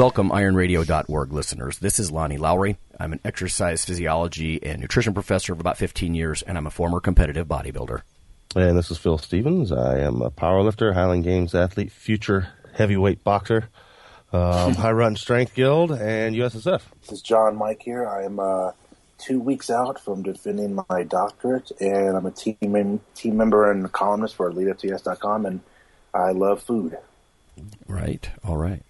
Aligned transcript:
Welcome, 0.00 0.30
ironradio.org 0.30 1.30
listeners. 1.30 1.78
This 1.78 1.98
is 1.98 2.10
Lonnie 2.10 2.38
Lowery. 2.38 2.78
I'm 2.98 3.12
an 3.12 3.20
exercise 3.22 3.84
physiology 3.84 4.58
and 4.62 4.80
nutrition 4.80 5.12
professor 5.12 5.52
of 5.52 5.60
about 5.60 5.76
15 5.76 6.14
years, 6.14 6.40
and 6.40 6.56
I'm 6.56 6.66
a 6.66 6.70
former 6.70 7.00
competitive 7.00 7.46
bodybuilder. 7.46 8.00
And 8.56 8.78
this 8.78 8.90
is 8.90 8.96
Phil 8.96 9.18
Stevens. 9.18 9.70
I 9.70 9.98
am 9.98 10.22
a 10.22 10.30
powerlifter, 10.30 10.94
Highland 10.94 11.24
Games 11.24 11.54
athlete, 11.54 11.92
future 11.92 12.48
heavyweight 12.72 13.22
boxer, 13.24 13.68
um, 14.32 14.74
I 14.78 14.92
run 14.92 15.16
Strength 15.16 15.54
Guild 15.54 15.92
and 15.92 16.34
USSF. 16.34 16.80
This 17.02 17.12
is 17.12 17.20
John 17.20 17.56
Mike 17.56 17.82
here. 17.82 18.08
I 18.08 18.24
am 18.24 18.40
uh, 18.40 18.72
two 19.18 19.38
weeks 19.38 19.68
out 19.68 20.00
from 20.00 20.22
defending 20.22 20.82
my 20.88 21.02
doctorate, 21.02 21.72
and 21.78 22.16
I'm 22.16 22.24
a 22.24 22.30
team 22.30 22.56
mem- 22.62 23.00
team 23.14 23.36
member 23.36 23.70
and 23.70 23.92
columnist 23.92 24.36
for 24.36 24.50
EliteFTS.com, 24.50 25.44
and 25.44 25.60
I 26.14 26.30
love 26.30 26.62
food. 26.62 26.96
Right. 27.86 28.30
All 28.42 28.56
right. 28.56 28.82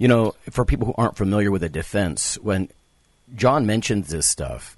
You 0.00 0.08
know, 0.08 0.34
for 0.48 0.64
people 0.64 0.86
who 0.86 0.94
aren't 0.96 1.18
familiar 1.18 1.50
with 1.50 1.60
the 1.60 1.68
defense, 1.68 2.38
when 2.38 2.70
John 3.36 3.66
mentions 3.66 4.08
this 4.08 4.26
stuff, 4.26 4.74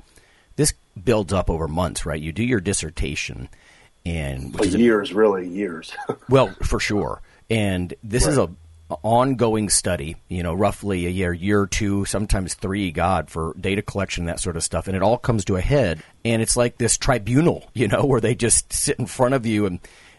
this 0.56 0.74
builds 1.00 1.32
up 1.32 1.48
over 1.48 1.68
months, 1.68 2.04
right? 2.04 2.20
You 2.20 2.32
do 2.32 2.42
your 2.42 2.58
dissertation, 2.58 3.48
and 4.04 4.52
For 4.56 4.64
years, 4.64 5.12
really 5.12 5.46
years. 5.46 5.92
well, 6.28 6.48
for 6.64 6.80
sure. 6.80 7.22
And 7.48 7.94
this 8.02 8.26
is 8.26 8.36
a, 8.36 8.50
a 8.90 8.96
ongoing 9.04 9.68
study. 9.68 10.16
You 10.28 10.42
know, 10.42 10.54
roughly 10.54 11.06
a 11.06 11.10
year, 11.10 11.32
year 11.32 11.66
two, 11.66 12.04
sometimes 12.04 12.54
three. 12.54 12.90
God, 12.90 13.30
for 13.30 13.54
data 13.60 13.80
collection, 13.80 14.24
that 14.24 14.40
sort 14.40 14.56
of 14.56 14.64
stuff, 14.64 14.88
and 14.88 14.96
it 14.96 15.04
all 15.04 15.18
comes 15.18 15.44
to 15.44 15.54
a 15.54 15.60
head. 15.60 16.02
And 16.24 16.42
it's 16.42 16.56
like 16.56 16.78
this 16.78 16.98
tribunal, 16.98 17.70
you 17.74 17.86
know, 17.86 18.04
where 18.04 18.20
they 18.20 18.34
just 18.34 18.72
sit 18.72 18.98
in 18.98 19.06
front 19.06 19.34
of 19.34 19.46
you 19.46 19.66
and 19.66 19.78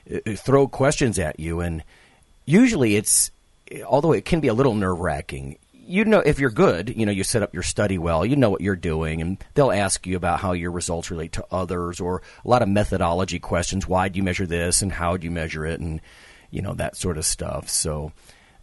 uh, 0.10 0.32
throw 0.38 0.66
questions 0.70 1.20
at 1.20 1.42
you. 1.42 1.60
And 1.60 1.84
usually, 2.45 2.95
it's 2.95 3.32
although 3.86 4.12
it 4.12 4.26
can 4.26 4.40
be 4.40 4.48
a 4.48 4.54
little 4.54 4.76
nerve 4.76 5.00
wracking. 5.00 5.58
You 5.72 6.06
know, 6.06 6.20
if 6.20 6.40
you're 6.40 6.50
good, 6.50 6.96
you 6.96 7.06
know, 7.06 7.12
you 7.12 7.24
set 7.24 7.44
up 7.44 7.54
your 7.54 7.64
study 7.64 7.98
well, 7.98 8.26
you 8.26 8.38
know 8.38 8.50
what 8.50 8.62
you're 8.62 8.76
doing, 8.76 9.22
and 9.22 9.38
they'll 9.54 9.72
ask 9.72 10.08
you 10.08 10.16
about 10.16 10.40
how 10.40 10.54
your 10.54 10.72
results 10.72 11.12
relate 11.12 11.34
to 11.34 11.46
others, 11.52 12.00
or 12.00 12.22
a 12.46 12.48
lot 12.48 12.62
of 12.62 12.70
methodology 12.70 13.40
questions. 13.40 13.88
Why 13.88 14.08
do 14.08 14.18
you 14.18 14.24
measure 14.24 14.46
this, 14.46 14.82
and 14.82 14.92
how 14.92 15.18
do 15.18 15.26
you 15.26 15.32
measure 15.32 15.66
it, 15.66 15.82
and 15.82 16.00
you 16.52 16.62
know 16.62 16.74
that 16.76 16.96
sort 16.96 17.18
of 17.18 17.26
stuff. 17.26 17.68
So, 17.68 18.14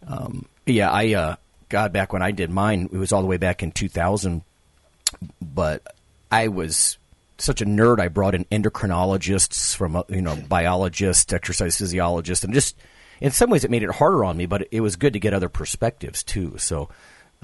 um, 0.07 0.45
yeah, 0.65 0.89
I 0.89 1.13
uh, 1.13 1.35
God 1.69 1.93
back 1.93 2.11
when 2.13 2.21
I 2.21 2.31
did 2.31 2.49
mine, 2.49 2.89
it 2.91 2.97
was 2.97 3.11
all 3.11 3.21
the 3.21 3.27
way 3.27 3.37
back 3.37 3.61
in 3.61 3.71
2000, 3.71 4.41
but 5.41 5.95
I 6.31 6.47
was 6.47 6.97
such 7.37 7.61
a 7.61 7.65
nerd. 7.65 7.99
I 7.99 8.07
brought 8.07 8.35
in 8.35 8.45
endocrinologists 8.45 9.75
from 9.75 9.95
uh, 9.95 10.03
you 10.09 10.21
know 10.21 10.35
biologists, 10.35 11.31
exercise 11.33 11.77
physiologists, 11.77 12.43
and 12.43 12.53
just 12.53 12.75
in 13.21 13.31
some 13.31 13.49
ways 13.49 13.63
it 13.63 13.71
made 13.71 13.83
it 13.83 13.91
harder 13.91 14.23
on 14.25 14.35
me. 14.35 14.45
But 14.45 14.67
it 14.71 14.81
was 14.81 14.95
good 14.95 15.13
to 15.13 15.19
get 15.19 15.33
other 15.33 15.49
perspectives 15.49 16.23
too. 16.23 16.57
So. 16.57 16.89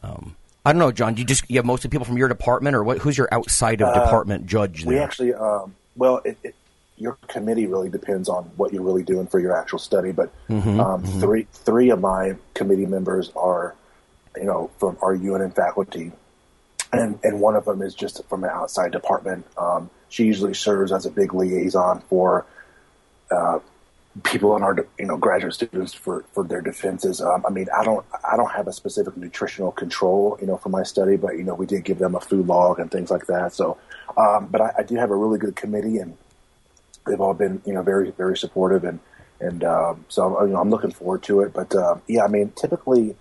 Um, 0.04 0.36
I 0.66 0.74
don't 0.74 0.80
know, 0.80 0.92
John. 0.92 1.14
Do 1.14 1.22
you 1.22 1.26
just 1.26 1.50
you 1.50 1.56
have 1.56 1.66
mostly 1.66 1.90
people 1.90 2.04
from 2.04 2.18
your 2.18 2.28
department, 2.28 2.76
or 2.76 2.84
what? 2.84 2.98
Who's 2.98 3.18
your 3.18 3.30
outside 3.32 3.82
of 3.82 3.94
department 3.94 4.48
judge? 4.48 4.84
we 4.84 4.98
actually, 4.98 5.34
um, 5.34 5.74
well, 5.96 6.20
it, 6.26 6.38
it, 6.44 6.56
your 6.98 7.18
committee 7.28 7.68
really 7.68 7.90
depends 7.90 8.28
on 8.28 8.46
what 8.58 8.74
you're 8.74 8.84
really 8.84 9.04
doing 9.04 9.28
for 9.28 9.40
your 9.40 9.56
actual 9.56 9.80
study. 9.80 10.12
But 10.12 10.34
um, 10.50 11.04
three 11.06 11.48
three 11.54 11.90
of 11.92 12.02
my 12.02 12.36
committee 12.54 12.86
members 12.86 13.32
are, 13.36 13.76
you 14.36 14.44
know, 14.46 14.70
from 14.78 14.98
our 15.02 15.16
UNM 15.16 15.56
faculty, 15.56 16.12
and 16.92 17.20
and 17.24 17.40
one 17.40 17.56
of 17.56 17.66
them 17.66 17.82
is 17.82 17.94
just 17.94 18.22
from 18.28 18.44
an 18.44 18.50
outside 18.50 18.92
department. 18.92 19.46
Um, 19.58 19.90
she 20.10 20.26
usually 20.26 20.54
serves 20.54 20.92
as 20.92 21.06
a 21.06 21.12
big 21.12 21.34
liaison 21.34 22.02
for 22.10 22.46
uh, 23.32 23.60
people 24.24 24.56
in 24.56 24.64
our 24.64 24.88
you 24.98 25.06
know 25.06 25.18
graduate 25.18 25.54
students 25.54 25.94
for 25.94 26.24
for 26.34 26.44
their 26.44 26.62
defenses. 26.62 27.22
Um, 27.22 27.46
I 27.48 27.52
mean, 27.52 27.68
I 27.78 27.84
don't 27.84 28.06
I 28.30 28.38
don't 28.38 28.52
have 28.52 28.68
a 28.68 28.74
specific 28.74 29.18
nutritional 29.18 29.72
control 29.72 30.38
you 30.42 30.48
know 30.48 30.58
for 30.58 30.70
my 30.70 30.84
study, 30.84 31.18
but 31.18 31.38
you 31.38 31.44
know 31.44 31.56
we 31.56 31.66
did 31.66 31.84
give 31.84 32.00
them 32.00 32.16
a 32.16 32.20
food 32.20 32.48
log 32.48 32.80
and 32.80 32.92
things 32.92 33.12
like 33.12 33.28
that. 33.28 33.54
So, 33.54 33.78
um, 34.18 34.48
but 34.48 34.62
I, 34.62 34.72
I 34.80 34.84
do 34.84 34.96
have 34.96 35.12
a 35.12 35.16
really 35.16 35.40
good 35.40 35.56
committee, 35.56 35.98
and 35.98 36.18
they've 37.06 37.22
all 37.22 37.34
been 37.34 37.62
you 37.66 37.74
know 37.74 37.82
very 37.82 38.12
very 38.12 38.38
supportive, 38.38 38.84
and 38.84 39.00
and 39.40 39.64
um, 39.64 40.06
so 40.10 40.44
you 40.44 40.54
know, 40.54 40.60
I'm 40.60 40.70
looking 40.70 40.92
forward 40.92 41.24
to 41.24 41.42
it. 41.42 41.54
But 41.54 41.76
uh, 41.76 41.98
yeah, 42.08 42.24
I 42.24 42.28
mean, 42.28 42.52
typically 42.56 43.16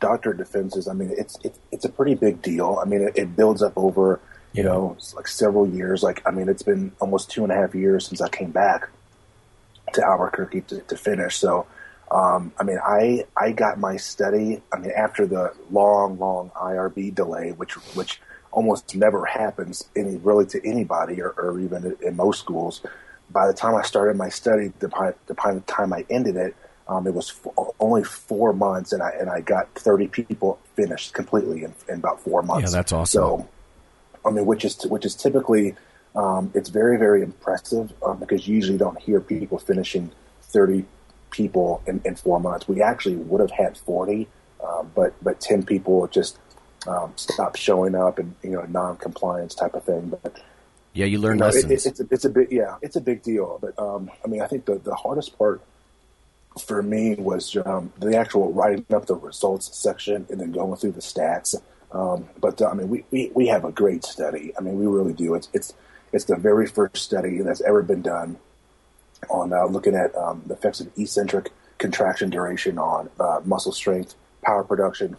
doctor 0.00 0.32
defenses. 0.32 0.88
I 0.88 0.92
mean, 0.92 1.12
it's 1.16 1.38
it's 1.42 1.58
it's 1.72 1.84
a 1.84 1.90
pretty 1.90 2.14
big 2.14 2.42
deal. 2.42 2.80
I 2.80 2.86
mean, 2.86 3.02
it, 3.02 3.16
it 3.16 3.36
builds 3.36 3.62
up 3.62 3.72
over 3.76 4.20
you 4.52 4.62
know 4.62 4.96
like 5.16 5.26
several 5.26 5.66
years. 5.68 6.02
Like 6.02 6.22
I 6.26 6.30
mean, 6.30 6.48
it's 6.48 6.62
been 6.62 6.92
almost 7.00 7.30
two 7.30 7.42
and 7.42 7.52
a 7.52 7.56
half 7.56 7.74
years 7.74 8.06
since 8.06 8.20
I 8.20 8.28
came 8.28 8.50
back 8.50 8.90
to 9.94 10.04
Albuquerque 10.04 10.62
to, 10.62 10.80
to 10.80 10.96
finish. 10.96 11.36
So, 11.36 11.66
um, 12.10 12.52
I 12.58 12.64
mean, 12.64 12.78
I 12.84 13.24
I 13.36 13.52
got 13.52 13.78
my 13.78 13.96
study. 13.96 14.62
I 14.72 14.78
mean, 14.78 14.92
after 14.96 15.26
the 15.26 15.54
long, 15.70 16.18
long 16.18 16.50
IRB 16.56 17.14
delay, 17.14 17.52
which 17.52 17.74
which 17.94 18.20
almost 18.50 18.94
never 18.96 19.24
happens 19.26 19.88
any 19.94 20.16
really 20.16 20.46
to 20.46 20.66
anybody, 20.66 21.20
or, 21.20 21.30
or 21.30 21.60
even 21.60 21.96
in, 22.02 22.16
most 22.16 22.40
schools. 22.40 22.80
By 23.30 23.46
the 23.46 23.52
time 23.52 23.74
I 23.74 23.82
started 23.82 24.16
my 24.16 24.30
study, 24.30 24.72
the 24.78 24.88
by 24.88 25.12
the 25.26 25.60
time 25.66 25.92
I 25.92 26.06
ended 26.08 26.36
it, 26.36 26.56
um, 26.88 27.06
it 27.06 27.12
was 27.12 27.30
f- 27.44 27.52
only 27.78 28.04
four 28.04 28.54
months, 28.54 28.92
and 28.92 29.02
I 29.02 29.10
and 29.10 29.28
I 29.28 29.42
got 29.42 29.74
thirty 29.74 30.08
people 30.08 30.58
finished 30.74 31.12
completely 31.12 31.64
in, 31.64 31.74
in 31.88 31.96
about 31.96 32.20
four 32.20 32.42
months. 32.42 32.72
Yeah, 32.72 32.78
that's 32.78 32.92
awesome. 32.92 33.20
So, 33.20 33.48
I 34.24 34.30
mean, 34.30 34.46
which 34.46 34.64
is 34.64 34.82
which 34.86 35.04
is 35.04 35.14
typically 35.14 35.76
um, 36.18 36.50
it's 36.54 36.68
very 36.68 36.98
very 36.98 37.22
impressive 37.22 37.92
um, 38.04 38.18
because 38.18 38.48
you 38.48 38.56
usually 38.56 38.78
don't 38.78 38.98
hear 39.00 39.20
people 39.20 39.58
finishing 39.58 40.10
thirty 40.42 40.84
people 41.30 41.82
in, 41.86 42.00
in 42.04 42.16
four 42.16 42.40
months. 42.40 42.66
We 42.66 42.82
actually 42.82 43.16
would 43.16 43.40
have 43.40 43.52
had 43.52 43.78
forty, 43.78 44.28
um, 44.66 44.90
but 44.94 45.14
but 45.22 45.40
ten 45.40 45.62
people 45.62 46.08
just 46.08 46.38
um, 46.88 47.12
stopped 47.14 47.58
showing 47.58 47.94
up 47.94 48.18
and 48.18 48.34
you 48.42 48.50
know 48.50 48.62
non-compliance 48.62 49.54
type 49.54 49.74
of 49.74 49.84
thing. 49.84 50.08
But 50.22 50.40
yeah, 50.92 51.06
you 51.06 51.18
learn 51.18 51.36
you 51.36 51.40
know, 51.40 51.46
lessons. 51.46 51.86
it, 51.86 51.90
it's 51.90 52.00
a, 52.00 52.06
it's 52.10 52.24
a 52.24 52.30
big 52.30 52.50
yeah, 52.50 52.76
it's 52.82 52.96
a 52.96 53.00
big 53.00 53.22
deal. 53.22 53.58
But 53.60 53.78
um, 53.78 54.10
I 54.24 54.28
mean, 54.28 54.42
I 54.42 54.48
think 54.48 54.64
the 54.64 54.78
the 54.78 54.96
hardest 54.96 55.38
part 55.38 55.62
for 56.60 56.82
me 56.82 57.14
was 57.14 57.56
um, 57.64 57.92
the 58.00 58.16
actual 58.16 58.52
writing 58.52 58.84
up 58.92 59.06
the 59.06 59.14
results 59.14 59.78
section 59.78 60.26
and 60.30 60.40
then 60.40 60.50
going 60.50 60.76
through 60.76 60.92
the 60.92 61.00
stats. 61.00 61.54
Um, 61.92 62.28
but 62.40 62.60
uh, 62.60 62.68
I 62.68 62.74
mean, 62.74 62.88
we, 62.88 63.04
we, 63.10 63.30
we 63.34 63.46
have 63.46 63.64
a 63.64 63.72
great 63.72 64.04
study. 64.04 64.52
I 64.58 64.60
mean, 64.60 64.78
we 64.78 64.86
really 64.86 65.12
do. 65.12 65.34
It's 65.34 65.48
it's 65.52 65.72
it's 66.12 66.24
the 66.24 66.36
very 66.36 66.66
first 66.66 66.96
study 66.96 67.38
that's 67.38 67.60
ever 67.62 67.82
been 67.82 68.02
done 68.02 68.38
on 69.30 69.52
uh, 69.52 69.66
looking 69.66 69.94
at 69.94 70.14
um, 70.16 70.42
the 70.46 70.54
effects 70.54 70.80
of 70.80 70.90
eccentric 70.96 71.50
contraction 71.78 72.30
duration 72.30 72.78
on 72.78 73.10
uh, 73.20 73.40
muscle 73.44 73.72
strength, 73.72 74.14
power 74.42 74.64
production, 74.64 75.16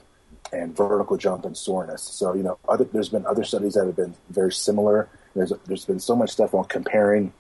and 0.52 0.76
vertical 0.76 1.18
jump 1.18 1.46
and 1.46 1.56
soreness. 1.56 2.04
So 2.04 2.34
you 2.34 2.44
know, 2.44 2.58
other, 2.68 2.86
there's 2.86 3.10
been 3.10 3.26
other 3.26 3.44
studies 3.44 3.74
that 3.74 3.86
have 3.86 3.96
been 3.96 4.16
very 4.30 4.52
similar. 4.52 5.10
There's 5.36 5.54
there's 5.66 5.86
been 5.86 6.00
so 6.00 6.16
much 6.16 6.32
stuff 6.32 6.54
on 6.54 6.66
comparing 6.66 7.34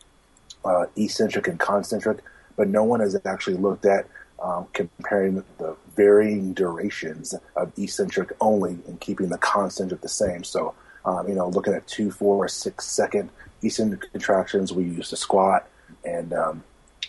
uh, 0.63 0.85
eccentric 0.95 1.47
and 1.47 1.59
concentric, 1.59 2.19
but 2.55 2.67
no 2.67 2.83
one 2.83 2.99
has 2.99 3.19
actually 3.25 3.57
looked 3.57 3.85
at 3.85 4.05
um, 4.41 4.67
comparing 4.73 5.43
the 5.57 5.75
varying 5.95 6.53
durations 6.53 7.35
of 7.55 7.71
eccentric 7.77 8.31
only 8.39 8.77
and 8.87 8.99
keeping 9.01 9.29
the 9.29 9.37
concentric 9.37 10.01
the 10.01 10.09
same. 10.09 10.43
So, 10.43 10.73
um, 11.05 11.27
you 11.27 11.35
know, 11.35 11.49
looking 11.49 11.73
at 11.73 11.87
two, 11.87 12.11
four, 12.11 12.47
six 12.47 12.85
second 12.85 13.29
eccentric 13.61 14.11
contractions, 14.11 14.71
we 14.73 14.83
used 14.83 15.11
a 15.13 15.15
squat, 15.15 15.67
and 16.05 16.33
um, 16.33 16.63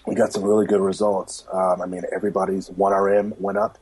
we 0.07 0.15
got 0.15 0.33
some 0.33 0.43
really 0.43 0.67
good 0.67 0.81
results. 0.81 1.45
Um, 1.53 1.83
I 1.83 1.87
mean, 1.87 2.03
everybody's 2.13 2.69
1RM 2.71 3.39
went 3.41 3.59
up 3.59 3.79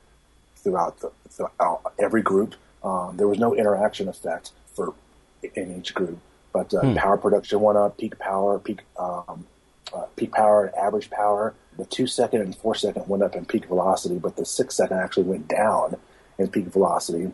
throughout, 0.56 1.00
the, 1.00 1.10
throughout 1.30 1.92
every 1.98 2.22
group. 2.22 2.54
Um, 2.82 3.16
there 3.16 3.28
was 3.28 3.38
no 3.38 3.54
interaction 3.54 4.08
effect 4.08 4.52
for 4.74 4.94
in 5.54 5.78
each 5.78 5.94
group, 5.94 6.18
but 6.52 6.72
uh, 6.74 6.94
power 6.94 7.16
production 7.16 7.60
went 7.60 7.78
up, 7.78 7.96
peak 7.98 8.18
power, 8.18 8.58
peak 8.58 8.80
um, 8.98 9.46
uh, 9.94 10.04
peak 10.16 10.32
power 10.32 10.66
and 10.66 10.74
average 10.74 11.10
power. 11.10 11.54
The 11.76 11.84
two 11.84 12.06
second 12.06 12.42
and 12.42 12.56
four 12.56 12.74
second 12.74 13.08
went 13.08 13.22
up 13.22 13.36
in 13.36 13.44
peak 13.44 13.66
velocity, 13.66 14.18
but 14.18 14.36
the 14.36 14.44
six 14.44 14.76
second 14.76 14.98
actually 14.98 15.24
went 15.24 15.48
down 15.48 15.96
in 16.38 16.48
peak 16.48 16.66
velocity. 16.66 17.32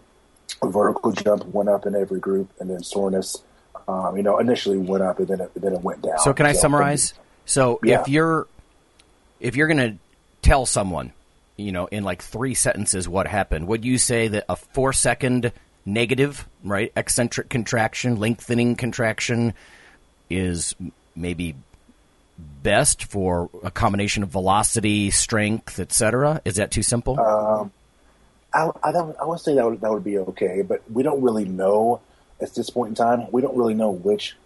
Vertical 0.62 1.12
jump 1.12 1.46
went 1.46 1.68
up 1.68 1.86
in 1.86 1.94
every 1.94 2.20
group, 2.20 2.50
and 2.60 2.70
then 2.70 2.82
soreness, 2.82 3.42
um, 3.88 4.16
you 4.16 4.22
know, 4.22 4.38
initially 4.38 4.78
went 4.78 5.02
up 5.02 5.18
and 5.18 5.28
then 5.28 5.40
it, 5.40 5.50
then 5.54 5.74
it 5.74 5.82
went 5.82 6.02
down. 6.02 6.18
So 6.18 6.32
can 6.32 6.46
I 6.46 6.52
summarize? 6.52 7.14
So 7.44 7.80
Yeah. 7.82 8.00
if 8.00 8.08
you're 8.08 8.46
if 9.40 9.56
you're 9.56 9.66
going 9.66 9.92
to 9.92 9.98
tell 10.40 10.64
someone 10.64 11.12
you 11.56 11.72
know, 11.72 11.86
in 11.86 12.04
like 12.04 12.22
three 12.22 12.54
sentences 12.54 13.08
what 13.08 13.26
happened, 13.26 13.68
would 13.68 13.84
you 13.84 13.98
say 13.98 14.28
that 14.28 14.44
a 14.48 14.56
four 14.56 14.92
second 14.92 15.52
negative, 15.84 16.48
right, 16.62 16.92
eccentric 16.96 17.48
contraction, 17.48 18.16
lengthening 18.16 18.74
contraction 18.76 19.54
is 20.28 20.74
maybe 21.14 21.54
best 22.38 23.04
for 23.04 23.50
a 23.62 23.70
combination 23.70 24.22
of 24.22 24.30
velocity, 24.30 25.10
strength, 25.10 25.78
etc.? 25.78 26.40
Is 26.44 26.56
that 26.56 26.70
too 26.70 26.82
simple? 26.82 27.20
Um, 27.20 27.70
I, 28.54 28.70
I, 28.82 28.90
I 28.90 29.24
would 29.24 29.40
say 29.40 29.54
that 29.56 29.64
would, 29.64 29.80
that 29.80 29.90
would 29.90 30.04
be 30.04 30.18
okay, 30.18 30.62
but 30.62 30.88
we 30.90 31.02
don't 31.02 31.22
really 31.22 31.44
know 31.44 32.00
at 32.40 32.54
this 32.54 32.70
point 32.70 32.90
in 32.90 32.94
time. 32.94 33.26
We 33.32 33.42
don't 33.42 33.56
really 33.56 33.74
know 33.74 33.90
which 33.90 34.36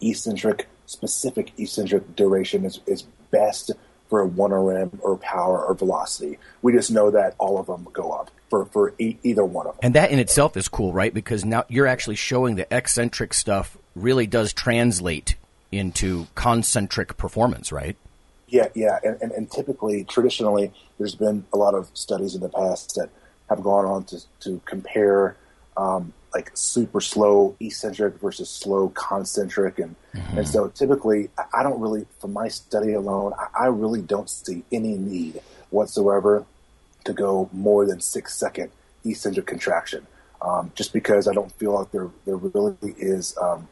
eccentric, 0.00 0.68
specific 0.86 1.52
eccentric 1.58 2.16
duration 2.16 2.64
is, 2.64 2.80
is 2.86 3.02
best 3.30 3.72
for 4.08 4.22
a 4.22 4.28
1RM 4.28 4.98
or 5.00 5.16
power 5.18 5.64
or 5.64 5.74
velocity. 5.74 6.38
We 6.62 6.72
just 6.72 6.90
know 6.90 7.10
that 7.10 7.34
all 7.38 7.58
of 7.58 7.66
them 7.66 7.88
go 7.92 8.12
up 8.12 8.30
for, 8.48 8.64
for 8.66 8.94
e- 8.98 9.18
either 9.22 9.44
one 9.44 9.66
of 9.66 9.74
them. 9.74 9.80
And 9.82 9.94
that 9.94 10.10
in 10.10 10.18
itself 10.18 10.56
is 10.56 10.68
cool, 10.68 10.92
right? 10.92 11.12
Because 11.12 11.44
now 11.44 11.64
you're 11.68 11.86
actually 11.86 12.16
showing 12.16 12.56
that 12.56 12.68
eccentric 12.70 13.34
stuff 13.34 13.76
really 13.94 14.26
does 14.26 14.52
translate 14.52 15.36
into 15.72 16.28
concentric 16.34 17.16
performance, 17.16 17.72
right? 17.72 17.96
Yeah, 18.48 18.68
yeah. 18.74 18.98
And, 19.02 19.20
and, 19.20 19.32
and 19.32 19.50
typically, 19.50 20.04
traditionally, 20.04 20.72
there's 20.98 21.16
been 21.16 21.44
a 21.52 21.56
lot 21.56 21.74
of 21.74 21.90
studies 21.94 22.34
in 22.34 22.40
the 22.40 22.48
past 22.48 22.94
that 22.94 23.10
have 23.48 23.62
gone 23.62 23.84
on 23.84 24.04
to, 24.04 24.20
to 24.40 24.60
compare 24.64 25.36
um, 25.76 26.12
like 26.34 26.50
super 26.54 27.00
slow 27.00 27.56
eccentric 27.60 28.20
versus 28.20 28.50
slow 28.50 28.90
concentric, 28.90 29.78
and 29.78 29.94
mm-hmm. 30.14 30.38
and 30.38 30.48
so 30.48 30.68
typically 30.68 31.30
I 31.54 31.62
don't 31.62 31.80
really, 31.80 32.06
from 32.18 32.32
my 32.32 32.48
study 32.48 32.92
alone, 32.92 33.32
I, 33.38 33.64
I 33.64 33.66
really 33.68 34.02
don't 34.02 34.28
see 34.28 34.64
any 34.70 34.96
need 34.96 35.40
whatsoever 35.70 36.44
to 37.04 37.12
go 37.12 37.48
more 37.52 37.86
than 37.86 38.00
six 38.00 38.34
second 38.34 38.70
eccentric 39.04 39.46
contraction, 39.46 40.06
um, 40.42 40.72
just 40.74 40.92
because 40.92 41.26
I 41.28 41.32
don't 41.32 41.52
feel 41.52 41.72
like 41.72 41.90
there 41.92 42.10
there 42.26 42.36
really 42.36 42.94
is. 42.98 43.36
Um, 43.38 43.68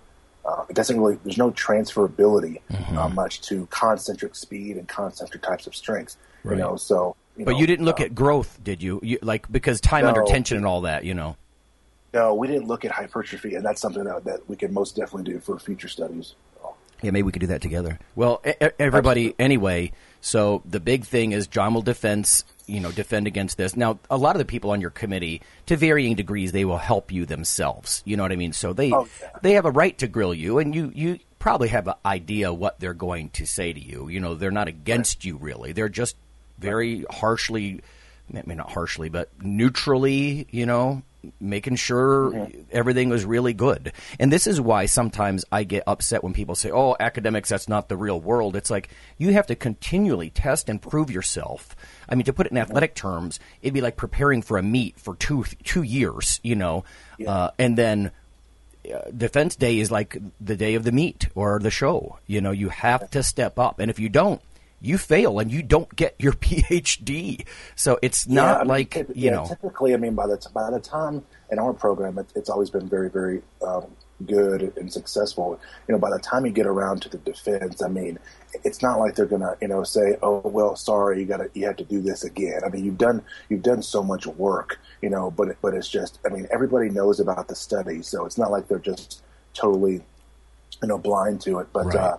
uh, 0.47 0.65
it 0.69 0.77
doesn't 0.77 0.99
really. 0.99 1.19
There's 1.25 1.39
no 1.39 1.51
transferability 1.51 2.61
mm-hmm. 2.71 2.99
uh, 2.99 3.09
much 3.09 3.41
to 3.43 3.67
concentric 3.71 4.37
speed 4.37 4.77
and 4.77 4.89
concentric 4.89 5.43
types 5.43 5.67
of 5.67 5.75
strength. 5.75 6.17
Right. 6.45 6.57
You 6.57 6.63
know, 6.63 6.77
so. 6.77 7.17
You 7.37 7.45
but 7.45 7.53
know, 7.53 7.59
you 7.59 7.67
didn't 7.67 7.85
look 7.85 8.01
uh, 8.01 8.05
at 8.05 8.15
growth, 8.15 8.61
did 8.63 8.83
you? 8.83 9.01
you? 9.03 9.19
Like 9.23 9.51
because 9.51 9.81
time 9.81 10.03
no, 10.03 10.09
under 10.09 10.23
tension 10.25 10.57
and 10.57 10.67
all 10.67 10.83
that, 10.83 11.05
you 11.05 11.15
know. 11.15 11.37
No, 12.13 12.35
we 12.35 12.47
didn't 12.47 12.69
look 12.69 12.85
at 12.85 12.93
hypertrophy, 12.93 13.57
and 13.57 13.65
that's 13.65 13.81
something 13.81 14.05
that, 14.05 14.25
that 14.25 14.49
we 14.49 14.55
can 14.55 14.73
most 14.73 14.95
definitely 14.95 15.33
do 15.33 15.41
for 15.41 15.59
future 15.59 15.89
studies. 15.89 16.35
Yeah, 17.03 17.11
maybe 17.11 17.25
we 17.25 17.33
could 17.33 17.41
do 17.41 17.49
that 17.49 17.61
together. 17.61 17.99
Well, 18.15 18.41
everybody, 18.79 19.27
Absolutely. 19.27 19.45
anyway. 19.45 19.93
So 20.21 20.63
the 20.65 20.81
big 20.81 21.05
thing 21.05 21.33
is 21.33 21.47
John 21.47 21.75
will 21.75 21.83
defend, 21.83 22.45
you 22.67 22.81
know, 22.81 22.91
defend 22.91 23.27
against 23.27 23.59
this. 23.59 23.77
Now, 23.77 23.99
a 24.09 24.17
lot 24.17 24.37
of 24.37 24.39
the 24.39 24.47
people 24.47 24.71
on 24.71 24.81
your 24.81 24.91
committee, 24.91 25.43
to 25.67 25.77
varying 25.77 26.15
degrees, 26.15 26.53
they 26.53 26.65
will 26.65 26.79
help 26.79 27.13
you 27.13 27.27
themselves. 27.27 28.03
You 28.07 28.17
know 28.17 28.23
what 28.23 28.33
I 28.33 28.37
mean? 28.37 28.55
So 28.55 28.73
they 28.73 28.91
oh, 28.91 29.07
yeah. 29.21 29.31
they 29.43 29.53
have 29.53 29.67
a 29.67 29.71
right 29.71 29.99
to 29.99 30.07
grill 30.07 30.33
you, 30.33 30.59
and 30.59 30.75
you 30.75 30.91
you 30.95 31.19
probably 31.39 31.69
have 31.69 31.89
an 31.89 31.95
idea 32.07 32.55
what 32.55 32.81
they're 32.81 32.95
going 32.95 33.29
to 33.31 33.45
say 33.45 33.73
to 33.73 33.81
you. 33.81 34.09
You 34.09 34.21
know, 34.21 34.35
they're 34.35 34.51
not 34.51 34.69
against 34.69 35.19
right. 35.19 35.25
you 35.27 35.37
really. 35.37 35.73
They're 35.73 35.91
just 35.91 36.17
very 36.65 37.05
harshly, 37.11 37.83
I 38.35 38.43
mean, 38.47 38.59
not 38.59 38.71
harshly, 38.71 39.09
but 39.09 39.31
neutrally, 39.43 40.47
you 40.51 40.67
know, 40.67 41.03
making 41.41 41.77
sure 41.77 42.31
mm-hmm. 42.31 42.61
everything 42.71 43.09
was 43.09 43.25
really 43.25 43.53
good. 43.53 43.93
And 44.19 44.33
this 44.33 44.47
is 44.47 44.61
why 44.61 44.87
sometimes 44.87 45.45
I 45.51 45.65
get 45.65 45.85
upset 45.87 46.25
when 46.25 46.33
people 46.33 46.55
say, 46.55 46.71
"Oh, 46.71 46.97
academics, 46.99 47.49
that's 47.49 47.69
not 47.69 47.89
the 47.89 47.97
real 47.97 48.21
world." 48.21 48.57
It's 48.57 48.71
like 48.71 48.89
you 49.19 49.33
have 49.33 49.47
to 49.49 49.55
continually 49.55 50.31
test 50.31 50.69
and 50.69 50.81
prove 50.81 51.11
yourself. 51.11 51.77
I 52.09 52.15
mean, 52.15 52.25
to 52.25 52.33
put 52.33 52.47
it 52.47 52.53
in 52.53 52.59
athletic 52.59 52.95
terms, 52.95 53.41
it'd 53.63 53.75
be 53.75 53.81
like 53.81 53.97
preparing 53.97 54.43
for 54.43 54.59
a 54.59 54.63
meet 54.63 54.99
for 54.99 55.15
two 55.15 55.45
two 55.63 55.83
years, 55.83 56.41
you 56.43 56.55
know, 56.57 56.85
yeah. 57.19 57.31
uh, 57.31 57.51
and 57.59 57.77
then. 57.77 58.11
Uh, 58.85 59.11
defense 59.17 59.57
day 59.57 59.79
is 59.79 59.91
like 59.91 60.19
the 60.43 60.57
day 60.57 60.75
of 60.75 60.85
the 60.85 60.93
meet 60.93 61.27
or 61.35 61.59
the 61.59 61.71
show. 61.71 62.19
You 62.27 62.43
know, 62.43 62.51
you 62.51 62.69
have 62.69 63.09
to 63.13 63.23
step 63.23 63.59
up, 63.59 63.79
and 63.79 63.91
if 63.91 63.99
you 63.99 64.11
don't, 64.11 64.43
you 64.85 64.99
fail 64.99 65.39
and 65.39 65.51
you 65.51 65.63
don't 65.63 65.95
get 65.97 66.15
your 66.19 66.33
PhD. 66.45 67.47
So 67.75 67.99
it's 68.03 68.29
not 68.29 68.67
yeah, 68.67 68.73
like 68.73 68.95
you 68.95 69.07
yeah, 69.15 69.31
know. 69.33 69.47
Typically, 69.47 69.95
I 69.95 69.97
mean, 69.97 70.15
by 70.15 70.27
the 70.27 70.37
t- 70.37 70.49
by 70.53 70.71
the 70.71 70.81
time 70.81 71.25
in 71.51 71.59
our 71.59 71.73
program, 71.73 72.19
it, 72.19 72.27
it's 72.35 72.51
always 72.51 72.71
been 72.71 72.89
very 72.89 73.11
very 73.11 73.43
um, 73.67 73.87
good 74.27 74.77
and 74.77 74.93
successful. 74.93 75.59
You 75.89 75.95
know, 75.95 75.99
by 75.99 76.11
the 76.11 76.19
time 76.19 76.47
you 76.47 76.53
get 76.53 76.67
around 76.67 77.03
to 77.03 77.09
the 77.09 77.19
defense, 77.19 77.83
I 77.83 77.89
mean, 77.89 78.19
it's 78.63 78.83
not 78.83 78.99
like 78.99 79.15
they're 79.15 79.27
gonna 79.27 79.57
you 79.61 79.69
know 79.69 79.83
say, 79.85 80.17
oh 80.23 80.41
well, 80.45 80.77
sorry, 80.77 81.21
you 81.21 81.27
gotta 81.27 81.51
you 81.55 81.67
have 81.67 81.77
to 81.77 81.85
do 81.85 82.01
this 82.01 82.25
again. 82.25 82.61
I 82.65 82.69
mean, 82.69 82.85
you've 82.85 82.99
done 82.99 83.23
you've 83.49 83.63
done 83.63 83.83
so 83.83 84.03
much 84.03 84.27
work, 84.27 84.79
you 85.03 85.11
know, 85.11 85.31
but 85.31 85.57
but 85.63 85.75
it's 85.75 85.89
just 85.89 86.19
I 86.27 86.29
mean, 86.29 86.47
everybody 86.53 86.91
knows 86.91 87.21
about 87.21 87.49
the 87.49 87.55
study, 87.55 88.03
so 88.03 88.25
it's 88.27 88.39
not 88.39 88.51
like 88.51 88.69
they're 88.69 88.79
just 88.79 89.23
totally 89.55 90.03
you 90.83 90.89
know 90.89 90.99
blind 90.99 91.41
to 91.43 91.59
it, 91.61 91.69
but. 91.73 91.87
Right. 91.87 91.97
Uh, 91.97 92.17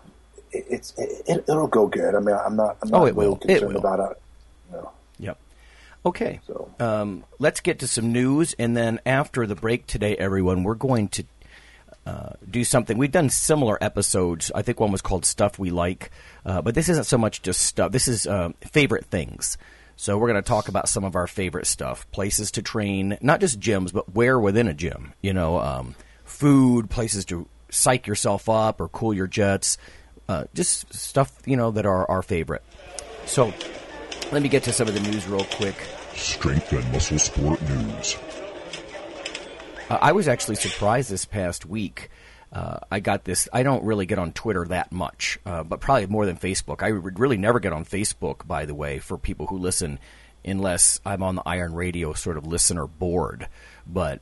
it's 0.52 0.94
it, 0.98 1.46
will 1.48 1.68
go 1.68 1.88
good. 1.88 2.16
I 2.16 2.20
mean, 2.20 2.36
I'm 2.36 2.56
not 2.56 2.78
I'm 2.82 2.90
not 2.90 3.02
oh, 3.02 3.06
it 3.06 3.16
really 3.16 3.30
will. 3.30 3.36
concerned 3.38 3.64
it 3.64 3.68
will. 3.68 3.78
about 3.78 4.12
it. 4.12 4.22
Yep. 5.20 5.38
Okay. 6.06 6.40
So 6.46 6.72
um, 6.80 7.24
let's 7.40 7.62
get 7.62 7.80
to 7.80 7.88
some 7.88 8.12
news, 8.12 8.56
and 8.60 8.76
then 8.76 9.00
after 9.06 9.48
the 9.48 9.56
break 9.56 9.88
today, 9.88 10.16
everyone, 10.16 10.64
we're 10.64 10.76
going 10.76 11.08
to 11.10 11.24
uh, 12.06 12.34
do 12.50 12.64
something. 12.64 12.98
We've 12.98 13.12
done 13.12 13.30
similar 13.30 13.78
episodes. 13.82 14.52
I 14.54 14.62
think 14.62 14.80
one 14.80 14.92
was 14.92 15.02
called 15.02 15.26
"Stuff 15.26 15.58
We 15.58 15.72
Like," 15.72 16.12
uh, 16.46 16.62
but 16.62 16.76
this 16.76 16.90
isn't 16.90 17.06
so 17.06 17.18
much 17.18 17.42
just 17.42 17.62
stuff. 17.62 17.92
This 17.92 18.08
is 18.08 18.28
uh, 18.28 18.50
favorite 18.62 19.06
things. 19.06 19.58
So 19.98 20.18
we're 20.18 20.28
going 20.28 20.44
to 20.44 20.48
talk 20.48 20.68
about 20.68 20.90
some 20.90 21.06
of 21.06 21.16
our 21.16 21.26
favorite 21.26 21.68
stuff, 21.68 22.10
places 22.12 22.52
to 22.52 22.62
train, 22.62 23.18
not 23.22 23.40
just 23.40 23.62
gyms, 23.62 23.94
but 23.94 24.14
where 24.14 24.38
within 24.38 24.68
a 24.68 24.74
gym. 24.74 25.14
You 25.22 25.34
know, 25.34 25.60
um, 25.60 25.96
food, 26.26 26.90
places 26.90 27.26
to 27.26 27.48
psych 27.70 28.06
yourself 28.06 28.48
up 28.50 28.80
or 28.80 28.90
cool 28.90 29.14
your 29.14 29.28
jets 29.28 29.78
uh, 30.28 30.46
just 30.54 30.94
stuff 30.94 31.32
you 31.46 31.56
know 31.56 31.72
that 31.72 31.86
are 31.86 32.10
our 32.10 32.22
favorite. 32.22 32.64
So 33.26 33.54
let 34.32 34.42
me 34.42 34.50
get 34.50 34.64
to 34.64 34.74
some 34.74 34.88
of 34.88 34.94
the 34.94 35.00
news 35.00 35.28
real 35.28 35.46
quick. 35.46 35.76
Strength 36.14 36.72
and 36.74 36.92
muscle 36.92 37.20
sport 37.20 37.62
news. 37.62 38.18
Uh, 39.90 39.98
I 40.02 40.14
was 40.14 40.28
actually 40.28 40.56
surprised 40.56 41.10
this 41.12 41.26
past 41.26 41.66
week. 41.66 42.10
Uh, 42.52 42.80
I 42.90 43.02
got 43.02 43.26
this. 43.26 43.50
I 43.52 43.64
don't 43.64 43.84
really 43.84 44.06
get 44.06 44.18
on 44.18 44.32
Twitter 44.32 44.66
that 44.66 44.92
much, 44.92 45.38
uh, 45.46 45.64
but 45.64 45.82
probably 45.82 46.08
more 46.08 46.26
than 46.26 46.38
Facebook. 46.38 46.82
I 46.82 46.92
would 46.92 47.20
really 47.20 47.38
never 47.38 47.60
get 47.60 47.74
on 47.74 47.84
Facebook, 47.86 48.48
by 48.48 48.66
the 48.66 48.74
way, 48.74 49.00
for 49.00 49.18
people 49.18 49.48
who 49.48 49.58
listen, 49.58 50.00
unless 50.44 51.02
I'm 51.06 51.22
on 51.22 51.36
the 51.36 51.44
Iron 51.46 51.74
Radio 51.74 52.14
sort 52.14 52.38
of 52.38 52.48
listener 52.48 52.88
board. 52.88 53.50
But 53.86 54.22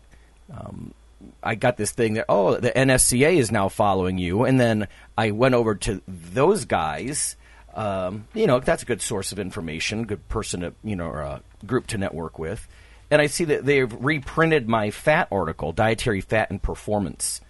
um, 0.51 0.94
I 1.42 1.56
got 1.56 1.77
this 1.77 1.92
thing 1.92 2.15
that 2.15 2.25
oh 2.30 2.56
the 2.56 2.72
NSCA 2.72 3.36
is 3.36 3.51
now 3.51 3.70
following 3.70 4.18
you, 4.18 4.44
and 4.44 4.60
then 4.60 4.88
I 5.18 5.32
went 5.32 5.56
over 5.56 5.75
to 5.75 6.01
those 6.08 6.65
guys. 6.65 7.36
Um, 7.74 8.27
you 8.34 8.48
know 8.48 8.60
that's 8.60 8.84
a 8.84 8.86
good 8.86 9.01
source 9.01 9.32
of 9.32 9.39
information, 9.39 10.06
good 10.06 10.27
person 10.30 10.62
to 10.62 10.74
you 10.84 10.96
know 10.96 11.08
or 11.08 11.22
a 11.22 11.42
group 11.65 11.88
to 11.88 11.98
network 11.98 12.39
with, 12.39 12.68
and 13.10 13.22
I 13.22 13.27
see 13.27 13.46
that 13.46 13.65
they've 13.65 13.92
reprinted 13.92 14.68
my 14.68 14.92
fat 14.92 15.27
article, 15.32 15.72
dietary 15.72 16.22
fat 16.22 16.50
and 16.50 16.62
performance. 16.62 17.42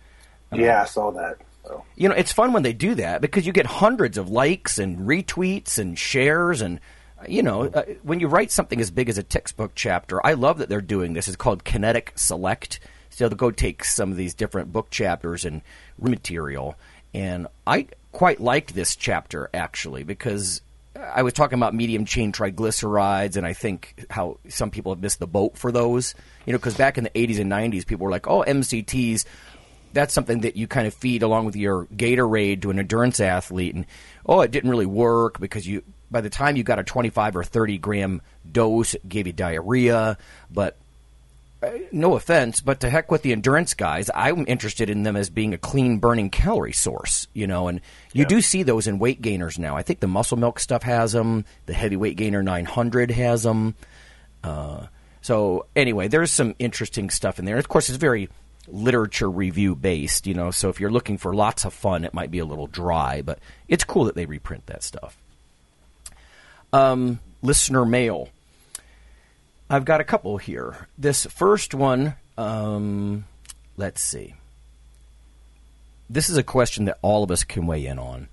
Yeah, 0.51 0.83
I 0.83 0.85
saw 0.85 1.11
that. 1.11 1.37
So. 1.65 1.83
You 1.95 2.09
know, 2.09 2.15
it's 2.15 2.31
fun 2.31 2.53
when 2.53 2.63
they 2.63 2.73
do 2.73 2.95
that 2.95 3.21
because 3.21 3.47
you 3.47 3.53
get 3.53 3.65
hundreds 3.65 4.17
of 4.17 4.29
likes 4.29 4.77
and 4.79 5.07
retweets 5.07 5.79
and 5.79 5.97
shares 5.97 6.61
and 6.61 6.79
you 7.27 7.43
know, 7.43 7.65
uh, 7.65 7.83
when 8.03 8.19
you 8.19 8.27
write 8.27 8.51
something 8.51 8.79
as 8.79 8.91
big 8.91 9.09
as 9.09 9.17
a 9.17 9.23
textbook 9.23 9.71
chapter, 9.75 10.25
I 10.25 10.33
love 10.33 10.57
that 10.59 10.69
they're 10.69 10.81
doing 10.81 11.13
this. 11.13 11.27
It's 11.27 11.37
called 11.37 11.63
Kinetic 11.63 12.13
Select. 12.15 12.79
So 13.13 13.29
they'll 13.29 13.37
go 13.37 13.51
take 13.51 13.83
some 13.83 14.11
of 14.11 14.17
these 14.17 14.33
different 14.33 14.71
book 14.71 14.89
chapters 14.89 15.45
and 15.45 15.61
material. 15.99 16.75
And 17.13 17.47
I 17.65 17.87
quite 18.11 18.39
liked 18.39 18.73
this 18.73 18.95
chapter 18.95 19.49
actually 19.53 20.03
because 20.03 20.61
I 20.95 21.23
was 21.23 21.33
talking 21.33 21.57
about 21.57 21.73
medium 21.73 22.05
chain 22.05 22.31
triglycerides, 22.31 23.35
and 23.35 23.45
I 23.45 23.53
think 23.53 24.05
how 24.09 24.37
some 24.47 24.69
people 24.69 24.93
have 24.93 25.01
missed 25.01 25.19
the 25.19 25.27
boat 25.27 25.57
for 25.57 25.71
those. 25.71 26.13
You 26.45 26.53
know, 26.53 26.59
because 26.59 26.75
back 26.75 26.97
in 26.97 27.03
the 27.03 27.09
80s 27.09 27.39
and 27.39 27.51
90s, 27.51 27.85
people 27.85 28.05
were 28.05 28.11
like, 28.11 28.27
"Oh, 28.27 28.43
MCTs." 28.43 29.25
That's 29.93 30.13
something 30.13 30.41
that 30.41 30.55
you 30.55 30.67
kind 30.67 30.87
of 30.87 30.93
feed 30.93 31.21
along 31.21 31.45
with 31.45 31.55
your 31.55 31.85
Gatorade 31.85 32.63
to 32.63 32.71
an 32.71 32.79
endurance 32.79 33.19
athlete, 33.19 33.75
and 33.75 33.85
oh, 34.25 34.41
it 34.41 34.51
didn't 34.51 34.69
really 34.69 34.85
work 34.85 35.39
because 35.39 35.67
you 35.67 35.83
by 36.09 36.21
the 36.21 36.29
time 36.29 36.55
you 36.55 36.63
got 36.63 36.79
a 36.79 36.83
25 36.83 37.35
or 37.35 37.43
30 37.43 37.79
gram 37.79 38.21
dose, 38.49 38.93
it 38.93 39.09
gave 39.09 39.25
you 39.25 39.33
diarrhea. 39.33 40.17
But 40.51 40.77
no 41.91 42.15
offense, 42.15 42.61
but 42.61 42.79
to 42.79 42.89
heck 42.89 43.11
with 43.11 43.21
the 43.21 43.31
endurance 43.31 43.73
guys. 43.73 44.09
I'm 44.13 44.45
interested 44.47 44.89
in 44.89 45.03
them 45.03 45.15
as 45.15 45.29
being 45.29 45.53
a 45.53 45.57
clean 45.57 45.97
burning 45.99 46.29
calorie 46.29 46.73
source, 46.73 47.27
you 47.33 47.47
know, 47.47 47.67
and 47.67 47.81
you 48.13 48.23
yeah. 48.23 48.27
do 48.27 48.41
see 48.41 48.63
those 48.63 48.87
in 48.87 48.99
weight 48.99 49.21
gainers 49.21 49.59
now. 49.59 49.75
I 49.75 49.83
think 49.83 49.99
the 49.99 50.07
muscle 50.07 50.37
milk 50.37 50.59
stuff 50.59 50.83
has 50.83 51.11
them. 51.11 51.45
The 51.65 51.73
heavy 51.73 51.95
weight 51.95 52.17
gainer 52.17 52.43
900 52.43 53.11
has 53.11 53.43
them. 53.43 53.75
Uh, 54.43 54.87
so 55.21 55.67
anyway, 55.75 56.07
there's 56.07 56.31
some 56.31 56.55
interesting 56.59 57.09
stuff 57.09 57.39
in 57.39 57.45
there. 57.45 57.57
Of 57.57 57.69
course, 57.69 57.89
it's 57.89 57.97
very 57.97 58.29
literature 58.67 59.29
review 59.29 59.75
based, 59.75 60.27
you 60.27 60.33
know, 60.33 60.51
so 60.51 60.69
if 60.69 60.79
you're 60.79 60.91
looking 60.91 61.17
for 61.17 61.33
lots 61.33 61.65
of 61.65 61.73
fun, 61.73 62.05
it 62.05 62.13
might 62.13 62.31
be 62.31 62.39
a 62.39 62.45
little 62.45 62.67
dry, 62.67 63.21
but 63.21 63.39
it's 63.67 63.83
cool 63.83 64.05
that 64.05 64.15
they 64.15 64.25
reprint 64.25 64.65
that 64.67 64.83
stuff. 64.83 65.17
Um, 66.71 67.19
listener 67.41 67.85
mail. 67.85 68.29
I've 69.69 69.85
got 69.85 70.01
a 70.01 70.03
couple 70.03 70.37
here. 70.37 70.87
This 70.97 71.25
first 71.25 71.73
one, 71.73 72.15
um, 72.37 73.25
let's 73.77 74.01
see. 74.01 74.35
This 76.09 76.29
is 76.29 76.37
a 76.37 76.43
question 76.43 76.85
that 76.85 76.99
all 77.01 77.23
of 77.23 77.31
us 77.31 77.43
can 77.43 77.65
weigh 77.65 77.85
in 77.85 77.97
on. 77.97 78.27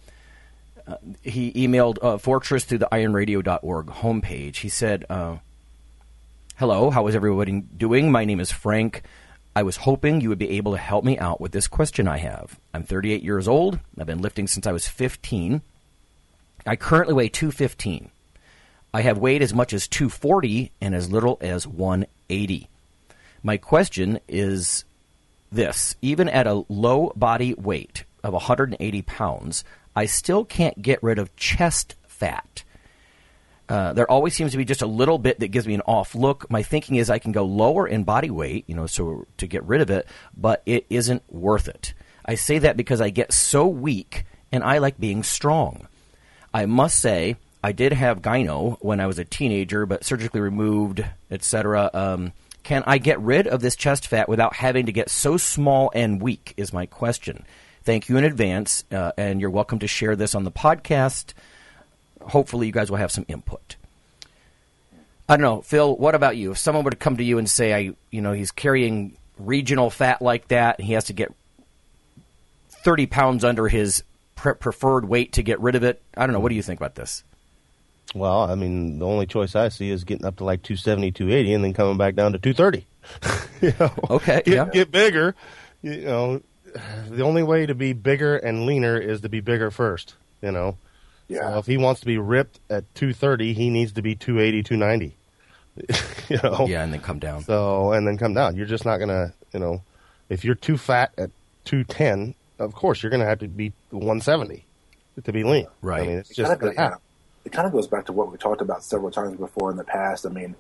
Uh, 0.87 0.97
he 1.23 1.53
emailed 1.53 1.99
uh, 2.03 2.19
Fortney 2.19 2.63
through 2.63 2.79
the 2.79 2.89
ironradio.org 2.91 3.87
homepage. 3.87 4.57
He 4.57 4.69
said, 4.69 5.05
uh, 5.09 5.37
Hello, 6.57 6.91
how 6.91 7.07
is 7.07 7.15
everybody 7.15 7.61
doing? 7.61 8.11
My 8.11 8.25
name 8.25 8.41
is 8.41 8.53
Frank. 8.53 9.03
I 9.57 9.63
was 9.63 9.77
hoping 9.77 10.21
you 10.21 10.29
would 10.29 10.39
be 10.39 10.51
able 10.51 10.73
to 10.73 10.79
help 10.79 11.05
me 11.05 11.19
out 11.19 11.41
with 11.41 11.53
this 11.53 11.69
question 11.69 12.07
I 12.07 12.19
have. 12.19 12.59
I'm 12.75 12.83
38 12.83 13.23
years 13.23 13.49
old. 13.49 13.81
I've 13.99 14.07
been 14.07 14.21
lifting 14.23 14.47
since 14.47 14.67
I 14.67 14.73
was 14.73 14.87
15. 14.87 15.63
I 16.67 16.77
currently 16.77 17.15
weigh 17.15 17.29
215. 17.29 18.11
I 18.93 19.03
have 19.03 19.19
weighed 19.19 19.43
as 19.43 19.55
much 19.55 19.73
as 19.73 19.87
240 19.89 20.73
and 20.81 20.95
as 20.95 21.11
little 21.11 21.39
as 21.41 21.67
180. 21.67 22.69
My 23.43 23.57
question 23.57 24.19
is 24.29 24.85
this 25.53 25.97
even 26.03 26.29
at 26.29 26.47
a 26.47 26.65
low 26.69 27.13
body 27.17 27.55
weight 27.55 28.05
of 28.23 28.33
180 28.33 29.03
pounds, 29.03 29.65
I 29.95 30.07
still 30.07 30.45
can't 30.45 30.83
get 30.83 31.03
rid 31.03 31.19
of 31.19 31.35
chest 31.37 31.95
fat. 32.07 32.65
Uh, 33.69 33.93
there 33.93 34.11
always 34.11 34.35
seems 34.35 34.51
to 34.51 34.59
be 34.59 34.65
just 34.65 34.83
a 34.83 34.87
little 34.87 35.19
bit 35.19 35.39
that 35.39 35.49
gives 35.49 35.67
me 35.67 35.75
an 35.75 35.83
off 35.83 36.17
look. 36.17 36.51
My 36.51 36.65
thinking 36.65 36.97
is 36.97 37.09
I 37.09 37.21
can 37.21 37.31
go 37.31 37.45
lower 37.45 37.87
in 37.87 38.03
body 38.03 38.31
weight, 38.31 38.65
you 38.67 38.75
know, 38.75 38.87
so 38.87 39.27
to 39.37 39.47
get 39.47 39.63
rid 39.63 39.81
of 39.81 39.91
it, 39.91 40.09
but 40.37 40.63
it 40.67 40.87
isn't 40.91 41.23
worth 41.33 41.69
it. 41.69 41.95
I 42.25 42.35
say 42.35 42.59
that 42.59 42.77
because 42.77 43.01
I 43.01 43.11
get 43.11 43.33
so 43.33 43.69
weak 43.69 44.25
and 44.51 44.65
I 44.65 44.79
like 44.79 44.99
being 44.99 45.23
strong. 45.23 45.87
I 46.53 46.67
must 46.67 46.99
say 46.99 47.37
I 47.63 47.73
did 47.73 47.93
have 47.93 48.23
gyno 48.23 48.79
when 48.81 49.01
I 49.01 49.07
was 49.07 49.19
a 49.19 49.25
teenager, 49.25 49.85
but 49.85 50.05
surgically 50.05 50.41
removed, 50.41 51.05
etc. 51.31 51.91
Um, 51.93 52.33
can 52.63 52.83
I 52.87 52.99
get 52.99 53.21
rid 53.21 53.47
of 53.47 53.61
this 53.61 53.77
chest 53.77 54.07
fat 54.07 54.29
without 54.29 54.57
having 54.57 54.87
to 54.87 54.93
get 54.93 55.11
so 55.11 55.37
small 55.37 55.91
and 55.95 56.23
weak? 56.23 56.55
Is 56.57 56.73
my 56.73 56.87
question. 56.87 57.45
Thank 57.83 58.09
you 58.09 58.17
in 58.17 58.25
advance, 58.25 58.85
uh, 58.91 59.13
and 59.17 59.41
you're 59.41 59.51
welcome 59.51 59.79
to 59.81 59.87
share 59.87 60.17
this 60.17 60.35
on 60.35 60.45
the 60.45 60.51
podcast. 60.51 61.35
Hopefully, 62.23 62.67
you 62.67 62.73
guys 62.73 62.91
will 62.91 62.99
have 62.99 63.13
some 63.13 63.25
input. 63.29 63.77
I 65.29 65.37
don't 65.37 65.43
know, 65.43 65.63
Phil. 65.63 65.97
What 65.97 66.15
about 66.15 66.37
you? 66.37 66.53
If 66.53 66.59
someone 66.59 66.85
were 66.85 66.91
to 66.91 66.97
come 66.97 67.17
to 67.19 67.25
you 67.25 67.39
and 67.39 67.49
say, 67.49 67.75
"I, 67.75 67.95
you 68.11 68.21
know, 68.21 68.33
he's 68.33 68.51
carrying 68.51 69.17
regional 69.39 69.91
fat 69.91 70.21
like 70.23 70.49
that, 70.49 70.79
and 70.79 70.87
he 70.87 70.95
has 70.95 71.05
to 71.05 71.13
get 71.13 71.33
30 72.71 73.07
pounds 73.07 73.45
under 73.45 73.69
his 73.69 74.03
pre- 74.35 74.55
preferred 74.55 75.07
weight 75.07 75.33
to 75.35 75.43
get 75.43 75.61
rid 75.61 75.75
of 75.75 75.83
it," 75.83 76.03
I 76.17 76.27
don't 76.27 76.33
know. 76.33 76.41
What 76.41 76.51
do 76.51 76.57
you 76.57 76.63
think 76.63 76.81
about 76.81 76.95
this? 76.95 77.23
Well, 78.15 78.41
I 78.41 78.55
mean, 78.57 78.99
the 78.99 79.07
only 79.07 79.27
choice 79.27 79.55
I 79.55 79.69
see 79.69 79.91
is 79.91 80.05
getting 80.05 80.27
up 80.27 80.37
to 80.37 80.45
like 80.45 80.63
270, 80.63 81.13
280, 81.13 81.55
and 81.55 81.65
then 81.65 81.73
coming 81.73 81.97
back 81.97 82.15
down 82.17 82.33
to 82.33 82.39
230. 82.39 82.87
you 83.63 83.73
know, 83.79 83.93
okay, 84.11 84.43
get, 84.45 84.55
yeah. 84.55 84.65
get 84.73 84.91
bigger. 84.91 85.35
You 85.83 86.01
know, 86.03 86.43
the 87.09 87.23
only 87.23 87.43
way 87.43 87.67
to 87.67 87.75
be 87.75 87.93
bigger 87.93 88.37
and 88.37 88.67
leaner 88.67 88.99
is 88.99 89.21
to 89.23 89.29
be 89.29 89.41
bigger 89.41 89.71
first. 89.71 90.15
You 90.43 90.51
know, 90.53 90.77
Yeah. 91.29 91.53
so 91.53 91.59
if 91.59 91.67
he 91.67 91.77
wants 91.77 92.01
to 92.01 92.07
be 92.07 92.19
ripped 92.19 92.61
at 92.69 92.93
230, 92.95 93.53
he 93.53 93.71
needs 93.71 93.93
to 93.93 94.03
be 94.03 94.15
280, 94.17 94.63
290. 94.63 95.17
you 96.29 96.39
know, 96.43 96.67
Yeah, 96.67 96.83
and 96.83 96.93
then 96.93 97.01
come 97.01 97.19
down. 97.21 97.43
So 97.45 97.93
and 97.93 98.07
then 98.07 98.19
come 98.19 98.35
down. 98.35 98.57
You're 98.57 98.67
just 98.67 98.85
not 98.85 98.99
gonna, 98.99 99.33
you 99.53 99.61
know, 99.61 99.83
if 100.29 100.45
you're 100.45 100.55
too 100.57 100.77
fat 100.77 101.13
at 101.17 101.31
210, 101.65 102.35
of 102.59 102.75
course 102.75 103.03
you're 103.03 103.11
gonna 103.11 103.25
have 103.25 103.39
to 103.39 103.49
be 103.49 103.73
170 103.91 104.67
to 105.23 105.33
be 105.33 105.45
lean. 105.45 105.67
Right. 105.81 106.03
I 106.03 106.07
mean, 106.07 106.19
it's 106.19 106.35
just 106.35 106.59
gonna 106.59 106.73
yeah, 106.75 106.83
happen. 106.83 106.99
It 107.45 107.53
kind 107.53 107.67
of 107.67 107.73
goes 107.73 107.87
back 107.87 108.07
to 108.07 108.13
what 108.13 108.31
we 108.31 108.39
talked 108.39 108.61
about 108.61 108.85
several 108.85 109.11
times 109.11 109.39
before 109.39 109.71
in 109.71 109.77
the 109.77 109.85
past. 109.85 110.27
I 110.27 110.29
mean, 110.29 110.55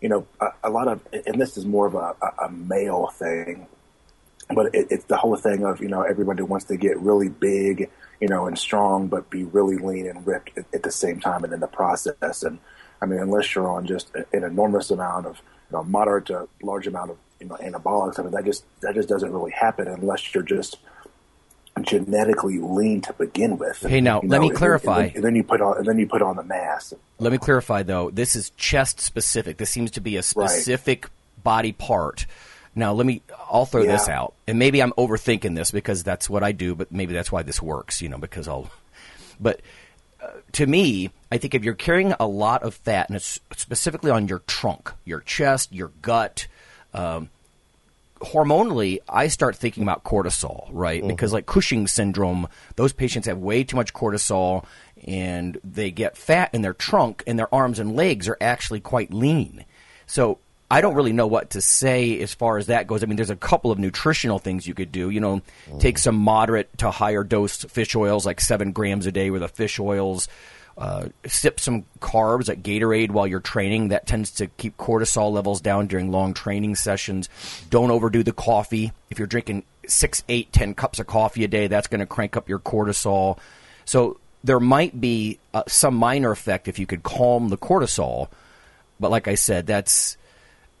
you 0.00 0.08
know, 0.08 0.26
a, 0.40 0.48
a 0.64 0.70
lot 0.70 0.88
of, 0.88 1.00
and 1.12 1.40
this 1.40 1.56
is 1.56 1.64
more 1.64 1.86
of 1.86 1.94
a, 1.94 2.14
a, 2.44 2.50
male 2.50 3.08
thing, 3.08 3.66
but 4.54 4.74
it, 4.74 4.88
it's 4.90 5.04
the 5.06 5.16
whole 5.16 5.36
thing 5.36 5.64
of, 5.64 5.80
you 5.80 5.88
know, 5.88 6.02
everybody 6.02 6.42
wants 6.42 6.66
to 6.66 6.76
get 6.76 6.98
really 7.00 7.28
big, 7.28 7.90
you 8.20 8.28
know, 8.28 8.46
and 8.46 8.58
strong, 8.58 9.08
but 9.08 9.30
be 9.30 9.44
really 9.44 9.76
lean 9.76 10.06
and 10.06 10.26
ripped 10.26 10.56
at, 10.56 10.66
at 10.72 10.82
the 10.82 10.90
same 10.90 11.18
time 11.18 11.44
and 11.44 11.52
in 11.52 11.60
the 11.60 11.66
process. 11.66 12.42
And 12.42 12.58
I 13.00 13.06
mean, 13.06 13.18
unless 13.18 13.54
you're 13.54 13.70
on 13.70 13.86
just 13.86 14.14
an 14.14 14.44
enormous 14.44 14.90
amount 14.90 15.26
of, 15.26 15.40
you 15.70 15.76
know, 15.76 15.84
moderate 15.84 16.26
to 16.26 16.48
large 16.62 16.86
amount 16.86 17.10
of, 17.10 17.18
you 17.40 17.46
know, 17.46 17.56
anabolics, 17.56 18.18
I 18.18 18.22
mean, 18.22 18.32
that 18.32 18.44
just, 18.44 18.64
that 18.80 18.94
just 18.94 19.08
doesn't 19.08 19.32
really 19.32 19.52
happen 19.52 19.88
unless 19.88 20.34
you're 20.34 20.44
just, 20.44 20.78
genetically 21.84 22.58
lean 22.58 23.00
to 23.02 23.12
begin 23.12 23.58
with. 23.58 23.80
Hey, 23.80 24.00
now, 24.00 24.20
You 24.22 24.28
let 24.28 24.40
me 24.40 24.50
clarify. 24.50 25.04
And 25.04 25.08
then, 25.08 25.16
and 25.16 25.24
then 25.24 25.34
you 25.36 25.44
put 25.44 25.60
on, 25.60 25.78
and 25.78 25.86
then 25.86 25.98
you 25.98 26.06
put 26.06 26.22
on 26.22 26.36
the 26.36 26.42
mass. 26.42 26.94
Let 27.18 27.32
me 27.32 27.38
clarify 27.38 27.82
though. 27.82 28.10
This 28.10 28.36
is 28.36 28.50
chest 28.50 29.00
specific. 29.00 29.56
This 29.56 29.70
seems 29.70 29.90
to 29.92 30.00
be 30.00 30.16
a 30.16 30.22
specific 30.22 31.08
body 31.42 31.72
part. 31.72 32.26
Now, 32.74 32.92
let 32.92 33.06
me. 33.06 33.22
I'll 33.50 33.66
throw 33.66 33.84
this 33.84 34.08
out, 34.08 34.34
and 34.46 34.58
maybe 34.58 34.80
I'm 34.82 34.92
overthinking 34.92 35.56
this 35.56 35.70
because 35.70 36.04
that's 36.04 36.30
what 36.30 36.42
I 36.42 36.52
do. 36.52 36.74
But 36.74 36.92
maybe 36.92 37.12
that's 37.12 37.32
why 37.32 37.42
this 37.42 37.60
works. 37.60 38.00
You 38.02 38.08
know, 38.08 38.18
because 38.18 38.48
I'll. 38.48 38.70
But 39.40 39.60
uh, 40.20 40.30
to 40.50 40.66
me, 40.66 41.10
I 41.30 41.38
think 41.38 41.54
if 41.54 41.62
you're 41.62 41.74
carrying 41.74 42.12
a 42.18 42.26
lot 42.26 42.64
of 42.64 42.74
fat, 42.74 43.08
and 43.08 43.14
it's 43.14 43.38
specifically 43.56 44.10
on 44.10 44.26
your 44.26 44.40
trunk, 44.40 44.92
your 45.04 45.20
chest, 45.20 45.72
your 45.72 45.92
gut. 46.02 46.48
Um, 46.92 47.30
hormonally, 48.20 48.98
I 49.08 49.28
start 49.28 49.56
thinking 49.56 49.82
about 49.82 50.04
cortisol, 50.04 50.68
right? 50.70 51.00
Mm-hmm. 51.00 51.08
Because 51.08 51.32
like 51.32 51.46
Cushing 51.46 51.86
syndrome, 51.86 52.48
those 52.76 52.92
patients 52.92 53.26
have 53.26 53.38
way 53.38 53.64
too 53.64 53.76
much 53.76 53.92
cortisol 53.92 54.64
and 55.06 55.58
they 55.64 55.90
get 55.90 56.16
fat 56.16 56.50
in 56.52 56.62
their 56.62 56.74
trunk 56.74 57.22
and 57.26 57.38
their 57.38 57.52
arms 57.54 57.78
and 57.78 57.96
legs 57.96 58.28
are 58.28 58.38
actually 58.40 58.80
quite 58.80 59.12
lean. 59.12 59.64
So 60.06 60.38
I 60.70 60.80
don't 60.80 60.94
really 60.94 61.12
know 61.12 61.26
what 61.26 61.50
to 61.50 61.60
say 61.60 62.20
as 62.20 62.34
far 62.34 62.58
as 62.58 62.66
that 62.66 62.86
goes. 62.86 63.02
I 63.02 63.06
mean, 63.06 63.16
there's 63.16 63.30
a 63.30 63.36
couple 63.36 63.70
of 63.70 63.78
nutritional 63.78 64.38
things 64.38 64.66
you 64.66 64.74
could 64.74 64.92
do. 64.92 65.08
You 65.08 65.20
know, 65.20 65.42
take 65.78 65.96
mm. 65.96 66.00
some 66.00 66.16
moderate 66.16 66.76
to 66.78 66.90
higher 66.90 67.24
dose 67.24 67.64
fish 67.64 67.96
oils, 67.96 68.26
like 68.26 68.40
seven 68.40 68.72
grams 68.72 69.06
a 69.06 69.12
day, 69.12 69.30
with 69.30 69.40
the 69.40 69.48
fish 69.48 69.80
oils. 69.80 70.28
Uh, 70.78 71.08
sip 71.26 71.58
some 71.58 71.84
carbs 72.00 72.48
like 72.48 72.62
Gatorade 72.62 73.10
while 73.10 73.26
you're 73.26 73.40
training. 73.40 73.88
That 73.88 74.06
tends 74.06 74.30
to 74.32 74.46
keep 74.46 74.76
cortisol 74.76 75.32
levels 75.32 75.60
down 75.60 75.88
during 75.88 76.12
long 76.12 76.34
training 76.34 76.76
sessions. 76.76 77.28
Don't 77.68 77.90
overdo 77.90 78.22
the 78.22 78.32
coffee. 78.32 78.92
If 79.10 79.18
you're 79.18 79.26
drinking 79.26 79.64
six, 79.88 80.22
eight, 80.28 80.52
ten 80.52 80.74
cups 80.74 81.00
of 81.00 81.08
coffee 81.08 81.42
a 81.42 81.48
day, 81.48 81.66
that's 81.66 81.88
going 81.88 81.98
to 81.98 82.06
crank 82.06 82.36
up 82.36 82.48
your 82.48 82.60
cortisol. 82.60 83.38
So 83.86 84.20
there 84.44 84.60
might 84.60 85.00
be 85.00 85.40
uh, 85.52 85.64
some 85.66 85.96
minor 85.96 86.30
effect 86.30 86.68
if 86.68 86.78
you 86.78 86.86
could 86.86 87.02
calm 87.02 87.48
the 87.48 87.58
cortisol. 87.58 88.28
But 89.00 89.10
like 89.10 89.26
I 89.26 89.34
said, 89.34 89.66
that's 89.66 90.16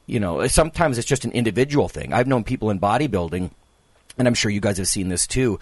you 0.06 0.20
know 0.20 0.46
sometimes 0.46 0.98
it's 0.98 1.08
just 1.08 1.24
an 1.24 1.32
individual 1.32 1.88
thing. 1.88 2.12
I've 2.12 2.28
known 2.28 2.44
people 2.44 2.70
in 2.70 2.78
bodybuilding, 2.78 3.50
and 4.16 4.28
I'm 4.28 4.34
sure 4.34 4.50
you 4.50 4.60
guys 4.60 4.78
have 4.78 4.88
seen 4.88 5.08
this 5.08 5.26
too. 5.26 5.58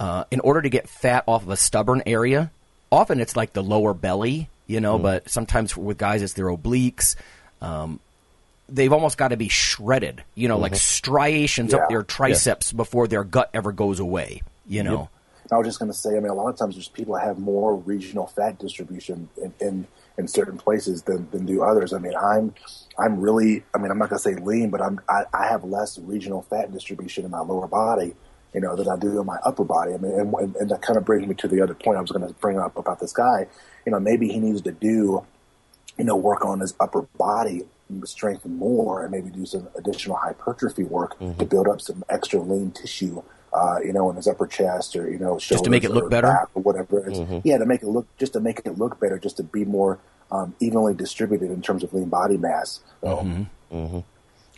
Uh, 0.00 0.24
in 0.30 0.40
order 0.40 0.62
to 0.62 0.68
get 0.68 0.88
fat 0.88 1.24
off 1.26 1.42
of 1.42 1.48
a 1.48 1.56
stubborn 1.56 2.02
area, 2.06 2.50
often 2.90 3.20
it's 3.20 3.36
like 3.36 3.52
the 3.52 3.62
lower 3.62 3.94
belly, 3.94 4.48
you 4.66 4.80
know, 4.80 4.98
but 4.98 5.28
sometimes 5.28 5.76
with 5.76 5.98
guys 5.98 6.22
it's 6.22 6.34
their 6.34 6.46
obliques. 6.46 7.16
Um, 7.60 8.00
they've 8.68 8.92
almost 8.92 9.16
got 9.16 9.28
to 9.28 9.36
be 9.36 9.48
shredded, 9.48 10.22
you 10.34 10.48
know, 10.48 10.58
like 10.58 10.74
striations 10.74 11.72
up 11.74 11.88
their 11.88 12.02
triceps 12.02 12.72
before 12.72 13.08
their 13.08 13.24
gut 13.24 13.50
ever 13.54 13.72
goes 13.72 13.98
away, 14.00 14.42
you 14.66 14.82
know. 14.82 15.08
I 15.50 15.56
was 15.56 15.66
just 15.66 15.78
going 15.78 15.90
to 15.90 15.96
say, 15.96 16.10
I 16.10 16.20
mean, 16.20 16.28
a 16.28 16.34
lot 16.34 16.48
of 16.48 16.56
times 16.56 16.74
there's 16.74 16.88
people 16.88 17.14
that 17.14 17.24
have 17.24 17.38
more 17.38 17.74
regional 17.74 18.26
fat 18.26 18.58
distribution 18.58 19.30
in, 19.42 19.54
in, 19.60 19.86
in 20.18 20.28
certain 20.28 20.58
places 20.58 21.02
than, 21.02 21.26
than 21.30 21.46
do 21.46 21.62
others. 21.62 21.94
I 21.94 21.98
mean, 21.98 22.14
I'm, 22.14 22.54
I'm 22.98 23.18
really, 23.18 23.64
I 23.74 23.78
mean, 23.78 23.90
I'm 23.90 23.98
not 23.98 24.10
going 24.10 24.18
to 24.18 24.22
say 24.22 24.34
lean, 24.34 24.68
but 24.68 24.82
I'm, 24.82 25.00
I, 25.08 25.24
I 25.32 25.46
have 25.48 25.64
less 25.64 25.98
regional 25.98 26.42
fat 26.42 26.70
distribution 26.70 27.24
in 27.24 27.30
my 27.30 27.40
lower 27.40 27.66
body, 27.66 28.14
you 28.54 28.60
know, 28.60 28.76
that 28.76 28.88
I 28.88 28.96
do 28.96 29.20
in 29.20 29.26
my 29.26 29.36
upper 29.44 29.64
body. 29.64 29.94
I 29.94 29.98
mean, 29.98 30.12
and, 30.12 30.34
and, 30.34 30.56
and 30.56 30.70
that 30.70 30.82
kind 30.82 30.96
of 30.96 31.04
brings 31.04 31.26
me 31.26 31.34
to 31.36 31.48
the 31.48 31.60
other 31.60 31.74
point 31.74 31.98
I 31.98 32.00
was 32.00 32.10
going 32.10 32.26
to 32.26 32.32
bring 32.34 32.58
up 32.58 32.76
about 32.76 33.00
this 33.00 33.12
guy. 33.12 33.46
You 33.84 33.92
know, 33.92 34.00
maybe 34.00 34.28
he 34.28 34.38
needs 34.40 34.62
to 34.62 34.72
do, 34.72 35.24
you 35.98 36.04
know, 36.04 36.16
work 36.16 36.44
on 36.44 36.60
his 36.60 36.74
upper 36.80 37.02
body 37.18 37.62
strength 38.04 38.44
more 38.44 39.02
and 39.02 39.10
maybe 39.10 39.30
do 39.30 39.46
some 39.46 39.66
additional 39.76 40.16
hypertrophy 40.16 40.84
work 40.84 41.18
to 41.38 41.44
build 41.46 41.66
up 41.68 41.80
some 41.80 42.04
extra 42.10 42.38
lean 42.40 42.70
tissue, 42.70 43.22
uh, 43.54 43.78
you 43.82 43.92
know, 43.92 44.10
in 44.10 44.16
his 44.16 44.26
upper 44.28 44.46
chest 44.46 44.94
or, 44.94 45.10
you 45.10 45.18
know, 45.18 45.38
Just 45.38 45.64
to 45.64 45.70
make 45.70 45.84
it 45.84 45.90
look 45.90 46.10
better? 46.10 46.48
or 46.54 46.62
whatever 46.62 47.08
is. 47.08 47.18
Yeah, 47.44 47.58
to 47.58 47.64
make 47.66 47.82
it 47.82 47.88
look, 47.88 48.06
just 48.18 48.34
to 48.34 48.40
make 48.40 48.60
it 48.64 48.76
look 48.78 49.00
better, 49.00 49.18
just 49.18 49.38
to 49.38 49.42
be 49.42 49.64
more 49.64 49.98
um, 50.30 50.54
evenly 50.60 50.92
distributed 50.94 51.50
in 51.50 51.62
terms 51.62 51.82
of 51.82 51.94
lean 51.94 52.08
body 52.10 52.36
mass. 52.36 52.80
So, 53.00 53.46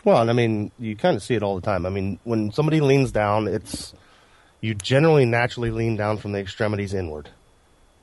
Well, 0.05 0.21
and 0.21 0.31
I 0.31 0.33
mean, 0.33 0.71
you 0.79 0.97
kind 0.97 1.17
of 1.17 1.23
see 1.23 1.35
it 1.35 1.43
all 1.43 1.55
the 1.57 1.61
time. 1.61 1.85
I 1.87 1.91
mean, 1.91 2.19
when 2.25 2.53
somebody 2.53 2.81
leans 2.81 3.13
down, 3.13 3.47
it's 3.49 3.93
you 4.61 4.75
generally 4.75 5.25
naturally 5.27 5.71
lean 5.71 5.97
down 5.97 6.17
from 6.19 6.33
the 6.33 6.39
extremities 6.39 6.95
inward. 6.95 7.29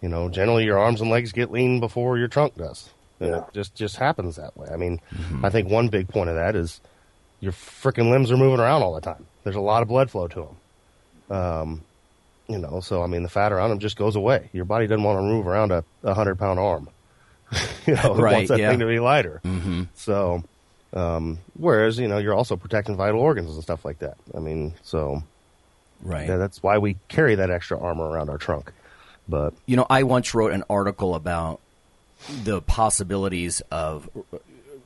You 0.02 0.10
know, 0.10 0.30
generally 0.30 0.64
your 0.66 0.78
arms 0.78 1.02
and 1.02 1.10
legs 1.10 1.32
get 1.32 1.52
lean 1.52 1.80
before 1.80 2.18
your 2.18 2.28
trunk 2.28 2.56
does. 2.56 2.90
And 3.20 3.30
Yeah. 3.32 3.38
It 3.40 3.54
just 3.54 3.74
just 3.76 3.96
happens 3.98 4.36
that 4.36 4.56
way. 4.56 4.68
I 4.72 4.78
mean, 4.78 5.02
I 5.44 5.50
think 5.50 5.70
one 5.70 5.88
big 5.88 6.08
point 6.08 6.30
of 6.30 6.36
that 6.36 6.56
is 6.56 6.82
your 7.40 7.52
freaking 7.52 8.12
limbs 8.12 8.32
are 8.32 8.38
moving 8.38 8.60
around 8.60 8.84
all 8.84 8.94
the 8.94 9.02
time. 9.02 9.26
There's 9.44 9.56
a 9.56 9.62
lot 9.62 9.82
of 9.82 9.88
blood 9.88 10.12
flow 10.12 10.28
to 10.28 10.50
them. 11.30 11.36
Um, 11.38 11.82
you 12.48 12.58
know, 12.60 12.80
so 12.80 13.02
I 13.04 13.08
mean, 13.08 13.24
the 13.24 13.30
fat 13.30 13.52
around 13.52 13.72
them 13.72 13.80
just 13.80 13.98
goes 13.98 14.16
away. 14.16 14.50
Your 14.54 14.66
body 14.66 14.86
doesn't 14.88 15.04
want 15.04 15.18
to 15.18 15.24
move 15.24 15.48
around 15.48 15.72
a, 15.72 15.84
a 16.04 16.14
hundred 16.14 16.38
pound 16.38 16.60
arm. 16.60 16.90
you 17.88 17.96
know, 17.96 18.14
it 18.16 18.22
Right, 18.22 18.34
wants 18.34 18.50
that 18.50 18.60
yeah. 18.60 18.70
thing 18.70 18.80
to 18.80 18.86
be 18.88 19.00
lighter. 19.00 19.42
Mm-hmm. 19.44 19.84
So, 19.96 20.44
um, 20.94 21.40
whereas 21.54 21.98
you 22.00 22.08
know, 22.08 22.18
you're 22.18 22.34
also 22.34 22.56
protecting 22.56 22.96
vital 22.96 23.20
organs 23.20 23.54
and 23.54 23.64
stuff 23.64 23.84
like 23.86 24.00
that. 24.00 24.18
I 24.36 24.40
mean, 24.40 24.74
so 24.84 25.24
Right. 26.02 26.28
yeah, 26.28 26.38
that's 26.38 26.62
why 26.62 26.78
we 26.78 26.98
carry 27.08 27.36
that 27.36 27.50
extra 27.50 27.80
armor 27.80 28.08
around 28.08 28.30
our 28.30 28.38
trunk. 28.38 28.72
But 29.28 29.54
You 29.66 29.76
know, 29.78 29.86
I 29.90 30.04
once 30.04 30.34
wrote 30.34 30.54
an 30.54 30.64
article 30.70 31.16
about 31.16 31.60
the 32.44 32.62
possibilities 32.62 33.62
of 33.72 34.10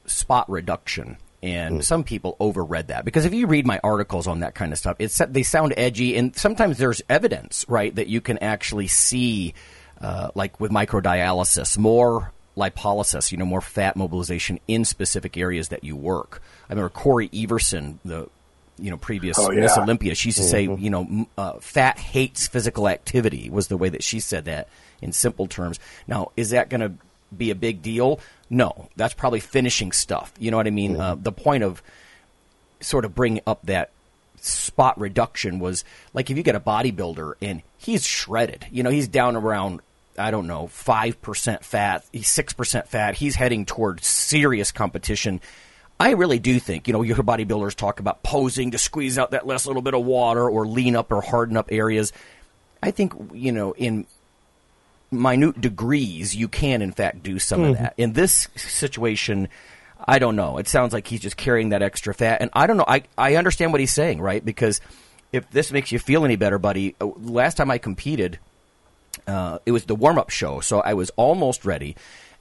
spot 0.06 0.50
reduction, 0.50 1.18
and 1.44 1.84
some 1.84 2.04
people 2.04 2.36
overread 2.40 2.88
that 2.88 3.06
because 3.06 3.26
if 3.26 3.34
you 3.34 3.48
read 3.48 3.66
my 3.66 3.80
articles 3.84 4.28
on 4.28 4.40
that 4.42 4.56
kind 4.56 4.72
of 4.72 4.80
stuff, 4.80 4.96
it's 5.00 5.20
they 5.30 5.44
sound 5.44 5.74
edgy, 5.78 6.16
and 6.18 6.36
sometimes 6.36 6.78
there's 6.78 7.02
evidence, 7.10 7.66
right, 7.68 7.94
that 7.96 8.08
you 8.08 8.22
can 8.22 8.38
actually 8.40 8.88
see, 8.88 9.54
uh, 10.02 10.30
like 10.36 10.60
with 10.60 10.72
microdialysis, 10.72 11.78
more 11.78 12.32
lipolysis, 12.58 13.32
you 13.32 13.38
know, 13.38 13.46
more 13.46 13.62
fat 13.62 13.96
mobilization 13.96 14.60
in 14.68 14.86
specific 14.86 15.38
areas 15.38 15.70
that 15.70 15.84
you 15.84 15.96
work. 15.96 16.42
I 16.70 16.74
remember 16.74 16.90
Cory 16.90 17.30
Everson, 17.34 18.00
the 18.04 18.28
you 18.78 18.90
know 18.90 18.98
previous 18.98 19.38
Oh, 19.40 19.50
Miss. 19.52 19.78
Olympia, 19.78 20.16
she 20.16 20.30
used 20.30 20.40
to 20.40 20.44
say, 20.44 20.64
you 20.64 20.90
know, 20.90 21.28
uh, 21.38 21.54
fat 21.60 21.98
hates 21.98 22.48
physical 22.48 22.88
activity 22.88 23.50
was 23.50 23.68
the 23.68 23.78
way 23.78 23.90
that 23.90 24.04
she 24.04 24.20
said 24.20 24.46
that 24.46 24.68
in 25.02 25.12
simple 25.12 25.48
terms. 25.48 25.80
Now, 26.08 26.32
is 26.36 26.50
that 26.52 26.70
going 26.70 26.82
to 26.82 26.94
be 27.36 27.52
a 27.52 27.56
big 27.56 27.82
deal? 27.82 28.20
No, 28.50 28.90
that's 28.96 29.14
probably 29.14 29.40
finishing 29.40 29.92
stuff. 29.92 30.34
You 30.40 30.52
know 30.52 30.58
what 30.58 30.68
I 30.68 30.72
mean? 30.72 31.00
Uh, 31.00 31.16
the 31.16 31.32
point 31.32 31.64
of 31.64 31.82
sort 32.82 33.06
of 33.06 33.16
bringing 33.16 33.42
up 33.48 33.60
that 33.64 33.92
spot 34.42 35.00
reduction 35.00 35.60
was 35.60 35.86
like 36.14 36.30
if 36.30 36.38
you 36.38 36.44
get 36.44 36.56
a 36.56 36.60
bodybuilder 36.60 37.34
and 37.42 37.62
he's 37.78 38.06
shredded, 38.06 38.66
you 38.72 38.84
know, 38.84 38.90
he's 38.90 39.08
down 39.08 39.36
around 39.36 39.82
I 40.18 40.32
don't 40.32 40.48
know, 40.48 40.68
5% 40.68 41.64
fat, 41.64 42.06
he's 42.12 42.28
6% 42.28 42.88
fat, 42.88 43.16
he's 43.16 43.36
heading 43.36 43.66
toward 43.66 44.04
serious 44.04 44.72
competition. 44.72 45.42
I 46.00 46.12
really 46.12 46.40
do 46.40 46.60
think, 46.60 46.88
you 46.88 46.94
know, 46.94 47.02
you 47.02 47.14
hear 47.14 47.24
bodybuilders 47.24 47.76
talk 47.76 48.00
about 48.00 48.24
posing 48.24 48.72
to 48.72 48.78
squeeze 48.78 49.18
out 49.18 49.32
that 49.32 49.46
last 49.46 49.68
little 49.68 49.82
bit 49.82 49.94
of 49.94 50.04
water 50.04 50.50
or 50.50 50.68
lean 50.68 50.96
up 50.96 51.12
or 51.12 51.22
harden 51.22 51.58
up 51.58 51.72
areas. 51.72 52.12
I 52.82 52.92
think, 52.92 53.14
you 53.34 53.52
know, 53.52 53.74
in 53.74 54.08
minute 55.12 55.62
degrees, 55.62 56.36
you 56.36 56.48
can 56.48 56.82
in 56.82 56.92
fact 56.92 57.22
do 57.22 57.38
some 57.38 57.64
of 57.64 57.78
that. 57.78 57.94
In 57.98 58.14
this 58.14 58.48
situation, 58.56 59.48
I 60.08 60.20
don't 60.20 60.36
know. 60.36 60.58
It 60.58 60.68
sounds 60.68 60.94
like 60.94 61.08
he's 61.08 61.20
just 61.20 61.38
carrying 61.38 61.70
that 61.70 61.84
extra 61.84 62.14
fat, 62.14 62.42
and 62.42 62.50
I 62.54 62.66
don't 62.66 62.78
know. 62.78 62.86
I 62.88 63.04
I 63.18 63.36
understand 63.36 63.72
what 63.72 63.82
he's 63.82 63.94
saying, 63.94 64.22
right? 64.22 64.44
Because 64.44 64.82
if 65.32 65.50
this 65.52 65.72
makes 65.72 65.92
you 65.92 66.00
feel 66.00 66.26
any 66.26 66.36
better, 66.36 66.58
buddy, 66.58 66.96
uh, 67.00 67.06
last 67.06 67.58
time 67.58 67.70
I 67.70 67.78
competed, 67.78 68.40
uh, 69.28 69.60
it 69.66 69.72
was 69.72 69.86
the 69.86 69.96
warm 69.96 70.18
up 70.18 70.30
show, 70.30 70.60
so 70.60 70.80
I 70.80 70.94
was 70.94 71.10
almost 71.12 71.66
ready. 71.66 71.96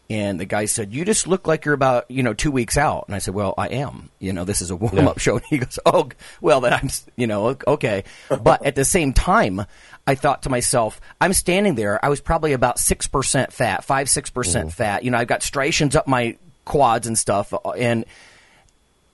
And 0.09 0.41
the 0.41 0.45
guy 0.45 0.65
said, 0.65 0.93
"You 0.93 1.05
just 1.05 1.29
look 1.29 1.47
like 1.47 1.65
you're 1.65 1.75
about, 1.75 2.11
you 2.11 2.25
know, 2.25 2.35
two 2.35 2.51
weeks 2.51 2.77
out." 2.77 3.05
And 3.07 3.15
I 3.15 3.19
said, 3.19 3.33
"Well, 3.33 3.55
I 3.57 3.69
am. 3.69 4.11
You 4.19 4.33
know, 4.33 4.45
this 4.45 4.61
is 4.61 4.71
a 4.71 4.77
warm 4.77 5.07
up 5.07 5.21
show." 5.21 5.35
And 5.37 5.45
he 5.49 5.59
goes, 5.59 5.79
"Oh, 5.87 6.09
well, 6.41 6.61
then 6.61 6.73
I'm, 6.73 6.91
you 7.17 7.29
know, 7.29 7.57
okay." 7.67 8.03
But 8.43 8.67
at 8.67 8.75
the 8.75 8.85
same 8.85 9.13
time, 9.13 9.65
I 10.09 10.17
thought 10.17 10.43
to 10.43 10.51
myself, 10.51 11.01
I'm 11.21 11.33
standing 11.33 11.77
there. 11.77 12.05
I 12.05 12.09
was 12.09 12.21
probably 12.21 12.55
about 12.55 12.81
six 12.81 13.07
percent 13.07 13.53
fat, 13.53 13.85
five 13.85 14.11
six 14.11 14.31
percent 14.31 14.73
fat. 14.73 15.05
You 15.05 15.13
know, 15.13 15.19
I've 15.19 15.29
got 15.29 15.45
striations 15.45 15.95
up 15.95 16.09
my 16.09 16.37
quads 16.65 17.07
and 17.07 17.17
stuff, 17.17 17.55
uh, 17.55 17.71
and 17.71 18.05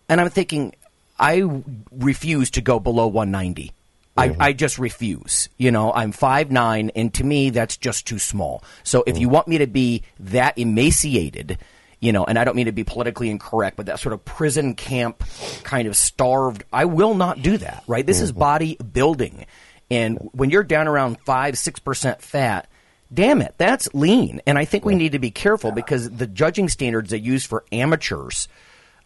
and 0.09 0.19
I'm 0.19 0.31
thinking, 0.31 0.75
I 1.19 1.43
refuse 1.91 2.51
to 2.53 2.61
go 2.61 2.79
below 2.79 3.07
190. 3.07 3.73
I, 4.17 4.37
I 4.39 4.53
just 4.53 4.79
refuse. 4.79 5.49
You 5.57 5.71
know, 5.71 5.93
I'm 5.93 6.13
five 6.13 6.51
nine, 6.51 6.91
and 6.95 7.13
to 7.15 7.25
me, 7.25 7.51
that's 7.51 7.77
just 7.77 8.07
too 8.07 8.19
small. 8.19 8.65
So 8.83 9.05
if 9.07 9.19
you 9.19 9.29
want 9.29 9.49
me 9.49 9.59
to 9.59 9.67
be 9.67 10.03
that 10.21 10.59
emaciated, 10.59 11.59
you 12.01 12.13
know, 12.13 12.25
and 12.25 12.39
I 12.39 12.45
don't 12.45 12.57
mean 12.57 12.67
to 12.67 12.73
be 12.73 12.85
politically 12.85 13.31
incorrect, 13.31 13.77
but 13.77 13.87
that 13.87 14.01
sort 14.01 14.13
of 14.13 14.25
prison 14.25 14.75
camp 14.75 15.23
kind 15.63 15.89
of 15.89 15.97
starved, 15.97 16.65
I 16.73 16.87
will 16.87 17.15
not 17.15 17.43
do 17.43 17.59
that. 17.59 17.85
Right? 17.87 18.07
This 18.07 18.21
is 18.21 18.33
body 18.33 18.77
building, 18.77 19.47
and 19.91 20.19
when 20.33 20.51
you're 20.51 20.65
down 20.65 20.89
around 20.89 21.19
five 21.25 21.59
six 21.59 21.81
percent 21.81 22.23
fat. 22.23 22.69
Damn 23.15 23.41
it, 23.41 23.55
that's 23.57 23.89
lean. 23.95 24.41
And 24.49 24.59
I 24.59 24.65
think 24.65 24.85
we 24.85 24.97
need 24.97 25.13
to 25.13 25.21
be 25.21 25.31
careful 25.31 25.71
because 25.71 26.11
the 26.11 26.27
judging 26.27 26.69
standards 26.69 27.11
they 27.11 27.19
use 27.19 27.47
for 27.47 27.65
amateurs 27.71 28.49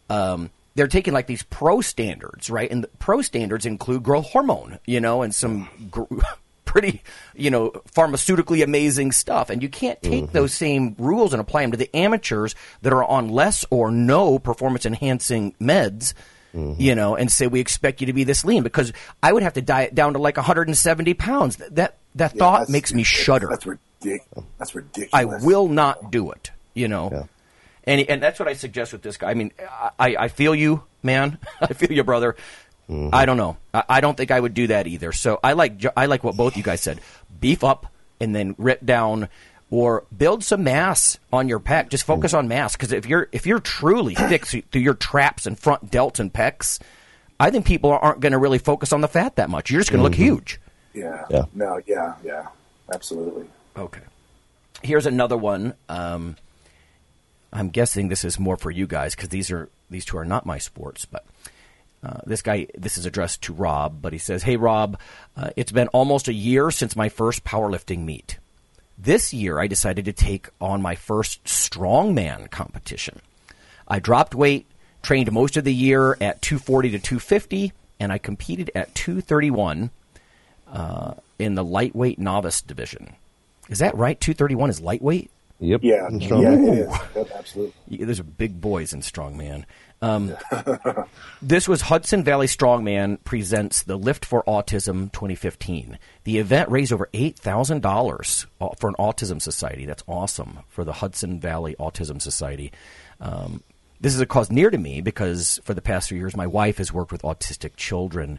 um, 0.09 0.51
they're 0.75 0.89
taking 0.89 1.13
like 1.13 1.27
these 1.27 1.43
pro 1.43 1.81
standards, 1.81 2.51
right? 2.51 2.71
And 2.71 2.85
the 2.85 2.89
pro 2.99 3.23
standards 3.23 3.67
include 3.67 4.03
growth 4.03 4.27
hormone, 4.27 4.79
you 4.87 5.01
know, 5.01 5.23
and 5.23 5.35
some 5.35 5.69
gr- 5.91 6.05
pretty, 6.65 7.03
you 7.35 7.51
know, 7.51 7.71
pharmaceutically 7.95 8.63
amazing 8.63 9.13
stuff. 9.13 9.51
And 9.51 9.63
you 9.63 9.69
can't 9.69 10.01
take 10.03 10.25
mm-hmm. 10.25 10.33
those 10.33 10.55
same 10.55 10.95
rules 10.99 11.33
and 11.33 11.41
apply 11.41 11.63
them 11.63 11.73
to 11.73 11.77
the 11.77 11.95
amateurs 11.95 12.55
that 12.83 12.93
are 12.93 13.05
on 13.05 13.29
less 13.29 13.65
or 13.71 13.91
no 13.91 14.39
performance 14.39 14.87
enhancing 14.87 15.55
meds. 15.61 16.15
Mm-hmm. 16.55 16.81
You 16.81 16.97
know, 16.97 17.15
and 17.15 17.31
say 17.31 17.47
we 17.47 17.61
expect 17.61 18.01
you 18.01 18.09
to 18.09 18.13
be 18.13 18.25
this 18.25 18.45
lean 18.45 18.65
because 18.65 18.93
I 19.23 19.33
would 19.33 19.45
have 19.45 19.53
to 19.53 19.63
diet 19.63 19.95
down 19.95 20.15
to 20.15 20.19
like 20.19 20.37
170 20.37 21.15
pounds. 21.15 21.57
That 21.57 21.77
that, 21.77 21.99
that 22.17 22.35
Yeah, 22.35 22.39
thought 22.41 22.69
makes 22.69 22.93
me 22.93 23.05
shudder. 23.05 23.47
That's 23.49 23.67
ridiculous. 23.67 24.49
That's 24.59 24.75
ridiculous. 24.75 25.11
I 25.13 25.27
will 25.27 25.69
not 25.69 26.11
do 26.11 26.33
it. 26.33 26.51
You 26.75 26.89
know, 26.89 27.11
Yeah. 27.13 27.23
And 27.85 28.01
and 28.09 28.23
that's 28.23 28.39
what 28.39 28.49
I 28.49 28.55
suggest 28.55 28.93
with 28.93 29.03
this 29.03 29.17
guy. 29.17 29.31
I 29.31 29.35
mean, 29.35 29.53
I, 29.99 30.17
I 30.19 30.29
feel 30.29 30.55
you, 30.55 30.85
man. 31.03 31.39
I 31.61 31.73
feel 31.73 31.93
you, 31.93 32.05
brother. 32.05 32.37
I 33.13 33.25
don't 33.25 33.37
know. 33.37 33.57
I, 33.73 33.85
I 33.89 34.01
don't 34.01 34.17
think 34.17 34.33
I 34.33 34.41
would 34.41 34.53
do 34.53 34.67
that 34.67 34.89
either. 34.89 35.13
So 35.13 35.39
I 35.45 35.53
like 35.53 35.85
I 35.97 36.07
like 36.07 36.25
what 36.25 36.37
both 36.37 36.57
you 36.57 36.63
guys 36.63 36.81
said. 36.81 37.01
Beef 37.41 37.63
up 37.63 37.87
and 38.21 38.35
then 38.35 38.55
rip 38.59 38.85
down, 38.85 39.29
or 39.71 40.05
build 40.17 40.43
some 40.43 40.65
mass 40.65 41.19
on 41.33 41.49
your 41.49 41.61
pec. 41.61 41.89
Just 41.89 42.05
focus 42.05 42.35
on 42.35 42.49
mass 42.49 42.75
because 42.75 42.93
if 42.93 43.07
you're 43.07 43.29
if 43.33 43.47
you're 43.47 43.61
truly 43.61 44.15
thick 44.29 44.47
through 44.47 44.63
through 44.73 44.83
your 44.83 44.95
traps 44.95 45.47
and 45.47 45.59
front 45.59 45.91
delts 45.91 46.19
and 46.19 46.33
pecs, 46.33 46.81
I 47.39 47.51
think 47.51 47.65
people 47.65 47.91
aren't 47.93 48.21
going 48.21 48.33
to 48.33 48.39
really 48.39 48.59
focus 48.59 48.93
on 48.93 49.01
the 49.01 49.09
fat 49.09 49.37
that 49.37 49.49
much. 49.49 49.71
You're 49.71 49.81
just 49.81 49.91
going 49.91 50.01
to 50.01 50.05
look 50.05 50.15
huge. 50.15 50.61
Yeah. 50.93 51.25
Yeah. 51.31 51.45
No. 51.55 51.81
Yeah. 51.87 52.15
Yeah. 52.25 52.49
Absolutely. 52.93 53.47
Okay. 53.77 54.03
Here's 54.83 55.07
another 55.07 55.37
one. 55.37 55.75
Um, 55.89 56.37
I'm 57.53 57.71
guessing 57.71 58.09
this 58.09 58.25
is 58.25 58.39
more 58.39 58.57
for 58.57 58.71
you 58.71 58.87
guys 58.87 59.15
because 59.15 59.29
these 59.29 59.51
are 59.51 59.69
these 59.91 60.05
two 60.05 60.19
are 60.19 60.25
not 60.25 60.47
my 60.47 60.59
sports. 60.59 61.05
But 61.05 61.25
uh, 62.03 62.21
this 62.25 62.43
guy, 62.43 62.69
this 62.77 62.97
is 62.97 63.07
addressed 63.07 63.43
to 63.43 63.53
Rob, 63.53 64.01
but 64.01 64.13
he 64.13 64.19
says, 64.19 64.43
"Hey 64.43 64.57
Rob, 64.57 64.99
uh, 65.37 65.51
it's 65.57 65.73
been 65.73 65.89
almost 65.89 66.29
a 66.29 66.33
year 66.33 66.71
since 66.71 66.97
my 66.97 67.09
first 67.09 67.45
powerlifting 67.45 68.05
meet. 68.05 68.39
This 68.97 69.33
year, 69.33 69.59
I 69.59 69.67
decided 69.67 70.05
to 70.05 70.13
take 70.13 70.49
on 70.61 70.83
my 70.83 70.95
first 70.95 71.43
strongman 71.45 72.51
competition. 72.51 73.21
I 73.89 73.99
dropped 73.99 74.35
weight, 74.35 74.67
trained 75.03 75.33
most 75.33 75.57
of 75.57 75.65
the 75.65 75.75
year 75.75 76.13
at 76.21 76.43
240 76.43 76.91
to 76.91 76.99
250, 76.99 77.73
and 77.99 78.13
I 78.13 78.19
competed 78.19 78.71
at 78.75 78.95
231 78.95 79.91
uh, 80.71 81.15
in 81.39 81.55
the 81.55 81.65
lightweight 81.65 82.19
novice 82.19 82.61
division. 82.61 83.15
Is 83.69 83.79
that 83.79 83.97
right? 83.97 84.21
231 84.21 84.71
is 84.71 84.81
lightweight? 84.81 85.31
Yep, 85.61 85.81
Yeah. 85.83 86.07
and 86.07 86.21
Yeah. 86.21 86.27
strong. 86.27 86.45
It 86.69 86.79
is. 86.79 87.33
Absolutely. 87.35 87.75
Yeah, 87.89 88.07
Those 88.07 88.21
are 88.21 88.25
big 88.25 88.61
boys 88.61 88.93
in 88.93 89.01
strongman. 89.01 89.65
Um, 90.03 90.35
this 91.43 91.69
was 91.69 91.83
Hudson 91.83 92.25
Valley 92.25 92.47
Strongman 92.47 93.19
presents 93.25 93.83
the 93.83 93.97
Lift 93.97 94.25
for 94.25 94.43
Autism 94.45 95.13
2015. 95.13 95.99
The 96.25 96.39
event 96.39 96.71
raised 96.71 96.93
over 96.93 97.09
eight 97.13 97.39
thousand 97.39 97.83
dollars 97.83 98.47
for 98.79 98.89
an 98.89 98.95
autism 98.99 99.43
society. 99.43 99.85
That's 99.87 100.05
awesome 100.09 100.61
for 100.69 100.85
the 100.85 100.93
Hudson 100.95 101.39
Valley 101.41 101.77
Autism 101.79 102.21
Society. 102.23 102.73
Um, 103.21 103.63
this 104.01 104.15
is 104.15 104.21
a 104.23 104.27
cause 104.27 104.51
near 104.51 104.71
to 104.71 104.79
me 104.79 105.03
because 105.03 105.61
for 105.65 105.75
the 105.75 105.83
past 105.83 106.09
three 106.09 106.19
years, 106.19 106.35
my 106.35 106.47
wife 106.47 106.79
has 106.79 106.91
worked 106.93 107.13
with 107.13 107.21
autistic 107.23 107.77
children. 107.77 108.39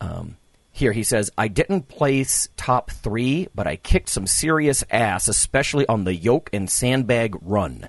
Um, 0.00 0.36
here 0.76 0.92
he 0.92 1.04
says, 1.04 1.30
I 1.38 1.48
didn't 1.48 1.88
place 1.88 2.50
top 2.58 2.90
three, 2.90 3.48
but 3.54 3.66
I 3.66 3.76
kicked 3.76 4.10
some 4.10 4.26
serious 4.26 4.84
ass, 4.90 5.26
especially 5.26 5.88
on 5.88 6.04
the 6.04 6.14
yoke 6.14 6.50
and 6.52 6.68
sandbag 6.70 7.34
run. 7.40 7.88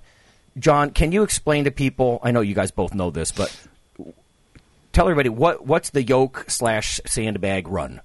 John, 0.58 0.92
can 0.92 1.12
you 1.12 1.24
explain 1.24 1.66
to 1.66 1.72
people? 1.72 2.20
I 2.24 2.32
know 2.32 2.40
you 2.40 2.56
guys 2.56 2.72
both 2.72 2.96
know 2.96 3.12
this, 3.12 3.34
but 3.34 3.54
tell 4.94 5.06
everybody 5.06 5.28
what 5.28 5.66
what's 5.68 5.90
the 5.90 6.02
yoke 6.02 6.46
slash 6.48 7.02
sandbag 7.06 7.68
run? 7.68 8.00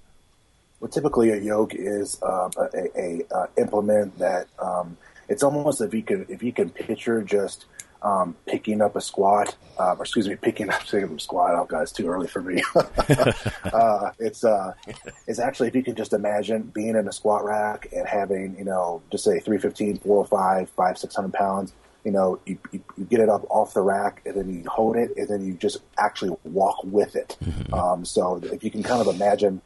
Well, 0.80 0.90
typically 0.90 1.30
a 1.30 1.36
yoke 1.36 1.74
is 1.76 2.20
um, 2.22 2.50
a, 2.56 2.64
a, 2.74 2.90
a 2.96 3.34
uh, 3.34 3.46
implement 3.56 4.18
that 4.18 4.48
um, 4.58 4.96
it's 5.28 5.44
almost 5.44 5.80
if 5.80 5.94
you 5.94 6.02
can 6.02 6.26
if 6.28 6.42
you 6.42 6.52
can 6.52 6.70
picture 6.70 7.22
just 7.22 7.66
um, 8.02 8.36
picking 8.46 8.80
up 8.80 8.96
a 8.96 9.00
squat, 9.00 9.56
uh, 9.78 9.94
or 9.98 10.02
excuse 10.02 10.28
me, 10.28 10.36
picking 10.36 10.70
up 10.70 10.80
picking 10.84 11.04
up 11.04 11.16
a 11.16 11.20
squat. 11.20 11.54
Oh, 11.54 11.64
God, 11.64 11.82
it's 11.82 11.92
too 11.92 12.08
early 12.08 12.28
for 12.28 12.42
me. 12.42 12.62
uh, 12.74 14.10
it's 14.18 14.44
uh, 14.44 14.74
it's 15.26 15.38
actually 15.38 15.68
if 15.68 15.74
you 15.74 15.82
can 15.82 15.94
just 15.94 16.12
imagine 16.12 16.62
being 16.74 16.96
in 16.96 17.08
a 17.08 17.12
squat 17.12 17.44
rack 17.44 17.88
and 17.92 18.06
having 18.06 18.56
you 18.58 18.64
know 18.64 19.02
just 19.10 19.24
say 19.24 19.40
315, 19.40 19.98
405, 19.98 20.70
5, 20.70 20.98
600 20.98 21.32
pounds. 21.32 21.72
You 22.04 22.10
know, 22.10 22.40
you, 22.46 22.58
you, 22.72 22.82
you 22.96 23.04
get 23.04 23.20
it 23.20 23.28
up 23.28 23.44
off 23.48 23.74
the 23.74 23.80
rack 23.80 24.22
and 24.26 24.34
then 24.34 24.52
you 24.52 24.68
hold 24.68 24.96
it 24.96 25.12
and 25.16 25.28
then 25.28 25.46
you 25.46 25.54
just 25.54 25.78
actually 25.96 26.36
walk 26.42 26.82
with 26.82 27.14
it. 27.14 27.36
Um, 27.72 28.04
so 28.04 28.40
if 28.42 28.64
you 28.64 28.72
can 28.72 28.82
kind 28.82 29.00
of 29.00 29.14
imagine 29.14 29.62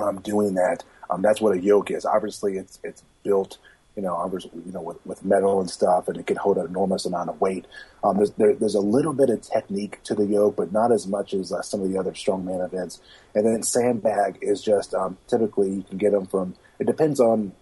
um, 0.00 0.20
doing 0.20 0.54
that. 0.54 0.84
Um, 1.08 1.22
that's 1.22 1.40
what 1.40 1.56
a 1.56 1.60
yoke 1.60 1.90
is. 1.90 2.04
Obviously, 2.04 2.56
it's 2.56 2.78
it's 2.82 3.02
built 3.22 3.58
you 3.96 4.02
know, 4.02 4.16
others, 4.16 4.46
you 4.64 4.72
know, 4.72 4.82
with, 4.82 5.04
with 5.04 5.24
metal 5.24 5.60
and 5.60 5.68
stuff, 5.68 6.08
and 6.08 6.16
it 6.16 6.26
can 6.26 6.36
hold 6.36 6.58
an 6.58 6.66
enormous 6.66 7.04
amount 7.04 7.28
of 7.28 7.40
weight. 7.40 7.66
Um, 8.04 8.16
there's, 8.16 8.30
there, 8.32 8.54
there's 8.54 8.74
a 8.74 8.80
little 8.80 9.12
bit 9.12 9.30
of 9.30 9.42
technique 9.42 10.02
to 10.04 10.14
the 10.14 10.26
yoke, 10.26 10.56
but 10.56 10.72
not 10.72 10.92
as 10.92 11.06
much 11.06 11.34
as 11.34 11.52
uh, 11.52 11.62
some 11.62 11.82
of 11.82 11.90
the 11.90 11.98
other 11.98 12.12
strongman 12.12 12.64
events. 12.64 13.00
And 13.34 13.46
then 13.46 13.62
sandbag 13.62 14.38
is 14.42 14.62
just 14.62 14.94
um, 14.94 15.18
typically 15.26 15.70
you 15.70 15.82
can 15.82 15.98
get 15.98 16.12
them 16.12 16.26
from. 16.26 16.54
It 16.78 16.86
depends 16.86 17.20
on 17.20 17.52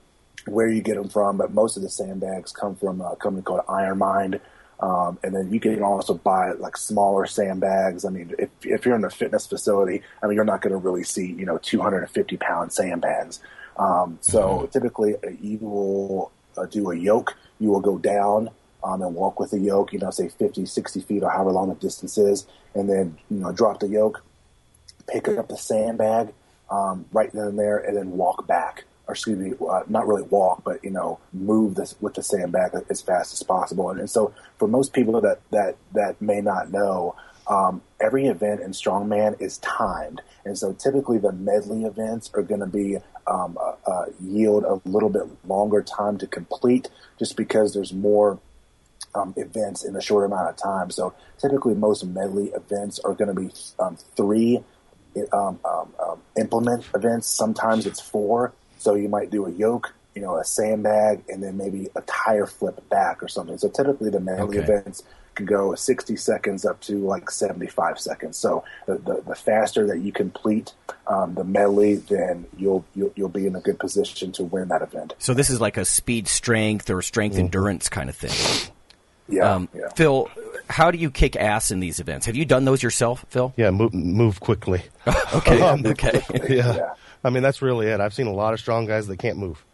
where 0.47 0.69
you 0.69 0.83
get 0.83 0.97
them 0.97 1.09
from, 1.09 1.37
but 1.37 1.53
most 1.53 1.77
of 1.77 1.83
the 1.83 1.91
sandbags 1.91 2.53
come 2.53 2.77
from 2.77 3.01
a 3.01 3.17
company 3.17 3.43
called 3.43 3.67
IronMind. 3.67 4.41
Um, 4.81 5.19
and 5.25 5.35
then 5.35 5.53
you 5.53 5.59
can 5.59 5.83
also 5.83 6.15
buy 6.15 6.53
like 6.53 6.77
smaller 6.77 7.27
sandbags. 7.27 8.05
I 8.05 8.11
mean, 8.11 8.35
if, 8.39 8.51
if 8.63 8.87
you're 8.87 8.95
in 8.95 9.05
a 9.05 9.11
fitness 9.11 9.47
facility, 9.47 10.03
I 10.23 10.27
mean, 10.27 10.37
you're 10.37 10.45
not 10.45 10.63
going 10.63 10.73
to 10.73 10.79
really 10.79 11.03
see, 11.03 11.27
you 11.27 11.47
know, 11.47 11.59
250 11.59 12.37
pound 12.37 12.73
sandbags. 12.73 13.41
Um, 13.79 14.19
so 14.21 14.41
mm-hmm. 14.41 14.67
typically 14.67 15.15
you 15.41 15.59
will 15.59 16.33
uh, 16.57 16.67
do 16.67 16.91
a 16.91 16.97
yoke. 16.97 17.37
You 17.61 17.71
will 17.71 17.81
go 17.81 17.99
down 17.99 18.51
um, 18.83 19.03
and 19.03 19.15
walk 19.15 19.41
with 19.41 19.51
the 19.51 19.59
yoke, 19.59 19.93
you 19.93 19.99
know, 19.99 20.11
say 20.11 20.29
50, 20.29 20.67
60 20.67 21.01
feet 21.01 21.23
or 21.23 21.31
however 21.31 21.53
long 21.53 21.69
the 21.69 21.75
distance 21.75 22.17
is, 22.19 22.47
and 22.75 22.89
then, 22.89 23.19
you 23.31 23.39
know, 23.39 23.53
drop 23.53 23.81
the 23.81 23.89
yoke, 23.89 24.25
pick 25.09 25.29
up 25.29 25.49
the 25.49 25.57
sandbag 25.57 26.33
um, 26.71 27.07
right 27.13 27.33
then 27.33 27.49
and 27.49 27.59
there, 27.59 27.79
and 27.79 27.97
then 27.97 28.13
walk 28.13 28.47
back 28.47 28.85
or 29.09 29.15
excuse 29.15 29.39
me, 29.39 29.55
uh, 29.69 29.81
not 29.89 30.07
really 30.07 30.23
walk, 30.23 30.63
but 30.65 30.85
you 30.85 30.91
know, 30.91 31.19
move 31.33 31.75
this 31.75 31.95
with 32.01 32.15
the 32.15 32.23
sandbag 32.23 32.73
as 32.91 33.01
fast 33.01 33.33
as 33.33 33.43
possible. 33.43 33.89
And, 33.89 34.01
and 34.01 34.11
so, 34.11 34.35
for 34.59 34.69
most 34.69 34.93
people 34.93 35.19
that 35.23 35.41
that 35.51 35.77
that 35.95 36.21
may 36.21 36.43
not 36.43 36.71
know, 36.71 37.17
um, 37.49 37.83
every 38.01 38.27
event 38.27 38.61
in 38.61 38.73
strongman 38.73 39.41
is 39.41 39.59
timed, 39.59 40.21
and 40.45 40.57
so 40.59 40.73
typically 40.73 41.19
the 41.19 41.33
medley 41.33 41.85
events 41.85 42.31
are 42.35 42.43
going 42.43 42.61
to 42.61 42.67
be 42.67 42.99
um, 43.27 43.59
yield 44.21 44.65
a 44.65 44.81
little 44.89 45.11
bit 45.11 45.25
longer 45.47 45.83
time 45.83 46.19
to 46.19 46.27
complete, 46.27 46.89
just 47.19 47.37
because 47.37 47.75
there's 47.75 47.93
more 47.93 48.39
um, 49.15 49.35
events 49.37 49.85
in 49.85 49.97
a 49.97 50.01
short 50.01 50.25
amount 50.25 50.49
of 50.49 50.57
time. 50.57 50.91
So 50.91 51.15
typically, 51.39 51.75
most 51.75 52.05
medley 52.05 52.47
events 52.49 52.99
are 53.01 53.15
going 53.15 53.35
to 53.35 53.41
be 53.41 53.51
um, 53.79 53.97
three 54.17 54.63
um, 55.33 55.59
um, 55.65 56.23
implement 56.37 56.85
events. 56.95 57.27
Sometimes 57.27 57.87
it's 57.87 58.01
four. 58.01 58.53
So 58.79 58.95
you 58.95 59.09
might 59.09 59.31
do 59.31 59.47
a 59.47 59.51
yoke, 59.51 59.95
you 60.19 60.25
know, 60.25 60.37
a 60.37 60.45
sandbag, 60.45 61.23
and 61.29 61.41
then 61.41 61.57
maybe 61.57 61.87
a 61.95 62.01
tire 62.01 62.45
flip 62.45 62.89
back 62.89 63.23
or 63.23 63.29
something. 63.29 63.57
So 63.57 63.69
typically 63.69 64.11
the 64.11 64.19
medley 64.19 64.59
okay. 64.59 64.65
events 64.65 65.05
can 65.37 65.47
go 65.47 65.77
60 65.77 66.17
seconds 66.17 66.65
up 66.65 66.81
to 66.81 66.99
like 66.99 67.31
75 67.31 68.01
seconds. 68.01 68.37
So 68.37 68.65
the, 68.87 68.99
the, 68.99 69.23
the 69.29 69.37
faster 69.37 69.87
that 69.87 70.01
you 70.01 70.11
complete 70.11 70.75
um, 71.07 71.37
the 71.37 71.45
medley, 71.45 71.95
then 71.95 72.47
you'll, 72.57 72.85
you'll, 72.97 73.13
you'll 73.15 73.29
be 73.29 73.47
in 73.47 73.55
a 73.55 73.61
good 73.61 73.79
position 73.79 74.33
to 74.33 74.43
win 74.43 74.67
that 74.69 74.83
event. 74.83 75.15
So 75.21 75.35
this 75.35 75.51
is 75.51 75.61
like 75.61 75.77
a 75.77 75.85
speed 75.85 76.27
strength 76.27 76.91
or 76.91 77.01
strength 77.01 77.35
mm-hmm. 77.35 77.45
endurance 77.45 77.89
kind 77.89 78.11
of 78.11 78.17
thing. 78.17 78.73
Yeah, 79.29 79.55
um, 79.55 79.69
yeah, 79.73 79.91
Phil, 79.95 80.29
how 80.69 80.91
do 80.91 80.99
you 80.99 81.13
kick 81.13 81.37
ass 81.37 81.71
in 81.71 81.79
these 81.79 82.01
events? 82.01 82.27
Have 82.27 82.35
you 82.35 82.45
done 82.45 82.65
those 82.65 82.83
yourself, 82.83 83.25
Phil? 83.29 83.55
Yeah, 83.57 83.71
move, 83.71 83.95
move 83.95 84.41
quickly. 84.41 84.83
okay, 85.35 85.61
um, 85.63 85.87
okay. 85.87 86.23
yeah. 86.49 86.49
yeah. 86.77 86.95
I 87.23 87.31
mean, 87.31 87.43
that's 87.43 87.63
really 87.63 87.87
it. 87.87 88.01
I've 88.01 88.15
seen 88.15 88.27
a 88.27 88.33
lot 88.33 88.55
of 88.55 88.59
strong 88.61 88.87
guys 88.87 89.07
that 89.07 89.19
can't 89.19 89.39
move. 89.39 89.65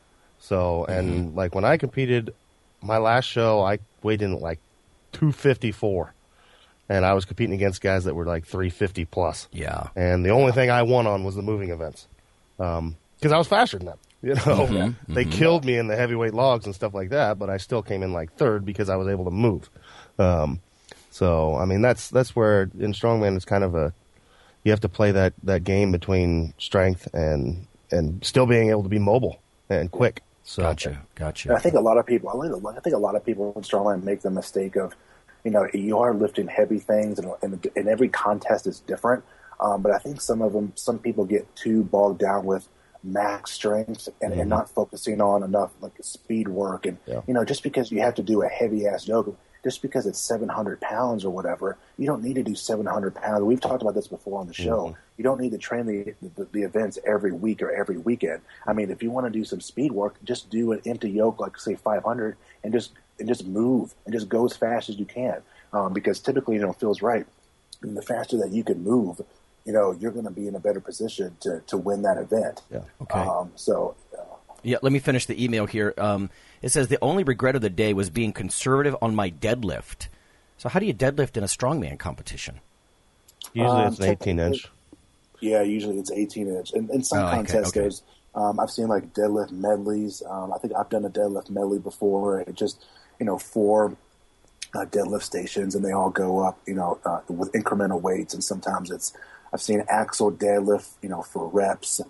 So, 0.44 0.84
and 0.84 1.10
mm-hmm. 1.10 1.38
like 1.38 1.54
when 1.54 1.64
I 1.64 1.78
competed, 1.78 2.34
my 2.82 2.98
last 2.98 3.24
show, 3.24 3.62
I 3.62 3.78
weighed 4.02 4.20
in 4.20 4.40
like 4.40 4.60
254. 5.12 6.12
And 6.90 7.06
I 7.06 7.14
was 7.14 7.24
competing 7.24 7.54
against 7.54 7.80
guys 7.80 8.04
that 8.04 8.14
were 8.14 8.26
like 8.26 8.44
350 8.44 9.06
plus. 9.06 9.48
Yeah. 9.52 9.88
And 9.96 10.22
the 10.22 10.28
only 10.28 10.52
thing 10.52 10.68
I 10.68 10.82
won 10.82 11.06
on 11.06 11.24
was 11.24 11.34
the 11.34 11.40
moving 11.40 11.70
events. 11.70 12.08
Because 12.58 12.78
um, 12.78 12.96
I 13.22 13.38
was 13.38 13.48
faster 13.48 13.78
than 13.78 13.86
them. 13.86 13.98
You 14.24 14.34
know, 14.34 14.40
mm-hmm. 14.40 15.12
they 15.12 15.24
mm-hmm. 15.24 15.32
killed 15.32 15.66
me 15.66 15.76
in 15.76 15.86
the 15.86 15.96
heavyweight 15.96 16.32
logs 16.32 16.64
and 16.64 16.74
stuff 16.74 16.94
like 16.94 17.10
that, 17.10 17.38
but 17.38 17.50
I 17.50 17.58
still 17.58 17.82
came 17.82 18.02
in 18.02 18.14
like 18.14 18.32
third 18.36 18.64
because 18.64 18.88
I 18.88 18.96
was 18.96 19.06
able 19.06 19.26
to 19.26 19.30
move. 19.30 19.68
Um, 20.18 20.60
so, 21.10 21.56
I 21.56 21.66
mean, 21.66 21.82
that's 21.82 22.08
that's 22.08 22.34
where 22.34 22.70
in 22.78 22.94
strongman 22.94 23.36
it's 23.36 23.44
kind 23.44 23.64
of 23.64 23.74
a 23.74 23.92
you 24.62 24.70
have 24.72 24.80
to 24.80 24.88
play 24.88 25.12
that, 25.12 25.34
that 25.42 25.62
game 25.64 25.92
between 25.92 26.54
strength 26.56 27.06
and 27.12 27.66
and 27.90 28.24
still 28.24 28.46
being 28.46 28.70
able 28.70 28.82
to 28.82 28.88
be 28.88 28.98
mobile 28.98 29.40
and 29.68 29.90
quick. 29.90 30.22
So, 30.44 30.62
gotcha, 30.62 31.02
gotcha. 31.14 31.54
I 31.54 31.58
think 31.58 31.74
a 31.74 31.80
lot 31.80 31.96
of 31.96 32.06
people, 32.06 32.28
I 32.28 32.80
think 32.80 32.94
a 32.94 32.98
lot 32.98 33.16
of 33.16 33.24
people 33.24 33.54
in 33.56 33.62
strongman 33.62 34.04
make 34.04 34.20
the 34.20 34.30
mistake 34.30 34.76
of, 34.76 34.94
you 35.42 35.50
know, 35.50 35.66
you 35.72 35.98
are 35.98 36.14
lifting 36.14 36.48
heavy 36.48 36.78
things, 36.78 37.18
and, 37.18 37.32
and, 37.42 37.66
and 37.74 37.88
every 37.88 38.08
contest 38.10 38.66
is 38.66 38.80
different. 38.80 39.24
Um, 39.58 39.80
but 39.80 39.92
I 39.92 39.98
think 39.98 40.20
some 40.20 40.42
of 40.42 40.52
them, 40.52 40.72
some 40.74 40.98
people 40.98 41.24
get 41.24 41.54
too 41.56 41.82
bogged 41.82 42.20
down 42.20 42.44
with 42.44 42.68
max 43.02 43.52
strength 43.52 44.08
and, 44.20 44.32
mm-hmm. 44.32 44.40
and 44.40 44.50
not 44.50 44.68
focusing 44.70 45.20
on 45.20 45.42
enough 45.42 45.72
like 45.80 45.92
speed 46.02 46.48
work. 46.48 46.86
And 46.86 46.98
yeah. 47.06 47.22
you 47.26 47.34
know, 47.34 47.44
just 47.44 47.62
because 47.62 47.90
you 47.90 48.00
have 48.00 48.14
to 48.16 48.22
do 48.22 48.42
a 48.42 48.48
heavy 48.48 48.86
ass 48.86 49.08
yoke, 49.08 49.38
just 49.64 49.80
because 49.80 50.06
it's 50.06 50.20
700 50.20 50.80
pounds 50.80 51.24
or 51.24 51.30
whatever, 51.30 51.78
you 51.98 52.06
don't 52.06 52.22
need 52.22 52.34
to 52.34 52.42
do 52.42 52.54
700 52.54 53.14
pounds. 53.14 53.42
We've 53.42 53.60
talked 53.60 53.80
about 53.80 53.94
this 53.94 54.06
before 54.06 54.38
on 54.38 54.46
the 54.46 54.52
show. 54.52 54.88
Mm-hmm. 54.88 55.00
You 55.16 55.24
don't 55.24 55.40
need 55.40 55.52
to 55.52 55.58
train 55.58 55.86
the, 55.86 56.14
the, 56.36 56.44
the 56.52 56.62
events 56.62 56.98
every 57.06 57.32
week 57.32 57.62
or 57.62 57.72
every 57.72 57.96
weekend. 57.96 58.42
I 58.66 58.74
mean, 58.74 58.90
if 58.90 59.02
you 59.02 59.10
want 59.10 59.26
to 59.26 59.30
do 59.30 59.44
some 59.44 59.60
speed 59.60 59.90
work, 59.92 60.16
just 60.22 60.50
do 60.50 60.72
an 60.72 60.82
empty 60.84 61.10
yoke, 61.10 61.40
like 61.40 61.58
say 61.58 61.76
500, 61.76 62.36
and 62.62 62.72
just 62.72 62.92
and 63.18 63.28
just 63.28 63.46
move 63.46 63.94
and 64.04 64.12
just 64.12 64.28
go 64.28 64.44
as 64.44 64.56
fast 64.56 64.88
as 64.88 64.98
you 64.98 65.06
can. 65.06 65.40
Um, 65.72 65.92
because 65.92 66.20
typically, 66.20 66.56
you 66.56 66.62
know, 66.62 66.72
feels 66.72 67.00
right. 67.00 67.26
And 67.82 67.96
the 67.96 68.02
faster 68.02 68.36
that 68.38 68.50
you 68.50 68.64
can 68.64 68.82
move, 68.82 69.20
you 69.64 69.72
know, 69.72 69.92
you're 69.92 70.12
going 70.12 70.24
to 70.24 70.30
be 70.30 70.46
in 70.46 70.54
a 70.54 70.60
better 70.60 70.80
position 70.80 71.36
to, 71.40 71.62
to 71.66 71.76
win 71.76 72.02
that 72.02 72.18
event. 72.18 72.62
Yeah. 72.70 72.80
Okay. 73.02 73.18
Um, 73.18 73.52
so. 73.56 73.96
Uh, 74.16 74.22
yeah. 74.62 74.78
Let 74.82 74.92
me 74.92 74.98
finish 74.98 75.26
the 75.26 75.42
email 75.42 75.66
here. 75.66 75.94
Um, 75.96 76.30
it 76.64 76.72
says 76.72 76.88
the 76.88 76.98
only 77.02 77.24
regret 77.24 77.56
of 77.56 77.60
the 77.60 77.68
day 77.68 77.92
was 77.92 78.08
being 78.08 78.32
conservative 78.32 78.96
on 79.02 79.14
my 79.14 79.30
deadlift. 79.30 80.08
So 80.56 80.70
how 80.70 80.80
do 80.80 80.86
you 80.86 80.94
deadlift 80.94 81.36
in 81.36 81.44
a 81.44 81.46
strongman 81.46 81.98
competition? 81.98 82.60
Usually 83.52 83.82
um, 83.82 83.92
it's 83.92 83.98
an 83.98 84.08
18 84.08 84.38
inch. 84.38 84.68
Yeah, 85.40 85.60
usually 85.60 85.98
it's 85.98 86.10
18 86.10 86.48
inch. 86.48 86.72
And 86.72 86.88
in 86.88 87.04
some 87.04 87.18
oh, 87.18 87.30
contests, 87.30 87.68
okay, 87.68 87.68
okay. 87.68 87.80
there's 87.80 88.02
um, 88.34 88.58
I've 88.58 88.70
seen 88.70 88.88
like 88.88 89.12
deadlift 89.12 89.52
medleys. 89.52 90.22
Um, 90.26 90.54
I 90.54 90.58
think 90.58 90.72
I've 90.74 90.88
done 90.88 91.04
a 91.04 91.10
deadlift 91.10 91.50
medley 91.50 91.78
before. 91.78 92.40
It 92.40 92.54
just 92.54 92.82
you 93.20 93.26
know 93.26 93.36
four 93.36 93.94
uh, 94.74 94.86
deadlift 94.86 95.24
stations, 95.24 95.74
and 95.74 95.84
they 95.84 95.92
all 95.92 96.08
go 96.08 96.46
up 96.46 96.58
you 96.66 96.74
know 96.74 96.98
uh, 97.04 97.20
with 97.28 97.52
incremental 97.52 98.00
weights. 98.00 98.32
And 98.32 98.42
sometimes 98.42 98.90
it's 98.90 99.12
I've 99.52 99.60
seen 99.60 99.84
axle 99.86 100.32
deadlift 100.32 100.88
you 101.02 101.10
know 101.10 101.20
for 101.20 101.46
reps 101.46 102.00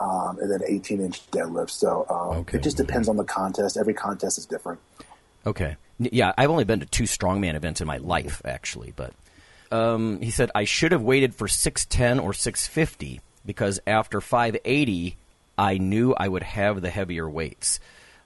um, 0.00 0.38
and 0.40 0.50
then 0.50 0.60
18 0.66 1.00
inch 1.00 1.30
deadlift. 1.30 1.70
So 1.70 2.06
um, 2.08 2.38
okay. 2.40 2.58
it 2.58 2.62
just 2.62 2.76
depends 2.76 3.08
on 3.08 3.16
the 3.16 3.24
contest. 3.24 3.76
Every 3.76 3.94
contest 3.94 4.38
is 4.38 4.46
different. 4.46 4.80
Okay. 5.46 5.76
Yeah, 5.98 6.32
I've 6.36 6.50
only 6.50 6.64
been 6.64 6.80
to 6.80 6.86
two 6.86 7.04
strongman 7.04 7.54
events 7.54 7.80
in 7.80 7.86
my 7.86 7.98
life, 7.98 8.42
actually. 8.44 8.92
But 8.94 9.12
um, 9.70 10.20
he 10.20 10.30
said 10.30 10.50
I 10.54 10.64
should 10.64 10.92
have 10.92 11.02
waited 11.02 11.34
for 11.34 11.46
610 11.46 12.18
or 12.18 12.32
650 12.32 13.20
because 13.46 13.80
after 13.86 14.20
580, 14.20 15.16
I 15.56 15.78
knew 15.78 16.14
I 16.14 16.28
would 16.28 16.42
have 16.42 16.80
the 16.80 16.90
heavier 16.90 17.28
weights. 17.28 17.78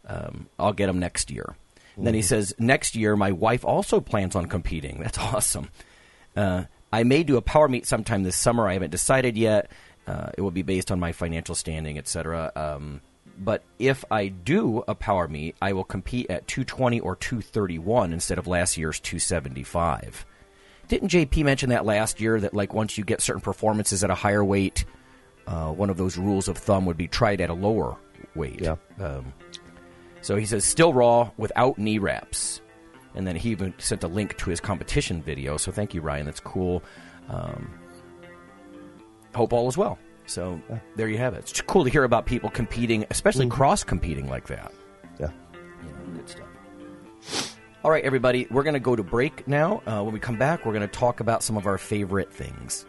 Um, 0.06 0.48
I'll 0.58 0.72
get 0.72 0.86
them 0.86 0.98
next 0.98 1.30
year. 1.30 1.54
Mm-hmm. 1.92 2.04
Then 2.04 2.14
he 2.14 2.20
mm-hmm. 2.20 2.26
says, 2.26 2.54
next 2.58 2.96
year, 2.96 3.16
my 3.16 3.32
wife 3.32 3.64
also 3.64 4.00
plans 4.00 4.34
on 4.34 4.46
competing. 4.46 5.00
That's 5.02 5.18
awesome. 5.18 5.68
Uh, 6.34 6.64
I 6.92 7.02
may 7.02 7.22
do 7.22 7.36
a 7.36 7.42
power 7.42 7.68
meet 7.68 7.86
sometime 7.86 8.22
this 8.22 8.36
summer. 8.36 8.66
I 8.66 8.74
haven't 8.74 8.90
decided 8.90 9.36
yet. 9.36 9.70
Uh, 10.08 10.30
it 10.38 10.40
will 10.40 10.50
be 10.50 10.62
based 10.62 10.90
on 10.90 10.98
my 10.98 11.12
financial 11.12 11.54
standing, 11.54 11.98
etc. 11.98 12.50
Um, 12.56 13.02
but 13.38 13.62
if 13.78 14.06
I 14.10 14.28
do 14.28 14.82
a 14.88 14.94
power 14.94 15.28
meet, 15.28 15.54
I 15.60 15.74
will 15.74 15.84
compete 15.84 16.30
at 16.30 16.48
220 16.48 17.00
or 17.00 17.14
231 17.14 18.14
instead 18.14 18.38
of 18.38 18.46
last 18.46 18.78
year's 18.78 18.98
275. 19.00 20.24
Didn't 20.88 21.10
JP 21.10 21.44
mention 21.44 21.68
that 21.68 21.84
last 21.84 22.22
year 22.22 22.40
that 22.40 22.54
like 22.54 22.72
once 22.72 22.96
you 22.96 23.04
get 23.04 23.20
certain 23.20 23.42
performances 23.42 24.02
at 24.02 24.10
a 24.10 24.14
higher 24.14 24.42
weight, 24.42 24.86
uh, 25.46 25.70
one 25.72 25.90
of 25.90 25.98
those 25.98 26.16
rules 26.16 26.48
of 26.48 26.56
thumb 26.56 26.86
would 26.86 26.96
be 26.96 27.06
tried 27.06 27.42
at 27.42 27.50
a 27.50 27.54
lower 27.54 27.96
weight. 28.34 28.62
Yeah. 28.62 28.76
Um, 28.98 29.34
so 30.22 30.36
he 30.36 30.46
says 30.46 30.64
still 30.64 30.94
raw 30.94 31.30
without 31.36 31.76
knee 31.76 31.98
wraps, 31.98 32.62
and 33.14 33.26
then 33.26 33.36
he 33.36 33.50
even 33.50 33.74
sent 33.76 34.04
a 34.04 34.08
link 34.08 34.38
to 34.38 34.48
his 34.48 34.58
competition 34.58 35.22
video. 35.22 35.58
So 35.58 35.70
thank 35.70 35.92
you, 35.92 36.00
Ryan. 36.00 36.24
That's 36.24 36.40
cool. 36.40 36.82
Um, 37.28 37.77
hope 39.38 39.52
all 39.52 39.68
is 39.68 39.76
well. 39.78 39.98
So 40.26 40.60
there 40.96 41.08
you 41.08 41.16
have 41.16 41.32
it. 41.32 41.38
It's 41.38 41.60
cool 41.62 41.84
to 41.84 41.90
hear 41.90 42.04
about 42.04 42.26
people 42.26 42.50
competing, 42.50 43.06
especially 43.10 43.46
mm-hmm. 43.46 43.56
cross 43.56 43.82
competing 43.82 44.28
like 44.28 44.46
that. 44.48 44.72
Yeah. 45.18 45.28
Know, 45.28 46.16
good 46.16 46.28
stuff. 46.28 47.58
All 47.84 47.90
right, 47.90 48.04
everybody, 48.04 48.46
we're 48.50 48.64
going 48.64 48.74
to 48.74 48.80
go 48.80 48.96
to 48.96 49.04
break 49.04 49.46
now. 49.46 49.80
Uh, 49.86 50.02
when 50.02 50.12
we 50.12 50.20
come 50.20 50.36
back, 50.36 50.66
we're 50.66 50.72
going 50.72 50.86
to 50.86 50.88
talk 50.88 51.20
about 51.20 51.42
some 51.42 51.56
of 51.56 51.66
our 51.66 51.78
favorite 51.78 52.32
things. 52.32 52.84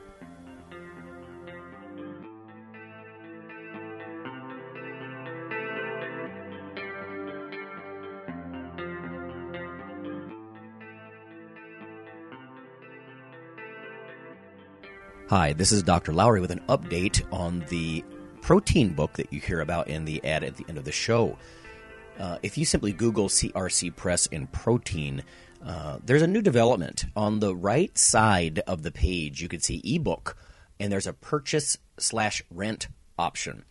Hi, 15.29 15.53
this 15.53 15.71
is 15.71 15.83
Dr. 15.83 16.11
Lowery 16.11 16.41
with 16.41 16.49
an 16.49 16.63
update 16.69 17.21
on 17.31 17.63
the 17.69 18.03
protein 18.41 18.93
book 18.93 19.13
that 19.13 19.31
you 19.31 19.39
hear 19.39 19.61
about 19.61 19.87
in 19.87 20.03
the 20.03 20.25
ad 20.25 20.43
at 20.43 20.55
the 20.55 20.65
end 20.67 20.79
of 20.79 20.85
the 20.85 20.91
show. 20.91 21.37
Uh, 22.17 22.39
if 22.41 22.57
you 22.57 22.65
simply 22.65 22.93
Google 22.93 23.29
CRC 23.29 23.95
Press 23.95 24.27
and 24.31 24.51
protein, 24.51 25.21
uh, 25.63 25.99
there's 26.03 26.23
a 26.23 26.27
new 26.27 26.41
development. 26.41 27.05
On 27.15 27.41
the 27.41 27.55
right 27.55 27.95
side 27.95 28.61
of 28.65 28.81
the 28.81 28.91
page, 28.91 29.39
you 29.39 29.47
can 29.47 29.59
see 29.59 29.83
ebook, 29.85 30.35
and 30.79 30.91
there's 30.91 31.05
a 31.05 31.13
purchase 31.13 31.77
slash 31.99 32.41
rent 32.49 32.87
option. 33.19 33.65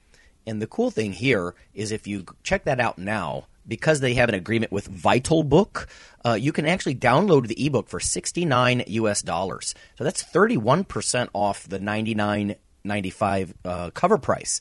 And 0.46 0.62
the 0.62 0.68
cool 0.68 0.92
thing 0.92 1.12
here 1.12 1.56
is 1.74 1.90
if 1.90 2.06
you 2.06 2.24
check 2.44 2.66
that 2.66 2.78
out 2.78 2.98
now, 2.98 3.48
because 3.68 4.00
they 4.00 4.14
have 4.14 4.28
an 4.28 4.34
agreement 4.34 4.72
with 4.72 4.90
VitalBook, 4.90 5.86
uh, 6.24 6.34
you 6.34 6.52
can 6.52 6.66
actually 6.66 6.94
download 6.94 7.46
the 7.46 7.66
ebook 7.66 7.88
for 7.88 8.00
69 8.00 8.82
US 8.86 9.22
dollars. 9.22 9.74
So 9.96 10.04
that's 10.04 10.24
31% 10.24 11.28
off 11.34 11.68
the 11.68 11.78
99.95 11.78 13.52
uh, 13.64 13.90
cover 13.90 14.18
price. 14.18 14.60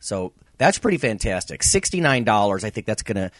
So 0.00 0.32
that's 0.58 0.78
pretty 0.78 0.98
fantastic. 0.98 1.62
$69, 1.62 2.64
I 2.64 2.70
think 2.70 2.86
that's 2.86 3.02
going 3.02 3.16
to 3.16 3.30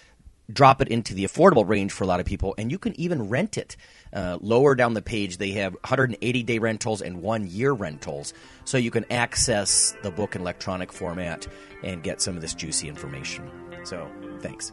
drop 0.53 0.81
it 0.81 0.89
into 0.89 1.15
the 1.15 1.25
affordable 1.25 1.69
range 1.69 1.93
for 1.93 2.05
a 2.05 2.07
lot 2.07 2.21
of 2.21 2.27
people, 2.27 2.55
and 2.59 2.71
you 2.71 2.79
can 2.79 2.99
even 2.99 3.29
rent 3.29 3.57
it. 3.57 3.77
Uh, 4.13 4.39
lower 4.41 4.75
down 4.75 4.95
the 4.95 5.03
page, 5.03 5.37
they 5.37 5.53
have 5.53 5.75
180 5.75 6.43
day 6.43 6.59
rentals 6.59 7.03
and 7.03 7.23
one 7.23 7.47
year 7.47 7.73
rentals, 7.73 8.35
so 8.65 8.77
you 8.79 8.91
can 8.91 9.05
access 9.11 9.95
the 10.03 10.11
book 10.11 10.35
in 10.35 10.43
electronic 10.43 10.93
format 10.93 11.47
and 11.83 12.03
get 12.03 12.21
some 12.21 12.35
of 12.35 12.43
this 12.43 12.55
juicy 12.55 12.89
information. 12.89 13.49
So, 13.85 14.11
thanks. 14.41 14.73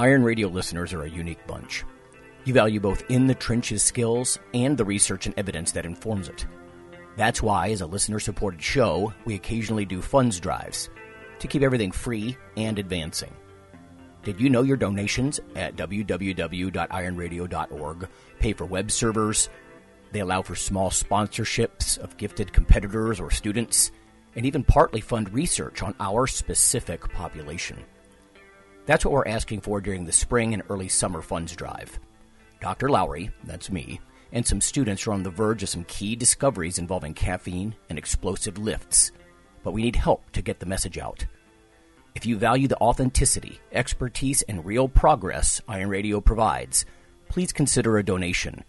Iron 0.00 0.22
Radio 0.22 0.48
listeners 0.48 0.94
are 0.94 1.02
a 1.02 1.10
unique 1.10 1.46
bunch. 1.46 1.84
You 2.46 2.54
value 2.54 2.80
both 2.80 3.04
in 3.10 3.26
the 3.26 3.34
trenches 3.34 3.82
skills 3.82 4.38
and 4.54 4.74
the 4.74 4.84
research 4.86 5.26
and 5.26 5.38
evidence 5.38 5.72
that 5.72 5.84
informs 5.84 6.30
it. 6.30 6.46
That's 7.18 7.42
why, 7.42 7.68
as 7.68 7.82
a 7.82 7.86
listener 7.86 8.18
supported 8.18 8.62
show, 8.62 9.12
we 9.26 9.34
occasionally 9.34 9.84
do 9.84 10.00
funds 10.00 10.40
drives 10.40 10.88
to 11.38 11.46
keep 11.46 11.60
everything 11.60 11.92
free 11.92 12.34
and 12.56 12.78
advancing. 12.78 13.36
Did 14.22 14.40
you 14.40 14.48
know 14.48 14.62
your 14.62 14.78
donations 14.78 15.38
at 15.54 15.76
www.ironradio.org 15.76 18.08
pay 18.38 18.54
for 18.54 18.64
web 18.64 18.90
servers? 18.90 19.50
They 20.12 20.20
allow 20.20 20.40
for 20.40 20.54
small 20.54 20.88
sponsorships 20.88 21.98
of 21.98 22.16
gifted 22.16 22.54
competitors 22.54 23.20
or 23.20 23.30
students, 23.30 23.92
and 24.34 24.46
even 24.46 24.64
partly 24.64 25.02
fund 25.02 25.30
research 25.34 25.82
on 25.82 25.94
our 26.00 26.26
specific 26.26 27.06
population. 27.10 27.84
That's 28.90 29.04
what 29.04 29.12
we're 29.12 29.28
asking 29.28 29.60
for 29.60 29.80
during 29.80 30.04
the 30.04 30.10
spring 30.10 30.52
and 30.52 30.64
early 30.68 30.88
summer 30.88 31.22
funds 31.22 31.54
drive. 31.54 32.00
Dr. 32.60 32.90
Lowery, 32.90 33.30
that's 33.44 33.70
me, 33.70 34.00
and 34.32 34.44
some 34.44 34.60
students 34.60 35.06
are 35.06 35.12
on 35.12 35.22
the 35.22 35.30
verge 35.30 35.62
of 35.62 35.68
some 35.68 35.84
key 35.84 36.16
discoveries 36.16 36.76
involving 36.76 37.14
caffeine 37.14 37.76
and 37.88 37.96
explosive 37.96 38.58
lifts, 38.58 39.12
but 39.62 39.70
we 39.70 39.82
need 39.82 39.94
help 39.94 40.28
to 40.32 40.42
get 40.42 40.58
the 40.58 40.66
message 40.66 40.98
out. 40.98 41.24
If 42.16 42.26
you 42.26 42.36
value 42.36 42.66
the 42.66 42.80
authenticity, 42.80 43.60
expertise, 43.70 44.42
and 44.42 44.64
real 44.64 44.88
progress 44.88 45.62
Iron 45.68 45.88
Radio 45.88 46.20
provides, 46.20 46.84
please 47.28 47.52
consider 47.52 47.96
a 47.96 48.04
donation. 48.04 48.64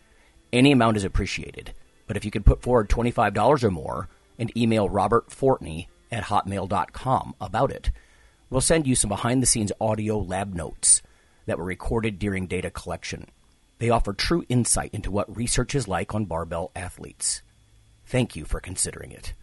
Any 0.54 0.72
amount 0.72 0.98
is 0.98 1.04
appreciated, 1.04 1.74
but 2.06 2.16
if 2.16 2.26
you 2.26 2.30
could 2.30 2.46
put 2.46 2.62
forward 2.62 2.90
$25 2.90 3.64
or 3.64 3.72
more 3.72 4.08
and 4.38 4.56
email 4.56 4.88
Robert 4.88 5.30
Fortney 5.30 5.88
at 6.12 6.26
hotmail.com 6.26 7.34
about 7.42 7.72
it, 7.72 7.90
we'll 8.52 8.62
send 8.62 8.86
you 8.86 8.96
some 8.96 9.10
behind 9.10 9.42
the 9.42 9.48
scenes 9.48 9.72
audio 9.82 10.20
lab 10.20 10.54
notes 10.54 11.02
that 11.48 11.58
were 11.58 11.66
recorded 11.66 12.20
during 12.20 12.46
data 12.46 12.70
collection. 12.70 13.26
They 13.80 13.90
offer 13.90 14.14
true 14.14 14.46
insight 14.48 14.94
into 14.94 15.10
what 15.10 15.36
research 15.36 15.74
is 15.74 15.88
like 15.88 16.14
on 16.14 16.26
barbell 16.26 16.70
athletes. 16.76 17.42
Thank 18.06 18.36
you 18.36 18.46
for 18.46 18.60
considering 18.60 19.12
it. 19.12 19.34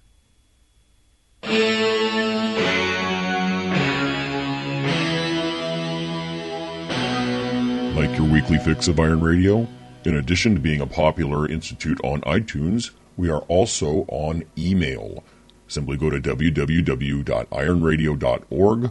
Like 7.96 8.16
your 8.16 8.28
weekly 8.28 8.58
fix 8.58 8.86
of 8.86 9.00
Iron 9.00 9.20
Radio? 9.20 9.66
In 10.04 10.16
addition 10.16 10.54
to 10.54 10.60
being 10.60 10.80
a 10.80 10.86
popular 10.86 11.48
institute 11.48 11.98
on 12.04 12.20
iTunes, 12.20 12.90
we 13.16 13.28
are 13.28 13.40
also 13.48 14.04
on 14.08 14.44
email. 14.56 15.24
Simply 15.68 15.96
go 15.96 16.10
to 16.10 16.20
www.ironradio.org 16.20 18.90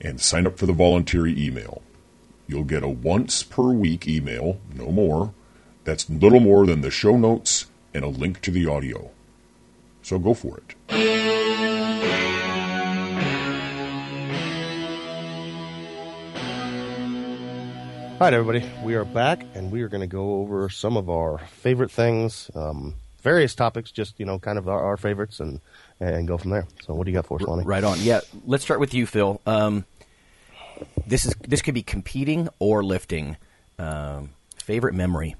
and 0.00 0.20
sign 0.20 0.46
up 0.46 0.56
for 0.58 0.66
the 0.66 0.72
voluntary 0.72 1.40
email. 1.40 1.82
You'll 2.46 2.64
get 2.64 2.82
a 2.82 2.88
once 2.88 3.42
per 3.42 3.70
week 3.70 4.06
email, 4.08 4.58
no 4.74 4.90
more. 4.90 5.34
That's 5.84 6.10
little 6.10 6.40
more 6.40 6.66
than 6.66 6.80
the 6.80 6.90
show 6.90 7.16
notes 7.16 7.66
and 7.94 8.04
a 8.04 8.08
link 8.08 8.40
to 8.42 8.50
the 8.50 8.66
audio. 8.66 9.10
So 10.02 10.18
go 10.18 10.34
for 10.34 10.58
it. 10.58 10.74
Hi, 18.18 18.32
everybody. 18.32 18.68
We 18.82 18.96
are 18.96 19.04
back, 19.04 19.44
and 19.54 19.70
we 19.70 19.82
are 19.82 19.88
going 19.88 20.00
to 20.00 20.08
go 20.08 20.40
over 20.40 20.68
some 20.68 20.96
of 20.96 21.08
our 21.08 21.38
favorite 21.38 21.92
things, 21.92 22.50
um, 22.54 22.94
various 23.20 23.54
topics, 23.54 23.90
just 23.90 24.18
you 24.18 24.26
know, 24.26 24.38
kind 24.38 24.58
of 24.58 24.68
our, 24.68 24.82
our, 24.82 24.96
favorites, 24.96 25.40
and 25.40 25.60
and 26.00 26.28
go 26.28 26.38
from 26.38 26.50
there. 26.50 26.66
So, 26.84 26.94
what 26.94 27.04
do 27.04 27.10
you 27.10 27.16
got 27.16 27.26
for 27.26 27.40
us, 27.40 27.46
Lonnie? 27.46 27.64
Right 27.64 27.84
on. 27.84 27.98
Yeah, 28.00 28.20
let's 28.46 28.64
start 28.64 28.80
with 28.80 28.94
you, 28.94 29.06
Phil. 29.06 29.40
Um, 29.46 29.84
this 31.06 31.24
is 31.24 31.34
this 31.46 31.62
could 31.62 31.74
be 31.74 31.82
competing 31.82 32.48
or 32.58 32.84
lifting. 32.84 33.36
Um, 33.78 34.30
favorite 34.62 34.94
memory. 34.94 35.36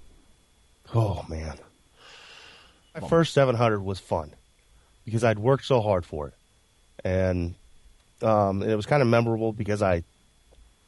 Oh 0.95 1.25
man, 1.29 1.59
my 2.95 3.09
first 3.09 3.35
700 3.35 3.81
was 3.83 3.99
fun 3.99 4.35
because 5.05 5.23
I'd 5.23 5.39
worked 5.39 5.67
so 5.67 5.81
hard 5.81 6.07
for 6.07 6.29
it, 6.29 6.35
and, 7.05 7.55
um, 8.23 8.63
and 8.63 8.71
it 8.71 8.77
was 8.77 8.87
kind 8.87 9.03
of 9.03 9.09
memorable 9.09 9.53
because 9.53 9.83
I 9.83 10.05